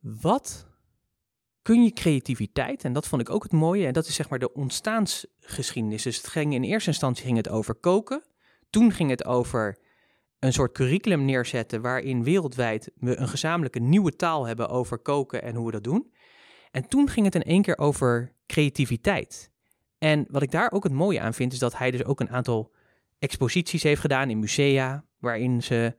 wat 0.00 0.66
kun 1.62 1.84
je 1.84 1.92
creativiteit, 1.92 2.84
en 2.84 2.92
dat 2.92 3.08
vond 3.08 3.22
ik 3.22 3.30
ook 3.30 3.42
het 3.42 3.52
mooie, 3.52 3.86
en 3.86 3.92
dat 3.92 4.06
is 4.06 4.14
zeg 4.14 4.28
maar 4.28 4.38
de 4.38 4.52
ontstaansgeschiedenis. 4.52 6.02
Dus 6.02 6.16
het 6.16 6.26
ging 6.26 6.54
in 6.54 6.62
eerste 6.62 6.88
instantie 6.88 7.24
ging 7.24 7.36
het 7.36 7.48
over 7.48 7.74
koken, 7.74 8.24
toen 8.70 8.92
ging 8.92 9.10
het 9.10 9.24
over 9.24 9.78
een 10.38 10.52
soort 10.52 10.72
curriculum 10.72 11.24
neerzetten 11.24 11.80
waarin 11.80 12.24
wereldwijd 12.24 12.90
we 12.94 13.16
een 13.16 13.28
gezamenlijke 13.28 13.78
nieuwe 13.78 14.16
taal 14.16 14.46
hebben 14.46 14.68
over 14.68 14.98
koken 14.98 15.42
en 15.42 15.54
hoe 15.54 15.66
we 15.66 15.72
dat 15.72 15.84
doen. 15.84 16.12
En 16.70 16.88
toen 16.88 17.08
ging 17.08 17.24
het 17.24 17.34
in 17.34 17.42
één 17.42 17.62
keer 17.62 17.78
over 17.78 18.34
creativiteit. 18.46 19.50
En 20.04 20.26
wat 20.28 20.42
ik 20.42 20.50
daar 20.50 20.72
ook 20.72 20.84
het 20.84 20.92
mooie 20.92 21.20
aan 21.20 21.34
vind, 21.34 21.52
is 21.52 21.58
dat 21.58 21.78
hij 21.78 21.90
dus 21.90 22.04
ook 22.04 22.20
een 22.20 22.30
aantal 22.30 22.72
exposities 23.18 23.82
heeft 23.82 24.00
gedaan 24.00 24.30
in 24.30 24.38
musea, 24.38 25.04
waarin 25.18 25.62
ze 25.62 25.96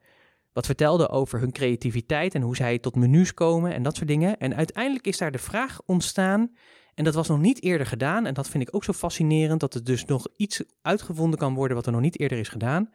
wat 0.53 0.65
vertelde 0.65 1.09
over 1.09 1.39
hun 1.39 1.51
creativiteit 1.51 2.35
en 2.35 2.41
hoe 2.41 2.55
zij 2.55 2.79
tot 2.79 2.95
menus 2.95 3.33
komen 3.33 3.73
en 3.73 3.83
dat 3.83 3.95
soort 3.95 4.07
dingen. 4.07 4.37
En 4.37 4.55
uiteindelijk 4.55 5.07
is 5.07 5.17
daar 5.17 5.31
de 5.31 5.37
vraag 5.37 5.81
ontstaan, 5.85 6.55
en 6.93 7.03
dat 7.03 7.13
was 7.13 7.27
nog 7.27 7.39
niet 7.39 7.63
eerder 7.63 7.87
gedaan, 7.87 8.25
en 8.25 8.33
dat 8.33 8.49
vind 8.49 8.67
ik 8.67 8.75
ook 8.75 8.83
zo 8.83 8.93
fascinerend, 8.93 9.59
dat 9.59 9.73
er 9.73 9.83
dus 9.83 10.05
nog 10.05 10.27
iets 10.37 10.63
uitgevonden 10.81 11.39
kan 11.39 11.53
worden 11.53 11.75
wat 11.75 11.85
er 11.85 11.91
nog 11.91 12.01
niet 12.01 12.19
eerder 12.19 12.37
is 12.37 12.49
gedaan, 12.49 12.89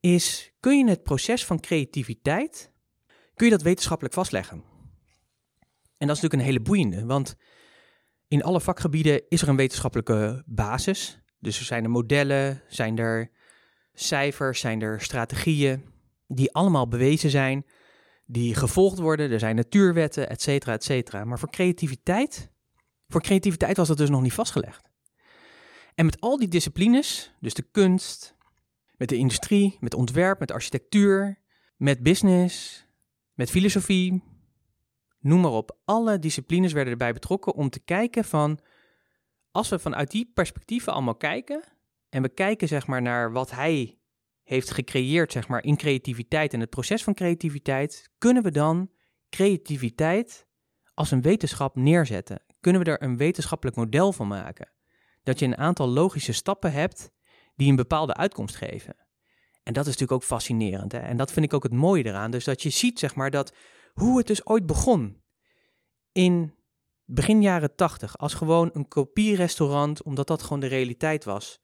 is 0.00 0.52
kun 0.60 0.78
je 0.78 0.88
het 0.88 1.02
proces 1.02 1.44
van 1.44 1.60
creativiteit, 1.60 2.72
kun 3.34 3.46
je 3.46 3.52
dat 3.52 3.62
wetenschappelijk 3.62 4.14
vastleggen? 4.14 4.62
En 5.98 6.06
dat 6.06 6.16
is 6.16 6.22
natuurlijk 6.22 6.34
een 6.34 6.48
hele 6.48 6.60
boeiende, 6.60 7.06
want 7.06 7.36
in 8.34 8.42
alle 8.42 8.60
vakgebieden 8.60 9.22
is 9.28 9.42
er 9.42 9.48
een 9.48 9.56
wetenschappelijke 9.56 10.42
basis. 10.46 11.18
Dus 11.38 11.58
er 11.58 11.64
zijn 11.64 11.84
er 11.84 11.90
modellen, 11.90 12.62
zijn 12.68 12.98
er 12.98 13.30
cijfers, 13.92 14.60
zijn 14.60 14.82
er 14.82 15.00
strategieën 15.00 15.84
die 16.26 16.52
allemaal 16.52 16.88
bewezen 16.88 17.30
zijn, 17.30 17.66
die 18.26 18.54
gevolgd 18.54 18.98
worden. 18.98 19.30
Er 19.30 19.38
zijn 19.38 19.56
natuurwetten, 19.56 20.28
et 20.28 20.42
cetera, 20.42 20.72
et 20.72 20.84
cetera. 20.84 21.24
Maar 21.24 21.38
voor 21.38 21.50
creativiteit, 21.50 22.50
voor 23.08 23.22
creativiteit 23.22 23.76
was 23.76 23.88
dat 23.88 23.96
dus 23.96 24.10
nog 24.10 24.22
niet 24.22 24.32
vastgelegd. 24.32 24.90
En 25.94 26.04
met 26.04 26.20
al 26.20 26.38
die 26.38 26.48
disciplines, 26.48 27.34
dus 27.40 27.54
de 27.54 27.66
kunst, 27.70 28.36
met 28.96 29.08
de 29.08 29.16
industrie, 29.16 29.76
met 29.80 29.94
ontwerp, 29.94 30.38
met 30.38 30.52
architectuur, 30.52 31.38
met 31.76 32.02
business, 32.02 32.86
met 33.34 33.50
filosofie, 33.50 34.22
noem 35.24 35.40
maar 35.40 35.50
op. 35.50 35.78
Alle 35.84 36.18
disciplines 36.18 36.72
werden 36.72 36.92
erbij 36.92 37.12
betrokken 37.12 37.54
om 37.54 37.70
te 37.70 37.80
kijken 37.80 38.24
van, 38.24 38.58
als 39.50 39.68
we 39.68 39.78
vanuit 39.78 40.10
die 40.10 40.30
perspectieven 40.34 40.92
allemaal 40.92 41.16
kijken, 41.16 41.62
en 42.08 42.22
we 42.22 42.28
kijken 42.28 42.68
zeg 42.68 42.86
maar 42.86 43.02
naar 43.02 43.32
wat 43.32 43.50
hij 43.50 43.98
heeft 44.42 44.70
gecreëerd 44.70 45.32
zeg 45.32 45.48
maar 45.48 45.64
in 45.64 45.76
creativiteit 45.76 46.52
en 46.52 46.60
het 46.60 46.70
proces 46.70 47.04
van 47.04 47.14
creativiteit, 47.14 48.10
kunnen 48.18 48.42
we 48.42 48.50
dan 48.50 48.90
creativiteit 49.30 50.46
als 50.94 51.10
een 51.10 51.22
wetenschap 51.22 51.76
neerzetten? 51.76 52.44
Kunnen 52.60 52.84
we 52.84 52.90
er 52.90 53.02
een 53.02 53.16
wetenschappelijk 53.16 53.76
model 53.76 54.12
van 54.12 54.28
maken? 54.28 54.72
Dat 55.22 55.38
je 55.38 55.46
een 55.46 55.58
aantal 55.58 55.88
logische 55.88 56.32
stappen 56.32 56.72
hebt 56.72 57.10
die 57.56 57.70
een 57.70 57.76
bepaalde 57.76 58.14
uitkomst 58.14 58.56
geven. 58.56 58.96
En 59.62 59.72
dat 59.72 59.86
is 59.86 59.92
natuurlijk 59.92 60.12
ook 60.12 60.28
fascinerend. 60.28 60.92
Hè? 60.92 60.98
En 60.98 61.16
dat 61.16 61.32
vind 61.32 61.46
ik 61.46 61.54
ook 61.54 61.62
het 61.62 61.72
mooie 61.72 62.06
eraan. 62.06 62.30
Dus 62.30 62.44
dat 62.44 62.62
je 62.62 62.70
ziet, 62.70 62.98
zeg 62.98 63.14
maar, 63.14 63.30
dat 63.30 63.54
hoe 63.94 64.18
het 64.18 64.26
dus 64.26 64.46
ooit 64.46 64.66
begon. 64.66 65.22
In 66.12 66.54
begin 67.04 67.42
jaren 67.42 67.74
tachtig, 67.74 68.18
als 68.18 68.34
gewoon 68.34 68.70
een 68.72 68.88
kopierestaurant, 68.88 70.02
omdat 70.02 70.26
dat 70.26 70.42
gewoon 70.42 70.60
de 70.60 70.66
realiteit 70.66 71.24
was. 71.24 71.60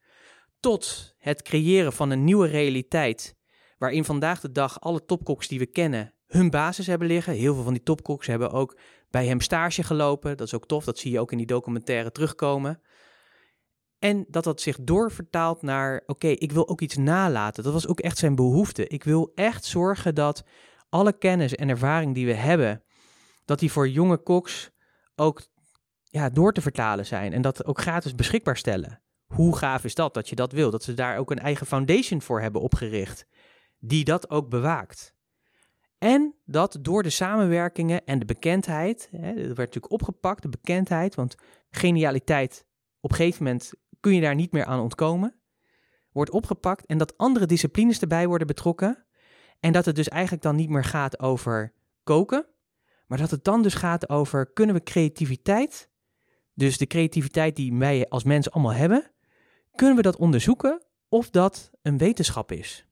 Tot 0.60 1.14
het 1.18 1.42
creëren 1.42 1.92
van 1.92 2.10
een 2.10 2.24
nieuwe 2.24 2.46
realiteit, 2.46 3.36
waarin 3.78 4.04
vandaag 4.04 4.40
de 4.40 4.52
dag 4.52 4.80
alle 4.80 5.04
topkoks 5.04 5.48
die 5.48 5.58
we 5.58 5.66
kennen 5.66 6.14
hun 6.30 6.50
basis 6.50 6.86
hebben 6.86 7.08
liggen. 7.08 7.32
Heel 7.32 7.54
veel 7.54 7.62
van 7.62 7.72
die 7.72 7.82
topkoks 7.82 8.26
hebben 8.26 8.50
ook 8.50 8.78
bij 9.10 9.26
hem 9.26 9.40
stage 9.40 9.82
gelopen. 9.82 10.36
Dat 10.36 10.46
is 10.46 10.54
ook 10.54 10.66
tof, 10.66 10.84
dat 10.84 10.98
zie 10.98 11.12
je 11.12 11.20
ook 11.20 11.32
in 11.32 11.38
die 11.38 11.46
documentaire 11.46 12.12
terugkomen. 12.12 12.80
En 13.98 14.24
dat 14.28 14.44
dat 14.44 14.60
zich 14.60 14.78
doorvertaalt 14.80 15.62
naar, 15.62 16.02
oké, 16.06 16.28
ik 16.28 16.52
wil 16.52 16.68
ook 16.68 16.80
iets 16.80 16.96
nalaten. 16.96 17.64
Dat 17.64 17.72
was 17.72 17.86
ook 17.86 18.00
echt 18.00 18.18
zijn 18.18 18.34
behoefte. 18.34 18.86
Ik 18.86 19.04
wil 19.04 19.32
echt 19.34 19.64
zorgen 19.64 20.14
dat 20.14 20.44
alle 20.90 21.18
kennis 21.18 21.54
en 21.54 21.68
ervaring 21.68 22.14
die 22.14 22.26
we 22.26 22.34
hebben, 22.34 22.82
dat 23.44 23.58
die 23.58 23.72
voor 23.72 23.88
jonge 23.88 24.16
koks 24.16 24.70
ook 25.16 25.42
ja, 26.04 26.30
door 26.30 26.52
te 26.52 26.60
vertalen 26.60 27.06
zijn. 27.06 27.32
En 27.32 27.42
dat 27.42 27.64
ook 27.64 27.80
gratis 27.80 28.14
beschikbaar 28.14 28.56
stellen. 28.56 29.02
Hoe 29.26 29.56
gaaf 29.56 29.84
is 29.84 29.94
dat, 29.94 30.14
dat 30.14 30.28
je 30.28 30.34
dat 30.34 30.52
wil? 30.52 30.70
Dat 30.70 30.82
ze 30.82 30.94
daar 30.94 31.18
ook 31.18 31.30
een 31.30 31.38
eigen 31.38 31.66
foundation 31.66 32.22
voor 32.22 32.40
hebben 32.40 32.60
opgericht, 32.60 33.26
die 33.78 34.04
dat 34.04 34.30
ook 34.30 34.48
bewaakt. 34.48 35.14
En 35.98 36.34
dat 36.44 36.78
door 36.80 37.02
de 37.02 37.10
samenwerkingen 37.10 38.04
en 38.04 38.18
de 38.18 38.24
bekendheid, 38.24 39.08
hè, 39.10 39.34
dat 39.34 39.36
werd 39.44 39.56
natuurlijk 39.56 39.92
opgepakt, 39.92 40.42
de 40.42 40.48
bekendheid, 40.48 41.14
want 41.14 41.36
genialiteit, 41.70 42.66
op 43.00 43.10
een 43.10 43.16
gegeven 43.16 43.44
moment 43.44 43.72
kun 44.00 44.14
je 44.14 44.20
daar 44.20 44.34
niet 44.34 44.52
meer 44.52 44.64
aan 44.64 44.80
ontkomen, 44.80 45.40
wordt 46.12 46.30
opgepakt 46.30 46.86
en 46.86 46.98
dat 46.98 47.18
andere 47.18 47.46
disciplines 47.46 48.00
erbij 48.00 48.26
worden 48.26 48.46
betrokken. 48.46 49.06
En 49.60 49.72
dat 49.72 49.84
het 49.84 49.96
dus 49.96 50.08
eigenlijk 50.08 50.42
dan 50.42 50.56
niet 50.56 50.68
meer 50.68 50.84
gaat 50.84 51.18
over 51.18 51.72
koken, 52.04 52.46
maar 53.06 53.18
dat 53.18 53.30
het 53.30 53.44
dan 53.44 53.62
dus 53.62 53.74
gaat 53.74 54.08
over 54.08 54.52
kunnen 54.52 54.74
we 54.74 54.82
creativiteit, 54.82 55.90
dus 56.54 56.78
de 56.78 56.86
creativiteit 56.86 57.56
die 57.56 57.74
wij 57.74 58.08
als 58.08 58.24
mensen 58.24 58.52
allemaal 58.52 58.72
hebben, 58.72 59.10
kunnen 59.74 59.96
we 59.96 60.02
dat 60.02 60.16
onderzoeken 60.16 60.82
of 61.08 61.30
dat 61.30 61.70
een 61.82 61.98
wetenschap 61.98 62.52
is. 62.52 62.86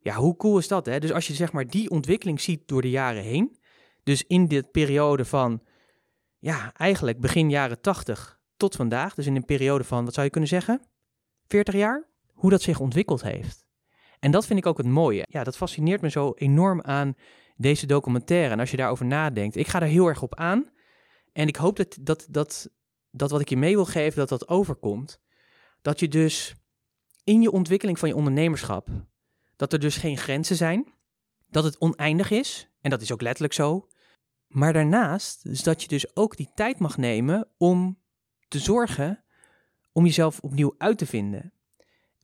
Ja, 0.00 0.14
hoe 0.14 0.36
cool 0.36 0.58
is 0.58 0.68
dat? 0.68 0.86
Hè? 0.86 1.00
Dus 1.00 1.12
als 1.12 1.26
je 1.26 1.34
zeg 1.34 1.52
maar 1.52 1.66
die 1.66 1.90
ontwikkeling 1.90 2.40
ziet 2.40 2.68
door 2.68 2.82
de 2.82 2.90
jaren 2.90 3.22
heen, 3.22 3.58
dus 4.02 4.24
in 4.26 4.48
dit 4.48 4.70
periode 4.70 5.24
van, 5.24 5.62
ja, 6.38 6.72
eigenlijk 6.74 7.20
begin 7.20 7.50
jaren 7.50 7.80
80 7.80 8.40
tot 8.56 8.76
vandaag, 8.76 9.14
dus 9.14 9.26
in 9.26 9.36
een 9.36 9.44
periode 9.44 9.84
van, 9.84 10.04
wat 10.04 10.14
zou 10.14 10.26
je 10.26 10.32
kunnen 10.32 10.50
zeggen, 10.50 10.82
40 11.46 11.74
jaar, 11.74 12.08
hoe 12.32 12.50
dat 12.50 12.62
zich 12.62 12.80
ontwikkeld 12.80 13.22
heeft. 13.22 13.63
En 14.24 14.30
dat 14.30 14.46
vind 14.46 14.58
ik 14.58 14.66
ook 14.66 14.78
het 14.78 14.86
mooie. 14.86 15.26
Ja, 15.28 15.44
dat 15.44 15.56
fascineert 15.56 16.00
me 16.00 16.10
zo 16.10 16.32
enorm 16.36 16.80
aan 16.82 17.16
deze 17.56 17.86
documentaire. 17.86 18.52
En 18.52 18.60
als 18.60 18.70
je 18.70 18.76
daarover 18.76 19.06
nadenkt, 19.06 19.56
ik 19.56 19.66
ga 19.66 19.80
er 19.80 19.86
heel 19.86 20.06
erg 20.06 20.22
op 20.22 20.34
aan. 20.34 20.70
En 21.32 21.48
ik 21.48 21.56
hoop 21.56 21.76
dat, 21.76 21.98
dat, 22.00 22.26
dat, 22.30 22.70
dat 23.10 23.30
wat 23.30 23.40
ik 23.40 23.48
je 23.48 23.56
mee 23.56 23.74
wil 23.74 23.84
geven, 23.84 24.18
dat 24.18 24.28
dat 24.28 24.48
overkomt. 24.48 25.20
Dat 25.82 26.00
je 26.00 26.08
dus 26.08 26.54
in 27.24 27.42
je 27.42 27.50
ontwikkeling 27.50 27.98
van 27.98 28.08
je 28.08 28.16
ondernemerschap, 28.16 28.88
dat 29.56 29.72
er 29.72 29.78
dus 29.80 29.96
geen 29.96 30.18
grenzen 30.18 30.56
zijn, 30.56 30.92
dat 31.48 31.64
het 31.64 31.78
oneindig 31.78 32.30
is, 32.30 32.68
en 32.80 32.90
dat 32.90 33.02
is 33.02 33.12
ook 33.12 33.22
letterlijk 33.22 33.54
zo. 33.54 33.88
Maar 34.46 34.72
daarnaast, 34.72 35.42
dus 35.42 35.62
dat 35.62 35.82
je 35.82 35.88
dus 35.88 36.16
ook 36.16 36.36
die 36.36 36.50
tijd 36.54 36.78
mag 36.78 36.96
nemen 36.96 37.48
om 37.56 37.98
te 38.48 38.58
zorgen 38.58 39.24
om 39.92 40.04
jezelf 40.04 40.40
opnieuw 40.40 40.74
uit 40.78 40.98
te 40.98 41.06
vinden. 41.06 41.52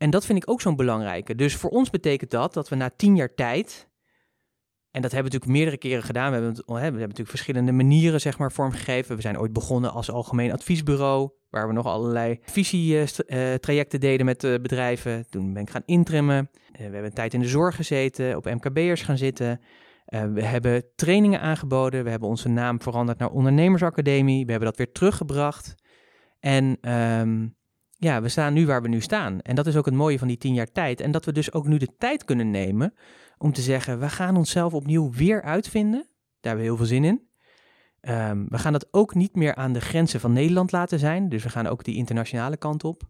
En 0.01 0.11
dat 0.11 0.27
vind 0.27 0.43
ik 0.43 0.51
ook 0.51 0.61
zo'n 0.61 0.77
belangrijke. 0.77 1.35
Dus 1.35 1.57
voor 1.57 1.71
ons 1.71 1.91
betekent 1.91 2.31
dat 2.31 2.55
dat 2.55 2.69
we 2.69 2.77
na 2.77 2.91
tien 2.97 3.17
jaar 3.17 3.35
tijd 3.35 3.89
En 4.91 5.03
dat 5.03 5.13
hebben 5.13 5.31
we 5.31 5.37
natuurlijk 5.37 5.59
meerdere 5.59 5.77
keren 5.77 6.03
gedaan. 6.03 6.29
We 6.29 6.35
hebben, 6.35 6.65
we 6.67 6.81
hebben 6.81 7.01
natuurlijk 7.01 7.29
verschillende 7.29 7.73
manieren 7.73 8.21
zeg 8.21 8.39
maar, 8.39 8.53
vormgegeven. 8.53 9.17
We 9.17 9.23
zijn 9.23 9.39
ooit 9.39 9.53
begonnen 9.53 9.93
als 9.93 10.11
algemeen 10.11 10.53
adviesbureau, 10.53 11.31
waar 11.51 11.67
we 11.67 11.73
nog 11.73 11.87
allerlei 11.87 12.39
visietrajecten 12.43 14.01
deden 14.01 14.27
met 14.27 14.41
bedrijven. 14.41 15.27
Toen 15.29 15.53
ben 15.53 15.63
ik 15.63 15.71
gaan 15.71 15.83
intrimmen. 15.85 16.51
we 16.73 16.83
hebben 16.83 17.05
een 17.05 17.13
tijd 17.13 17.35
in 17.35 17.41
de 17.41 17.49
zorg 17.49 17.77
gezeten, 17.77 18.37
op 18.37 18.45
MKB'ers 18.45 19.03
gaan 19.03 19.19
zitten. 19.19 19.61
we 20.05 20.45
hebben 20.45 20.85
trainingen 20.95 21.41
aangeboden. 21.41 22.05
We 22.05 22.11
hebben 22.11 22.29
onze 22.29 22.49
naam 22.49 22.83
veranderd 22.83 23.19
naar 23.19 23.31
Ondernemersacademie. 23.31 24.45
We 24.45 24.51
hebben 24.51 24.69
dat 24.69 24.79
weer 24.79 24.93
teruggebracht. 24.93 25.75
En 26.39 26.79
ehm, 26.81 27.47
ja, 28.01 28.23
we 28.23 28.29
staan 28.29 28.53
nu 28.53 28.67
waar 28.67 28.83
we 28.83 28.89
nu 28.89 29.01
staan. 29.01 29.41
En 29.41 29.55
dat 29.55 29.67
is 29.67 29.77
ook 29.77 29.85
het 29.85 29.95
mooie 29.95 30.19
van 30.19 30.29
die 30.29 30.37
tien 30.37 30.55
jaar 30.55 30.73
tijd. 30.73 31.01
En 31.01 31.11
dat 31.11 31.25
we 31.25 31.33
dus 31.33 31.53
ook 31.53 31.67
nu 31.67 31.77
de 31.77 31.97
tijd 31.99 32.25
kunnen 32.25 32.51
nemen 32.51 32.95
om 33.39 33.53
te 33.53 33.61
zeggen, 33.61 34.01
we 34.01 34.09
gaan 34.09 34.37
onszelf 34.37 34.75
opnieuw 34.75 35.11
weer 35.11 35.43
uitvinden. 35.43 36.01
Daar 36.01 36.57
hebben 36.57 36.61
we 36.61 36.69
heel 36.69 36.77
veel 36.77 36.87
zin 36.87 37.05
in. 37.05 37.29
Ehm, 38.01 38.45
we 38.49 38.59
gaan 38.59 38.73
dat 38.73 38.89
ook 38.91 39.15
niet 39.15 39.35
meer 39.35 39.55
aan 39.55 39.73
de 39.73 39.81
grenzen 39.81 40.21
van 40.21 40.33
Nederland 40.33 40.73
laten 40.73 40.99
zijn. 40.99 41.29
Dus 41.29 41.43
we 41.43 41.49
gaan 41.49 41.67
ook 41.67 41.85
die 41.85 41.97
internationale 41.97 42.57
kant 42.57 42.85
op. 42.85 43.03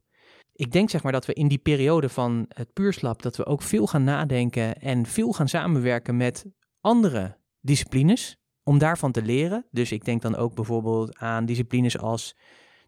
Ik 0.53 0.72
denk 0.72 0.91
zeg 0.91 1.03
maar 1.03 1.12
dat 1.12 1.26
we 1.26 1.32
in 1.32 1.49
die 1.49 1.59
periode 1.59 2.09
van 2.09 2.45
het 2.49 2.72
puurslap, 2.72 3.22
dat 3.22 3.36
we 3.36 3.47
ook 3.47 3.62
veel 3.62 3.86
gaan 3.86 4.05
nadenken 4.05 4.76
en 4.76 5.07
veel 5.07 5.32
gaan 5.32 5.49
samenwerken 5.49 6.16
met 6.16 6.47
andere 6.80 7.36
disciplines. 7.61 8.38
Om 8.62 8.78
daarvan 8.78 9.12
te 9.12 9.22
leren. 9.22 9.66
Dus 9.70 9.93
ik 9.93 10.05
denk 10.05 10.22
dan 10.22 10.36
ook 10.36 10.55
bijvoorbeeld 10.55 11.18
aan 11.18 11.47
disciplines 11.47 11.99
als 11.99 12.36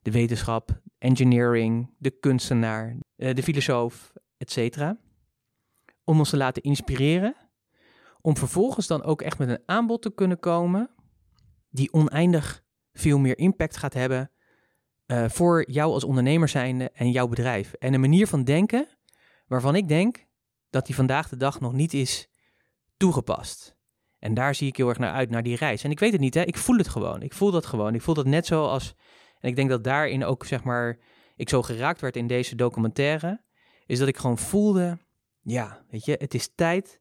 de 0.02 0.10
wetenschap, 0.10 0.80
engineering, 0.98 1.94
de 1.98 2.10
kunstenaar, 2.10 2.96
eh, 3.16 3.34
de 3.34 3.42
filosoof, 3.42 4.12
etc. 4.36 4.78
Om 6.04 6.18
ons 6.18 6.30
te 6.30 6.36
laten 6.36 6.62
inspireren, 6.62 7.36
om 8.20 8.36
vervolgens 8.36 8.86
dan 8.86 9.02
ook 9.02 9.22
echt 9.22 9.38
met 9.38 9.48
een 9.48 9.62
aanbod 9.66 10.02
te 10.02 10.14
kunnen 10.14 10.38
komen 10.38 10.90
die 11.70 11.92
oneindig 11.92 12.62
veel 12.92 13.18
meer 13.18 13.38
impact 13.38 13.76
gaat 13.76 13.94
hebben 13.94 14.30
uh, 15.06 15.28
voor 15.28 15.70
jou 15.70 15.92
als 15.92 16.04
ondernemer 16.04 16.48
zijnde 16.48 16.90
en 16.90 17.10
jouw 17.10 17.28
bedrijf. 17.28 17.72
En 17.72 17.94
een 17.94 18.00
manier 18.00 18.26
van 18.26 18.44
denken 18.44 18.88
waarvan 19.46 19.74
ik 19.74 19.88
denk 19.88 20.26
dat 20.70 20.86
die 20.86 20.94
vandaag 20.94 21.28
de 21.28 21.36
dag 21.36 21.60
nog 21.60 21.72
niet 21.72 21.94
is 21.94 22.28
toegepast. 22.96 23.76
En 24.18 24.34
daar 24.34 24.54
zie 24.54 24.68
ik 24.68 24.76
heel 24.76 24.88
erg 24.88 24.98
naar 24.98 25.12
uit, 25.12 25.30
naar 25.30 25.42
die 25.42 25.56
reis. 25.56 25.84
En 25.84 25.90
ik 25.90 25.98
weet 25.98 26.12
het 26.12 26.20
niet, 26.20 26.34
hè? 26.34 26.42
ik 26.42 26.56
voel 26.56 26.76
het 26.76 26.88
gewoon. 26.88 27.22
Ik 27.22 27.32
voel 27.32 27.50
dat 27.50 27.66
gewoon. 27.66 27.94
Ik 27.94 28.02
voel 28.02 28.14
dat 28.14 28.26
net 28.26 28.46
zo 28.46 28.64
als 28.64 28.94
en 29.42 29.48
ik 29.48 29.56
denk 29.56 29.70
dat 29.70 29.84
daarin 29.84 30.24
ook, 30.24 30.46
zeg 30.46 30.64
maar, 30.64 30.98
ik 31.36 31.48
zo 31.48 31.62
geraakt 31.62 32.00
werd 32.00 32.16
in 32.16 32.26
deze 32.26 32.54
documentaire, 32.54 33.40
is 33.86 33.98
dat 33.98 34.08
ik 34.08 34.16
gewoon 34.16 34.38
voelde, 34.38 34.98
ja, 35.40 35.84
weet 35.90 36.04
je, 36.04 36.16
het 36.18 36.34
is 36.34 36.50
tijd 36.54 37.00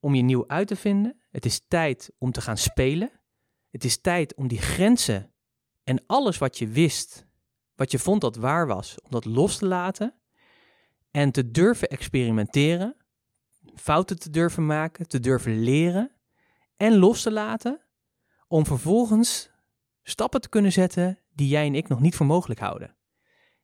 om 0.00 0.14
je 0.14 0.22
nieuw 0.22 0.44
uit 0.46 0.68
te 0.68 0.76
vinden. 0.76 1.22
Het 1.30 1.44
is 1.44 1.60
tijd 1.68 2.12
om 2.18 2.32
te 2.32 2.40
gaan 2.40 2.56
spelen. 2.56 3.10
Het 3.70 3.84
is 3.84 4.00
tijd 4.00 4.34
om 4.34 4.48
die 4.48 4.60
grenzen 4.60 5.32
en 5.84 6.04
alles 6.06 6.38
wat 6.38 6.58
je 6.58 6.66
wist, 6.66 7.26
wat 7.74 7.90
je 7.90 7.98
vond 7.98 8.20
dat 8.20 8.36
waar 8.36 8.66
was, 8.66 9.00
om 9.00 9.10
dat 9.10 9.24
los 9.24 9.56
te 9.56 9.66
laten 9.66 10.14
en 11.10 11.30
te 11.30 11.50
durven 11.50 11.88
experimenteren, 11.88 12.96
fouten 13.74 14.18
te 14.18 14.30
durven 14.30 14.66
maken, 14.66 15.08
te 15.08 15.20
durven 15.20 15.62
leren 15.62 16.10
en 16.76 16.96
los 16.98 17.22
te 17.22 17.30
laten, 17.30 17.80
om 18.48 18.66
vervolgens 18.66 19.50
stappen 20.02 20.40
te 20.40 20.48
kunnen 20.48 20.72
zetten 20.72 21.23
die 21.34 21.48
jij 21.48 21.66
en 21.66 21.74
ik 21.74 21.88
nog 21.88 22.00
niet 22.00 22.16
voor 22.16 22.26
mogelijk 22.26 22.60
houden. 22.60 22.96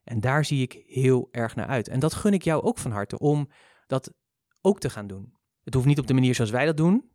En 0.03 0.19
daar 0.19 0.45
zie 0.45 0.61
ik 0.61 0.83
heel 0.87 1.27
erg 1.31 1.55
naar 1.55 1.67
uit. 1.67 1.87
En 1.87 1.99
dat 1.99 2.13
gun 2.13 2.33
ik 2.33 2.43
jou 2.43 2.63
ook 2.63 2.77
van 2.77 2.91
harte 2.91 3.19
om 3.19 3.49
dat 3.87 4.13
ook 4.61 4.79
te 4.79 4.89
gaan 4.89 5.07
doen. 5.07 5.33
Het 5.63 5.73
hoeft 5.73 5.85
niet 5.85 5.99
op 5.99 6.07
de 6.07 6.13
manier 6.13 6.35
zoals 6.35 6.51
wij 6.51 6.65
dat 6.65 6.77
doen. 6.77 7.11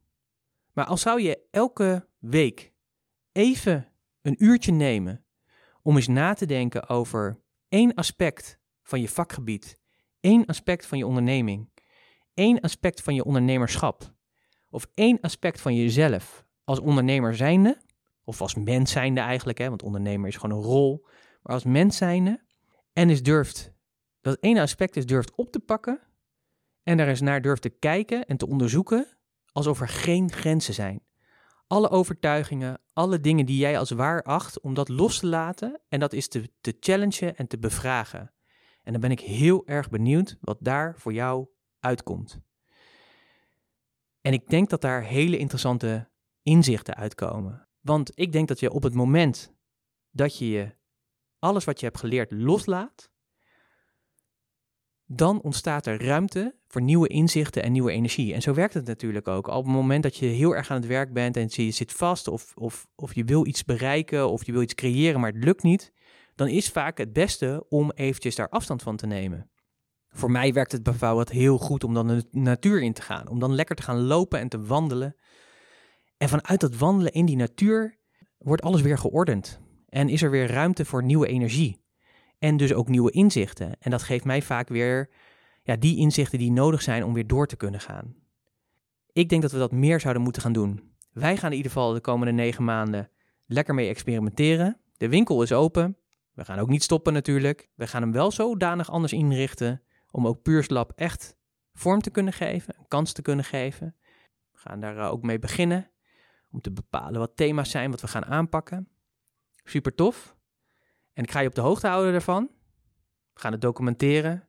Maar 0.72 0.84
als 0.84 1.00
zou 1.00 1.22
je 1.22 1.46
elke 1.50 2.08
week 2.18 2.72
even 3.32 3.92
een 4.22 4.44
uurtje 4.44 4.72
nemen 4.72 5.24
om 5.82 5.96
eens 5.96 6.08
na 6.08 6.34
te 6.34 6.46
denken 6.46 6.88
over 6.88 7.40
één 7.68 7.94
aspect 7.94 8.58
van 8.82 9.00
je 9.00 9.08
vakgebied, 9.08 9.78
één 10.20 10.46
aspect 10.46 10.86
van 10.86 10.98
je 10.98 11.06
onderneming, 11.06 11.70
één 12.34 12.60
aspect 12.60 13.02
van 13.02 13.14
je 13.14 13.24
ondernemerschap 13.24 14.14
of 14.70 14.86
één 14.94 15.20
aspect 15.20 15.60
van 15.60 15.74
jezelf 15.74 16.46
als 16.64 16.80
ondernemer 16.80 17.36
zijnde, 17.36 17.80
of 18.26 18.40
als 18.40 18.54
mens 18.54 18.90
zijnde 18.90 19.20
eigenlijk, 19.20 19.58
hè, 19.58 19.68
want 19.68 19.82
ondernemer 19.82 20.28
is 20.28 20.36
gewoon 20.36 20.56
een 20.56 20.64
rol. 20.64 21.06
Maar 21.42 21.54
als 21.54 21.64
mens 21.64 21.96
zijnde 21.96 22.42
en 22.92 23.10
is 23.10 23.22
durft, 23.22 23.72
dat 24.20 24.36
ene 24.40 24.60
aspect 24.60 24.96
is 24.96 25.06
durft 25.06 25.34
op 25.34 25.52
te 25.52 25.60
pakken 25.60 26.00
en 26.82 26.96
daar 26.96 27.08
eens 27.08 27.20
naar 27.20 27.42
durft 27.42 27.62
te 27.62 27.68
kijken 27.68 28.26
en 28.26 28.36
te 28.36 28.48
onderzoeken 28.48 29.18
alsof 29.52 29.80
er 29.80 29.88
geen 29.88 30.32
grenzen 30.32 30.74
zijn. 30.74 31.04
Alle 31.66 31.90
overtuigingen, 31.90 32.80
alle 32.92 33.20
dingen 33.20 33.46
die 33.46 33.58
jij 33.58 33.78
als 33.78 33.90
waar 33.90 34.22
acht, 34.22 34.60
om 34.60 34.74
dat 34.74 34.88
los 34.88 35.18
te 35.18 35.26
laten 35.26 35.80
en 35.88 36.00
dat 36.00 36.12
is 36.12 36.28
te, 36.28 36.50
te 36.60 36.76
challengen 36.80 37.36
en 37.36 37.46
te 37.46 37.58
bevragen. 37.58 38.32
En 38.82 38.92
dan 38.92 39.00
ben 39.00 39.10
ik 39.10 39.20
heel 39.20 39.66
erg 39.66 39.90
benieuwd 39.90 40.36
wat 40.40 40.58
daar 40.60 40.94
voor 40.98 41.12
jou 41.12 41.46
uitkomt. 41.80 42.40
En 44.20 44.32
ik 44.32 44.48
denk 44.48 44.70
dat 44.70 44.80
daar 44.80 45.02
hele 45.02 45.38
interessante 45.38 46.08
inzichten 46.42 46.94
uitkomen. 46.94 47.65
Want 47.86 48.12
ik 48.14 48.32
denk 48.32 48.48
dat 48.48 48.60
je 48.60 48.70
op 48.72 48.82
het 48.82 48.94
moment 48.94 49.54
dat 50.10 50.38
je 50.38 50.48
je 50.48 50.74
alles 51.38 51.64
wat 51.64 51.80
je 51.80 51.86
hebt 51.86 51.98
geleerd 51.98 52.30
loslaat, 52.30 53.10
dan 55.04 55.40
ontstaat 55.40 55.86
er 55.86 56.04
ruimte 56.04 56.54
voor 56.66 56.82
nieuwe 56.82 57.08
inzichten 57.08 57.62
en 57.62 57.72
nieuwe 57.72 57.90
energie. 57.90 58.34
En 58.34 58.42
zo 58.42 58.54
werkt 58.54 58.74
het 58.74 58.86
natuurlijk 58.86 59.28
ook. 59.28 59.46
Op 59.46 59.64
het 59.64 59.74
moment 59.74 60.02
dat 60.02 60.16
je 60.16 60.26
heel 60.26 60.56
erg 60.56 60.70
aan 60.70 60.76
het 60.76 60.86
werk 60.86 61.12
bent 61.12 61.36
en 61.36 61.46
je 61.48 61.70
zit 61.70 61.92
vast 61.92 62.28
of, 62.28 62.52
of, 62.56 62.86
of 62.94 63.14
je 63.14 63.24
wil 63.24 63.46
iets 63.46 63.64
bereiken 63.64 64.28
of 64.28 64.46
je 64.46 64.52
wil 64.52 64.62
iets 64.62 64.74
creëren, 64.74 65.20
maar 65.20 65.32
het 65.32 65.44
lukt 65.44 65.62
niet, 65.62 65.92
dan 66.34 66.48
is 66.48 66.68
vaak 66.68 66.98
het 66.98 67.12
beste 67.12 67.66
om 67.68 67.90
eventjes 67.90 68.34
daar 68.34 68.48
afstand 68.48 68.82
van 68.82 68.96
te 68.96 69.06
nemen. 69.06 69.50
Voor 70.08 70.30
mij 70.30 70.52
werkt 70.52 70.72
het 70.72 70.82
bijvoorbeeld 70.82 71.30
heel 71.30 71.58
goed 71.58 71.84
om 71.84 71.94
dan 71.94 72.06
de 72.06 72.24
natuur 72.30 72.82
in 72.82 72.92
te 72.92 73.02
gaan, 73.02 73.28
om 73.28 73.38
dan 73.38 73.54
lekker 73.54 73.76
te 73.76 73.82
gaan 73.82 74.00
lopen 74.00 74.38
en 74.38 74.48
te 74.48 74.60
wandelen 74.60 75.16
en 76.16 76.28
vanuit 76.28 76.60
dat 76.60 76.76
wandelen 76.76 77.12
in 77.12 77.26
die 77.26 77.36
natuur 77.36 77.98
wordt 78.38 78.62
alles 78.62 78.80
weer 78.80 78.98
geordend. 78.98 79.60
En 79.88 80.08
is 80.08 80.22
er 80.22 80.30
weer 80.30 80.50
ruimte 80.50 80.84
voor 80.84 81.02
nieuwe 81.02 81.26
energie. 81.26 81.84
En 82.38 82.56
dus 82.56 82.72
ook 82.72 82.88
nieuwe 82.88 83.10
inzichten. 83.10 83.76
En 83.78 83.90
dat 83.90 84.02
geeft 84.02 84.24
mij 84.24 84.42
vaak 84.42 84.68
weer 84.68 85.10
ja, 85.62 85.76
die 85.76 85.96
inzichten 85.96 86.38
die 86.38 86.52
nodig 86.52 86.82
zijn 86.82 87.04
om 87.04 87.12
weer 87.12 87.26
door 87.26 87.46
te 87.46 87.56
kunnen 87.56 87.80
gaan. 87.80 88.14
Ik 89.12 89.28
denk 89.28 89.42
dat 89.42 89.52
we 89.52 89.58
dat 89.58 89.72
meer 89.72 90.00
zouden 90.00 90.22
moeten 90.22 90.42
gaan 90.42 90.52
doen. 90.52 90.94
Wij 91.12 91.36
gaan 91.36 91.50
in 91.50 91.56
ieder 91.56 91.72
geval 91.72 91.92
de 91.92 92.00
komende 92.00 92.32
negen 92.32 92.64
maanden 92.64 93.10
lekker 93.46 93.74
mee 93.74 93.88
experimenteren. 93.88 94.80
De 94.96 95.08
winkel 95.08 95.42
is 95.42 95.52
open. 95.52 95.96
We 96.32 96.44
gaan 96.44 96.58
ook 96.58 96.68
niet 96.68 96.82
stoppen 96.82 97.12
natuurlijk. 97.12 97.68
We 97.74 97.86
gaan 97.86 98.02
hem 98.02 98.12
wel 98.12 98.30
zodanig 98.30 98.90
anders 98.90 99.12
inrichten 99.12 99.82
om 100.10 100.26
ook 100.26 100.42
Puurslab 100.42 100.92
echt 100.94 101.36
vorm 101.72 102.00
te 102.00 102.10
kunnen 102.10 102.32
geven, 102.32 102.74
een 102.78 102.88
kans 102.88 103.12
te 103.12 103.22
kunnen 103.22 103.44
geven. 103.44 103.96
We 104.52 104.58
gaan 104.58 104.80
daar 104.80 104.98
eh, 104.98 105.10
ook 105.10 105.22
mee 105.22 105.38
beginnen 105.38 105.90
om 106.56 106.62
te 106.62 106.72
bepalen 106.72 107.20
wat 107.20 107.36
thema's 107.36 107.70
zijn 107.70 107.90
wat 107.90 108.00
we 108.00 108.08
gaan 108.08 108.24
aanpakken. 108.24 108.88
Super 109.64 109.94
tof. 109.94 110.36
En 111.12 111.22
ik 111.22 111.30
ga 111.30 111.40
je 111.40 111.48
op 111.48 111.54
de 111.54 111.60
hoogte 111.60 111.86
houden 111.86 112.12
daarvan. 112.12 112.50
We 113.32 113.40
gaan 113.40 113.52
het 113.52 113.60
documenteren. 113.60 114.48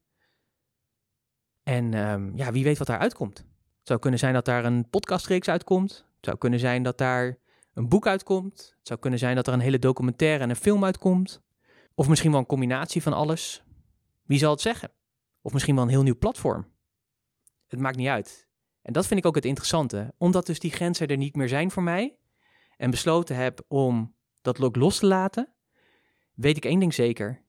En 1.64 1.93
um, 1.93 2.38
ja, 2.38 2.51
wie 2.51 2.64
weet 2.64 2.78
wat 2.78 2.88
daar 2.88 2.99
uitkomt. 2.99 3.38
Het 3.38 3.88
zou 3.88 3.99
kunnen 3.99 4.20
zijn 4.20 4.34
dat 4.34 4.45
daar 4.45 4.66
een 4.66 4.89
podcastreeks 4.89 5.49
uitkomt. 5.49 5.91
Het 5.91 6.26
zou 6.26 6.38
kunnen 6.38 6.60
zijn 6.60 6.84
dat 6.84 6.97
daar 6.97 7.38
een 7.74 7.89
boek 7.89 8.08
uitkomt. 8.08 8.74
Het 8.78 8.88
zou 8.88 8.99
kunnen 8.99 9.20
zijn 9.20 9.36
dat 9.36 9.47
er 9.47 9.53
een 9.53 9.60
hele 9.60 9.80
documentaire 9.80 10.43
en 10.43 10.49
een 10.49 10.55
film 10.55 10.84
uitkomt. 10.84 11.41
Of 11.93 12.08
misschien 12.08 12.32
wel 12.32 12.39
een 12.39 12.45
combinatie 12.45 13.01
van 13.01 13.14
alles. 13.14 13.64
Wie 14.24 14.39
zal 14.39 14.51
het 14.51 14.62
zeggen? 14.62 14.91
Of 15.41 15.53
misschien 15.53 15.76
wel 15.76 15.84
een 15.84 15.89
heel 15.89 16.03
nieuw 16.03 16.18
platform. 16.18 16.68
Het 17.68 17.80
maakt 17.80 17.97
niet 17.97 18.08
uit. 18.08 18.47
En 18.88 18.94
dat 18.94 19.08
vind 19.08 19.20
ik 19.20 19.26
ook 19.26 19.36
het 19.36 19.46
interessante, 19.46 20.14
omdat 20.18 20.46
dus 20.46 20.60
die 20.60 20.72
grenzen 20.72 21.08
er 21.08 21.18
niet 21.18 21.36
meer 21.36 21.48
zijn 21.48 21.72
voor 21.72 21.84
mij 21.84 22.18
en 22.78 22.92
besloten 22.92 23.36
heb 23.36 23.66
om 23.68 24.16
dat 24.42 24.62
ook 24.62 24.76
los 24.76 25.00
te 25.00 25.06
laten, 25.06 25.54
weet 26.34 26.58
ik 26.58 26.66
één 26.66 26.80
ding 26.80 26.94
zeker. 26.94 27.44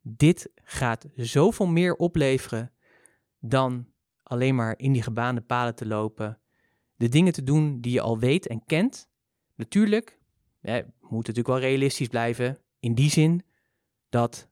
Dit 0.00 0.50
gaat 0.54 1.06
zoveel 1.16 1.66
meer 1.66 1.94
opleveren 1.94 2.72
dan 3.38 3.86
alleen 4.22 4.54
maar 4.54 4.78
in 4.78 4.92
die 4.92 5.02
gebaande 5.02 5.40
paden 5.40 5.74
te 5.74 5.86
lopen, 5.86 6.40
de 6.96 7.08
dingen 7.08 7.32
te 7.32 7.42
doen 7.42 7.80
die 7.80 7.92
je 7.92 8.00
al 8.00 8.18
weet 8.18 8.46
en 8.46 8.64
kent. 8.64 9.08
Natuurlijk, 9.54 10.18
moet 11.00 11.10
natuurlijk 11.10 11.46
wel 11.46 11.58
realistisch 11.58 12.08
blijven, 12.08 12.58
in 12.80 12.94
die 12.94 13.10
zin 13.10 13.44
dat 14.08 14.48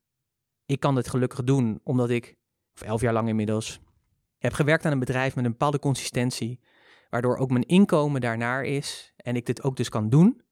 ik 0.67 0.81
kan 0.81 0.95
dit 0.95 1.09
gelukkig 1.09 1.45
doen 1.45 1.81
omdat 1.83 2.11
ik, 2.11 2.37
of 2.75 2.83
elf 2.83 3.01
jaar 3.01 3.13
lang 3.13 3.29
inmiddels, 3.29 3.81
heb 4.45 4.53
gewerkt 4.53 4.85
aan 4.85 4.93
een 4.93 4.99
bedrijf 4.99 5.35
met 5.35 5.45
een 5.45 5.51
bepaalde 5.51 5.79
consistentie, 5.79 6.61
waardoor 7.11 7.37
ook 7.37 7.51
mijn 7.51 7.67
inkomen 7.67 8.21
daarnaar 8.21 8.65
is 8.65 9.15
en 9.17 9.37
ik 9.37 9.47
dit 9.47 9.63
ook 9.63 9.77
dus 9.77 9.89
kan 9.89 10.09
doen. 10.09 10.43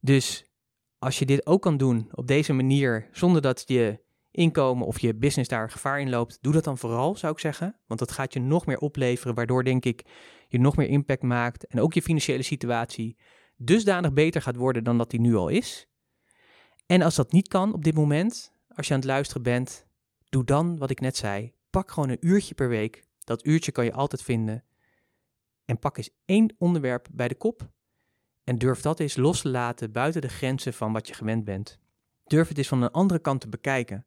Dus 0.00 0.50
als 0.98 1.18
je 1.18 1.26
dit 1.26 1.46
ook 1.46 1.62
kan 1.62 1.76
doen 1.76 2.08
op 2.12 2.26
deze 2.26 2.52
manier, 2.52 3.08
zonder 3.12 3.42
dat 3.42 3.62
je 3.66 4.00
inkomen 4.30 4.86
of 4.86 4.98
je 4.98 5.14
business 5.14 5.48
daar 5.48 5.70
gevaar 5.70 6.00
in 6.00 6.10
loopt, 6.10 6.38
doe 6.40 6.52
dat 6.52 6.64
dan 6.64 6.78
vooral, 6.78 7.16
zou 7.16 7.32
ik 7.32 7.38
zeggen. 7.38 7.76
Want 7.86 8.00
dat 8.00 8.12
gaat 8.12 8.32
je 8.32 8.40
nog 8.40 8.66
meer 8.66 8.78
opleveren, 8.78 9.34
waardoor 9.34 9.64
denk 9.64 9.84
ik 9.84 10.04
je 10.48 10.60
nog 10.60 10.76
meer 10.76 10.88
impact 10.88 11.22
maakt 11.22 11.66
en 11.66 11.80
ook 11.80 11.92
je 11.94 12.02
financiële 12.02 12.42
situatie 12.42 13.16
dusdanig 13.56 14.12
beter 14.12 14.42
gaat 14.42 14.56
worden 14.56 14.84
dan 14.84 14.98
dat 14.98 15.10
die 15.10 15.20
nu 15.20 15.34
al 15.34 15.48
is. 15.48 15.88
En 16.86 17.02
als 17.02 17.14
dat 17.14 17.32
niet 17.32 17.48
kan 17.48 17.72
op 17.72 17.84
dit 17.84 17.94
moment, 17.94 18.52
als 18.68 18.86
je 18.86 18.92
aan 18.92 19.00
het 19.00 19.08
luisteren 19.08 19.42
bent, 19.42 19.86
doe 20.28 20.44
dan 20.44 20.78
wat 20.78 20.90
ik 20.90 21.00
net 21.00 21.16
zei. 21.16 21.52
Pak 21.70 21.90
gewoon 21.90 22.08
een 22.08 22.26
uurtje 22.26 22.54
per 22.54 22.68
week. 22.68 23.08
Dat 23.24 23.46
uurtje 23.46 23.72
kan 23.72 23.84
je 23.84 23.92
altijd 23.92 24.22
vinden. 24.22 24.64
En 25.64 25.78
pak 25.78 25.96
eens 25.96 26.10
één 26.24 26.54
onderwerp 26.58 27.08
bij 27.12 27.28
de 27.28 27.34
kop. 27.34 27.70
En 28.44 28.58
durf 28.58 28.80
dat 28.80 29.00
eens 29.00 29.16
los 29.16 29.40
te 29.40 29.48
laten 29.48 29.92
buiten 29.92 30.20
de 30.20 30.28
grenzen 30.28 30.72
van 30.72 30.92
wat 30.92 31.08
je 31.08 31.14
gewend 31.14 31.44
bent. 31.44 31.78
Durf 32.24 32.48
het 32.48 32.58
eens 32.58 32.68
van 32.68 32.82
een 32.82 32.90
andere 32.90 33.20
kant 33.20 33.40
te 33.40 33.48
bekijken. 33.48 34.06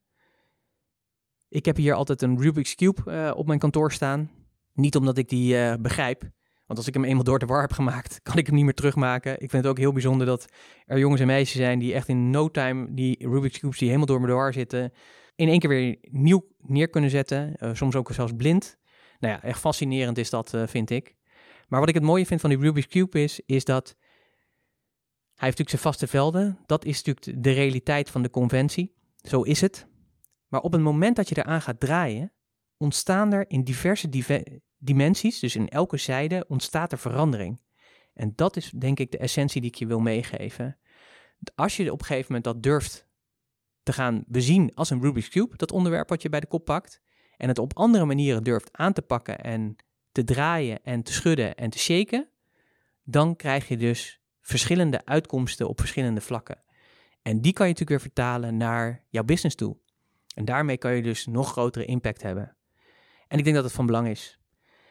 Ik 1.49 1.65
heb 1.65 1.75
hier 1.75 1.93
altijd 1.93 2.21
een 2.21 2.41
Rubik's 2.41 2.75
Cube 2.75 3.01
uh, 3.05 3.31
op 3.35 3.47
mijn 3.47 3.59
kantoor 3.59 3.91
staan. 3.91 4.31
Niet 4.73 4.95
omdat 4.95 5.17
ik 5.17 5.29
die 5.29 5.55
uh, 5.55 5.73
begrijp. 5.79 6.31
Want 6.65 6.79
als 6.79 6.87
ik 6.87 6.93
hem 6.93 7.03
eenmaal 7.03 7.23
door 7.23 7.39
de 7.39 7.45
war 7.45 7.61
heb 7.61 7.71
gemaakt, 7.71 8.19
kan 8.23 8.37
ik 8.37 8.45
hem 8.45 8.55
niet 8.55 8.63
meer 8.63 8.73
terugmaken. 8.73 9.31
Ik 9.31 9.49
vind 9.49 9.63
het 9.63 9.65
ook 9.65 9.77
heel 9.77 9.91
bijzonder 9.91 10.27
dat 10.27 10.45
er 10.85 10.99
jongens 10.99 11.21
en 11.21 11.27
meisjes 11.27 11.57
zijn 11.57 11.79
die 11.79 11.93
echt 11.93 12.07
in 12.07 12.29
no 12.29 12.51
time 12.51 12.93
die 12.93 13.27
Rubik's 13.27 13.59
Cubes 13.59 13.77
die 13.77 13.87
helemaal 13.87 14.07
door 14.07 14.21
mijn 14.21 14.33
war 14.33 14.53
zitten, 14.53 14.93
in 15.35 15.47
één 15.47 15.59
keer 15.59 15.69
weer 15.69 15.97
nieuw 16.01 16.47
neer 16.57 16.89
kunnen 16.89 17.09
zetten. 17.09 17.53
Uh, 17.57 17.69
soms 17.73 17.95
ook 17.95 18.11
zelfs 18.11 18.33
blind. 18.37 18.77
Nou 19.23 19.35
ja, 19.35 19.43
echt 19.43 19.59
fascinerend 19.59 20.17
is 20.17 20.29
dat, 20.29 20.53
vind 20.65 20.89
ik. 20.89 21.15
Maar 21.67 21.79
wat 21.79 21.89
ik 21.89 21.95
het 21.95 22.03
mooie 22.03 22.25
vind 22.25 22.41
van 22.41 22.49
die 22.49 22.59
Rubik's 22.59 22.87
Cube 22.87 23.23
is, 23.23 23.39
is 23.45 23.65
dat 23.65 23.95
hij 25.35 25.47
heeft 25.47 25.57
natuurlijk 25.57 25.69
zijn 25.69 25.81
vaste 25.81 26.07
velden. 26.07 26.59
Dat 26.65 26.85
is 26.85 27.03
natuurlijk 27.03 27.43
de 27.43 27.51
realiteit 27.51 28.09
van 28.09 28.21
de 28.21 28.29
conventie. 28.29 28.95
Zo 29.21 29.41
is 29.41 29.61
het. 29.61 29.87
Maar 30.47 30.61
op 30.61 30.71
het 30.71 30.81
moment 30.81 31.15
dat 31.15 31.29
je 31.29 31.37
eraan 31.37 31.61
gaat 31.61 31.79
draaien, 31.79 32.33
ontstaan 32.77 33.33
er 33.33 33.49
in 33.49 33.63
diverse 33.63 34.09
dimensies, 34.77 35.39
dus 35.39 35.55
in 35.55 35.69
elke 35.69 35.97
zijde, 35.97 36.45
ontstaat 36.47 36.91
er 36.91 36.97
verandering. 36.97 37.61
En 38.13 38.33
dat 38.35 38.55
is 38.55 38.71
denk 38.77 38.99
ik 38.99 39.11
de 39.11 39.17
essentie 39.17 39.61
die 39.61 39.69
ik 39.69 39.75
je 39.75 39.87
wil 39.87 39.99
meegeven. 39.99 40.79
Als 41.55 41.77
je 41.77 41.91
op 41.91 41.99
een 41.99 42.05
gegeven 42.05 42.33
moment 42.33 42.43
dat 42.43 42.63
durft 42.63 43.07
te 43.83 43.93
gaan 43.93 44.23
bezien 44.27 44.73
als 44.73 44.89
een 44.89 45.01
Rubik's 45.01 45.29
Cube, 45.29 45.57
dat 45.57 45.71
onderwerp 45.71 46.09
wat 46.09 46.21
je 46.21 46.29
bij 46.29 46.39
de 46.39 46.47
kop 46.47 46.65
pakt, 46.65 47.01
en 47.43 47.49
het 47.49 47.59
op 47.59 47.77
andere 47.77 48.05
manieren 48.05 48.43
durft 48.43 48.69
aan 48.71 48.93
te 48.93 49.01
pakken 49.01 49.39
en 49.39 49.75
te 50.11 50.23
draaien 50.23 50.83
en 50.83 51.03
te 51.03 51.13
schudden 51.13 51.55
en 51.55 51.69
te 51.69 51.79
shaken, 51.79 52.27
dan 53.03 53.35
krijg 53.35 53.67
je 53.67 53.77
dus 53.77 54.19
verschillende 54.41 55.05
uitkomsten 55.05 55.67
op 55.67 55.79
verschillende 55.79 56.21
vlakken. 56.21 56.57
En 57.21 57.41
die 57.41 57.53
kan 57.53 57.67
je 57.67 57.71
natuurlijk 57.71 57.89
weer 57.89 58.11
vertalen 58.11 58.57
naar 58.57 59.03
jouw 59.09 59.23
business 59.23 59.55
toe. 59.55 59.77
En 60.35 60.45
daarmee 60.45 60.77
kan 60.77 60.95
je 60.95 61.01
dus 61.01 61.25
nog 61.25 61.51
grotere 61.51 61.85
impact 61.85 62.21
hebben. 62.21 62.55
En 63.27 63.37
ik 63.37 63.43
denk 63.43 63.55
dat 63.55 63.65
het 63.65 63.73
van 63.73 63.85
belang 63.85 64.07
is. 64.07 64.39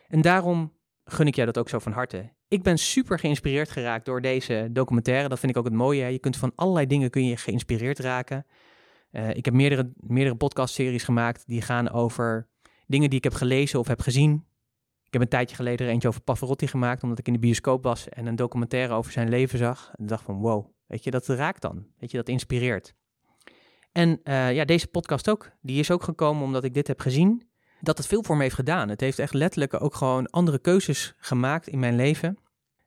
En 0.09 0.21
daarom 0.21 0.73
gun 1.05 1.27
ik 1.27 1.35
jou 1.35 1.47
dat 1.47 1.59
ook 1.59 1.69
zo 1.69 1.79
van 1.79 1.93
harte. 1.93 2.33
Ik 2.49 2.63
ben 2.63 2.79
super 2.79 3.19
geïnspireerd 3.19 3.71
geraakt 3.71 4.05
door 4.05 4.21
deze 4.21 4.69
documentaire. 4.71 5.29
Dat 5.29 5.39
vind 5.39 5.53
ik 5.53 5.59
ook 5.59 5.65
het 5.65 5.75
mooie. 5.75 6.07
Je 6.07 6.19
kunt 6.19 6.37
van 6.37 6.53
allerlei 6.55 6.87
dingen 6.87 7.11
kun 7.11 7.25
je 7.25 7.37
geïnspireerd 7.37 7.99
raken. 7.99 8.47
Uh, 9.13 9.31
ik 9.31 9.45
heb 9.45 9.55
meerdere, 9.55 9.93
meerdere 9.97 10.37
podcastseries 10.37 11.05
gemaakt 11.05 11.47
die 11.47 11.63
gaan 11.63 11.91
over 11.91 12.49
dingen 12.87 13.09
die 13.09 13.19
ik 13.19 13.25
heb 13.25 13.35
gelezen 13.35 13.79
of 13.79 13.87
heb 13.87 14.01
gezien. 14.01 14.45
Ik 15.05 15.13
heb 15.13 15.23
een 15.23 15.29
tijdje 15.29 15.57
geleden 15.57 15.87
er 15.87 15.93
eentje 15.93 16.09
over 16.09 16.21
Pavarotti 16.21 16.67
gemaakt, 16.67 17.03
omdat 17.03 17.19
ik 17.19 17.27
in 17.27 17.33
de 17.33 17.39
bioscoop 17.39 17.83
was 17.83 18.09
en 18.09 18.27
een 18.27 18.37
documentaire 18.37 18.95
over 18.95 19.13
zijn 19.13 19.29
leven 19.29 19.59
zag. 19.59 19.93
En 19.95 20.07
dacht 20.07 20.25
van 20.25 20.35
wow, 20.35 20.67
weet 20.87 21.05
je, 21.05 21.11
dat 21.11 21.27
raakt 21.27 21.63
dan. 21.63 21.87
Weet 21.99 22.11
je, 22.11 22.17
dat 22.17 22.29
inspireert. 22.29 22.95
En 23.93 24.21
uh, 24.25 24.53
ja, 24.55 24.65
deze 24.65 24.87
podcast 24.87 25.31
ook. 25.31 25.51
Die 25.61 25.79
is 25.79 25.91
ook 25.91 26.03
gekomen 26.03 26.45
omdat 26.45 26.65
ik 26.65 26.75
dit 26.75 26.87
heb 26.87 27.01
gezien. 27.01 27.49
Dat 27.81 27.99
het 27.99 28.07
veel 28.07 28.23
voor 28.23 28.37
me 28.37 28.43
heeft 28.43 28.55
gedaan. 28.55 28.89
Het 28.89 29.01
heeft 29.01 29.19
echt 29.19 29.35
letterlijk 29.35 29.83
ook 29.83 29.95
gewoon 29.95 30.31
andere 30.31 30.59
keuzes 30.59 31.15
gemaakt 31.17 31.69
in 31.69 31.79
mijn 31.79 31.97
leven. 31.97 32.39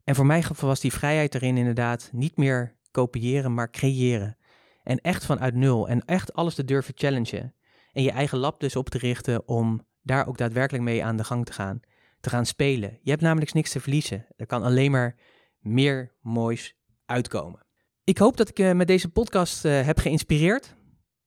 En 0.04 0.16
voor 0.16 0.26
mij 0.26 0.44
was 0.60 0.80
die 0.80 0.94
vrijheid 0.94 1.36
erin 1.36 1.58
inderdaad 1.58 2.10
niet 2.12 2.38
meer 2.38 2.76
kopiëren, 2.92 3.54
maar 3.54 3.70
creëren. 3.70 4.38
En 4.86 5.02
echt 5.02 5.26
vanuit 5.26 5.56
nul. 5.56 5.88
En 5.88 6.06
echt 6.06 6.34
alles 6.34 6.56
te 6.56 6.64
durven 6.64 6.94
challengen. 6.98 7.54
En 7.92 8.04
je 8.04 8.12
eigen 8.12 8.38
lab 8.38 8.60
dus 8.60 8.76
op 8.76 8.90
te 8.90 8.98
richten 8.98 9.48
om 9.48 9.86
daar 10.02 10.28
ook 10.28 10.38
daadwerkelijk 10.38 10.84
mee 10.84 11.04
aan 11.04 11.18
de 11.18 11.24
gang 11.24 11.46
te 11.46 11.54
gaan. 11.54 11.80
Te 12.20 12.30
gaan 12.30 12.46
spelen. 12.46 13.00
Je 13.02 13.10
hebt 13.10 13.22
namelijk 13.22 13.54
niks 13.54 13.72
te 13.72 13.80
verliezen. 13.80 14.26
Er 14.36 14.46
kan 14.46 14.64
alleen 14.64 14.92
maar 14.92 15.16
meer 15.60 16.12
moois 16.22 16.76
uitkomen. 17.06 17.66
Ik 18.04 18.18
hoop 18.18 18.38
dat 18.38 18.50
ik 18.50 18.58
je 18.58 18.74
met 18.74 18.88
deze 18.88 19.10
podcast 19.10 19.66
uh, 19.66 19.82
heb 19.82 19.98
geïnspireerd 19.98 20.76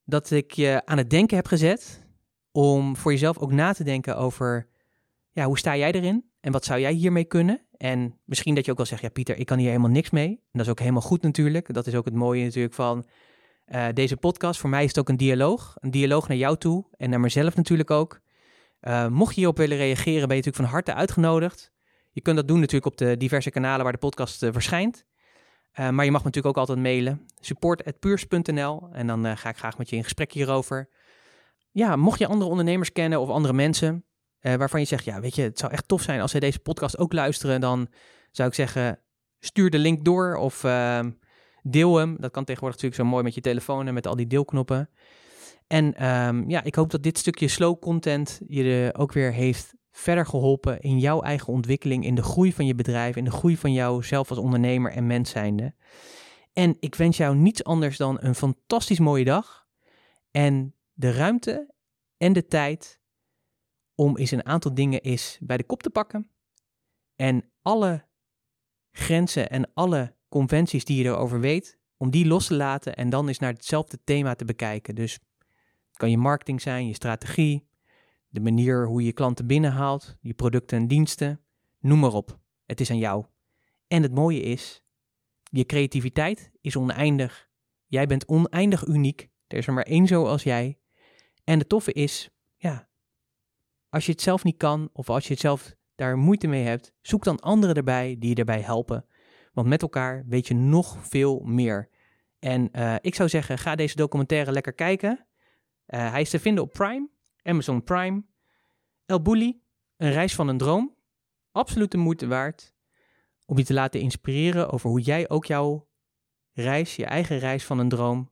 dat 0.05 0.31
ik 0.31 0.53
je 0.53 0.83
aan 0.85 0.99
het 0.99 1.11
denken 1.11 1.37
heb 1.37 1.47
gezet 1.47 2.07
om 2.53 2.97
voor 2.97 3.13
jezelf 3.13 3.39
ook 3.39 3.53
na 3.53 3.73
te 3.73 3.85
denken 3.85 4.17
over, 4.17 4.69
ja, 5.31 5.45
hoe 5.45 5.59
sta 5.59 5.77
jij 5.77 5.93
erin 5.93 6.31
en 6.41 6.53
wat 6.53 6.65
zou 6.65 6.81
jij 6.81 6.93
hiermee 6.93 7.25
kunnen? 7.25 7.67
En 7.77 8.19
misschien 8.25 8.55
dat 8.55 8.65
je 8.65 8.71
ook 8.71 8.77
wel 8.77 8.87
zegt, 8.87 9.03
ja 9.03 9.09
Pieter, 9.09 9.37
ik 9.37 9.47
kan 9.47 9.59
hier 9.59 9.69
helemaal 9.69 9.91
niks 9.91 10.11
mee. 10.11 10.29
En 10.29 10.39
dat 10.53 10.65
is 10.65 10.71
ook 10.71 10.79
helemaal 10.79 11.03
goed 11.03 11.23
natuurlijk. 11.23 11.75
Dat 11.75 11.87
is 11.87 11.95
ook 11.95 12.05
het 12.05 12.15
mooie 12.15 12.45
natuurlijk 12.45 12.75
van 12.75 13.07
uh, 13.71 13.87
deze 13.95 14.16
podcast. 14.16 14.61
Voor 14.61 14.71
mij 14.71 14.83
is 14.83 14.89
het 14.89 14.99
ook 14.99 15.09
een 15.09 15.16
dialoog. 15.16 15.77
Een 15.79 15.91
dialoog 15.91 16.29
naar 16.29 16.37
jou 16.37 16.57
toe 16.57 16.87
en 16.97 17.11
naar 17.11 17.21
mezelf 17.21 17.57
natuurlijk 17.57 17.91
ook. 17.91 18.21
Uh, 18.81 19.09
mocht 19.09 19.31
je 19.31 19.37
hierop 19.37 19.57
willen 19.57 19.77
reageren, 19.77 20.29
ben 20.29 20.37
je 20.37 20.43
natuurlijk 20.43 20.57
van 20.57 20.64
harte 20.64 20.95
uitgenodigd. 20.95 21.73
Je 22.11 22.21
kunt 22.21 22.37
dat 22.37 22.49
doen 22.49 22.59
natuurlijk 22.59 22.87
op 22.87 22.97
de 22.97 23.16
diverse 23.16 23.51
kanalen 23.51 23.83
waar 23.83 23.93
de 23.93 23.99
podcast 23.99 24.43
uh, 24.43 24.53
verschijnt. 24.53 25.07
Maar 25.73 26.05
je 26.05 26.11
mag 26.11 26.21
me 26.21 26.27
natuurlijk 26.27 26.47
ook 26.47 26.57
altijd 26.57 26.79
mailen. 26.79 27.27
support.puurs.nl 27.41 28.89
en 28.93 29.07
dan 29.07 29.37
ga 29.37 29.49
ik 29.49 29.57
graag 29.57 29.79
met 29.79 29.91
je 29.91 29.97
in 29.97 30.03
gesprek 30.03 30.33
hierover. 30.33 30.89
Ja, 31.71 31.97
mocht 31.97 32.19
je 32.19 32.27
andere 32.27 32.51
ondernemers 32.51 32.93
kennen 32.93 33.21
of 33.21 33.29
andere 33.29 33.55
mensen 33.55 34.05
waarvan 34.41 34.81
je 34.81 34.87
zegt, 34.87 35.05
ja, 35.05 35.21
weet 35.21 35.35
je, 35.35 35.43
het 35.43 35.59
zou 35.59 35.73
echt 35.73 35.89
tof 35.89 36.03
zijn 36.03 36.21
als 36.21 36.31
zij 36.31 36.41
deze 36.41 36.59
podcast 36.59 36.99
ook 36.99 37.12
luisteren, 37.12 37.61
dan 37.61 37.89
zou 38.31 38.49
ik 38.49 38.55
zeggen, 38.55 39.01
stuur 39.39 39.71
de 39.71 39.79
link 39.79 40.05
door 40.05 40.37
of 40.37 40.64
ehm, 40.64 41.11
deel 41.71 41.97
hem. 41.97 42.16
Dat 42.21 42.31
kan 42.31 42.45
tegenwoordig 42.45 42.81
natuurlijk 42.81 43.09
zo 43.09 43.14
mooi 43.14 43.25
met 43.25 43.35
je 43.35 43.41
telefoon 43.41 43.87
en 43.87 43.95
met 43.95 44.07
al 44.07 44.16
die 44.16 44.27
deelknoppen. 44.27 44.91
En 45.66 46.07
um, 46.07 46.51
ja, 46.51 46.62
ik 46.62 46.75
hoop 46.75 46.91
dat 46.91 47.03
dit 47.03 47.19
stukje 47.19 47.49
slow 47.49 47.79
content 47.79 48.41
je 48.47 48.95
ook 48.97 49.12
weer 49.12 49.33
heeft 49.33 49.75
verder 49.91 50.27
geholpen 50.27 50.81
in 50.81 50.99
jouw 50.99 51.23
eigen 51.23 51.53
ontwikkeling, 51.53 52.05
in 52.05 52.14
de 52.14 52.23
groei 52.23 52.53
van 52.53 52.66
je 52.66 52.75
bedrijf, 52.75 53.16
in 53.16 53.25
de 53.25 53.31
groei 53.31 53.57
van 53.57 53.73
jou 53.73 54.05
zelf 54.05 54.31
als 54.31 54.39
ondernemer 54.39 54.93
en 54.93 55.07
mens 55.07 55.31
zijnde. 55.31 55.75
En 56.53 56.77
ik 56.81 56.95
wens 56.95 57.16
jou 57.16 57.37
niets 57.37 57.64
anders 57.64 57.97
dan 57.97 58.16
een 58.21 58.35
fantastisch 58.35 58.99
mooie 58.99 59.25
dag 59.25 59.66
en 60.31 60.75
de 60.93 61.12
ruimte 61.12 61.75
en 62.16 62.33
de 62.33 62.47
tijd 62.47 63.01
om 63.95 64.16
eens 64.16 64.31
een 64.31 64.47
aantal 64.47 64.75
dingen 64.75 65.01
eens 65.01 65.39
bij 65.41 65.57
de 65.57 65.64
kop 65.64 65.83
te 65.83 65.91
pakken 65.91 66.31
en 67.16 67.51
alle 67.62 68.07
grenzen 68.91 69.51
en 69.51 69.71
alle 69.75 70.16
conventies 70.29 70.85
die 70.85 70.97
je 71.03 71.05
erover 71.05 71.41
weet, 71.41 71.79
om 71.97 72.11
die 72.11 72.26
los 72.26 72.47
te 72.47 72.55
laten 72.55 72.97
en 72.97 73.11
dan 73.11 73.29
eens 73.29 73.39
naar 73.39 73.53
hetzelfde 73.53 73.99
thema 74.05 74.35
te 74.35 74.45
bekijken. 74.45 74.95
Dus 74.95 75.12
het 75.89 75.97
kan 75.97 76.11
je 76.11 76.18
marketing 76.18 76.61
zijn, 76.61 76.87
je 76.87 76.95
strategie, 76.95 77.68
de 78.29 78.41
manier 78.41 78.87
hoe 78.87 79.03
je 79.03 79.12
klanten 79.12 79.47
binnenhaalt, 79.47 80.16
je 80.20 80.35
producten 80.35 80.79
en 80.79 80.89
diensten, 80.89 81.41
noem 81.79 81.99
maar 81.99 82.12
op. 82.12 82.39
Het 82.66 82.81
is 82.81 82.91
aan 82.91 82.99
jou. 82.99 83.24
En 83.87 84.03
het 84.03 84.14
mooie 84.14 84.41
is, 84.41 84.83
je 85.51 85.66
creativiteit 85.66 86.51
is 86.61 86.76
oneindig. 86.76 87.49
Jij 87.87 88.07
bent 88.07 88.26
oneindig 88.26 88.87
uniek. 88.87 89.29
Er 89.47 89.59
is 89.59 89.66
er 89.66 89.72
maar 89.72 89.85
één 89.85 90.07
zo 90.07 90.26
als 90.26 90.43
jij. 90.43 90.79
En 91.45 91.59
het 91.59 91.68
toffe 91.68 91.93
is, 91.93 92.31
ja, 92.57 92.89
als 93.89 94.07
je 94.07 94.12
het 94.12 94.20
zelf 94.20 94.45
niet 94.45 94.57
kan 94.57 94.91
of 94.93 95.11
als 95.11 95.26
je 95.26 95.33
het 95.33 95.41
zelf 95.41 95.74
daar 95.95 96.16
moeite 96.16 96.47
mee 96.47 96.64
hebt, 96.64 96.93
zoek 97.01 97.24
dan 97.24 97.41
anderen 97.41 97.74
erbij 97.74 98.16
die 98.18 98.29
je 98.29 98.35
daarbij 98.35 98.61
helpen. 98.61 99.05
Want 99.59 99.71
met 99.71 99.83
elkaar 99.83 100.25
weet 100.27 100.47
je 100.47 100.55
nog 100.55 100.97
veel 101.01 101.41
meer. 101.45 101.89
En 102.39 102.69
uh, 102.73 102.95
ik 103.01 103.15
zou 103.15 103.29
zeggen, 103.29 103.59
ga 103.59 103.75
deze 103.75 103.97
documentaire 103.97 104.53
lekker 104.53 104.73
kijken. 104.73 105.27
Uh, 105.87 106.11
hij 106.11 106.21
is 106.21 106.31
te 106.31 106.39
vinden 106.39 106.65
op 106.65 106.73
Prime. 106.73 107.09
Amazon 107.43 107.83
Prime. 107.83 108.25
El 109.07 109.23
Bulli, 109.23 109.63
een 109.97 110.13
reis 110.13 110.35
van 110.35 110.49
een 110.49 110.59
droom. 110.59 110.95
Absoluut 111.53 111.91
de 111.91 111.97
moeite 111.97 112.27
waard 112.27 112.75
om 113.47 113.59
je 113.59 113.65
te 113.65 113.73
laten 113.73 114.01
inspireren 114.01 114.71
over 114.71 114.91
hoe 114.91 115.01
jij 115.01 115.29
ook 115.29 115.45
jouw 115.45 115.89
reis, 116.53 116.97
je 116.97 117.05
eigen 117.05 117.39
reis 117.39 117.65
van 117.65 117.79
een 117.79 117.89
droom, 117.89 118.31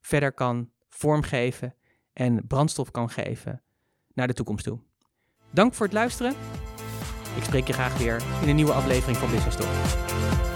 verder 0.00 0.32
kan 0.32 0.70
vormgeven 0.88 1.74
en 2.12 2.46
brandstof 2.46 2.90
kan 2.90 3.10
geven 3.10 3.62
naar 4.14 4.26
de 4.26 4.34
toekomst 4.34 4.64
toe. 4.64 4.80
Dank 5.50 5.74
voor 5.74 5.86
het 5.86 5.94
luisteren. 5.94 6.34
Ik 7.36 7.42
spreek 7.42 7.66
je 7.66 7.72
graag 7.72 7.98
weer 7.98 8.22
in 8.42 8.48
een 8.48 8.56
nieuwe 8.56 8.72
aflevering 8.72 9.16
van 9.16 9.30
Business 9.30 9.56
Talk. 9.56 10.51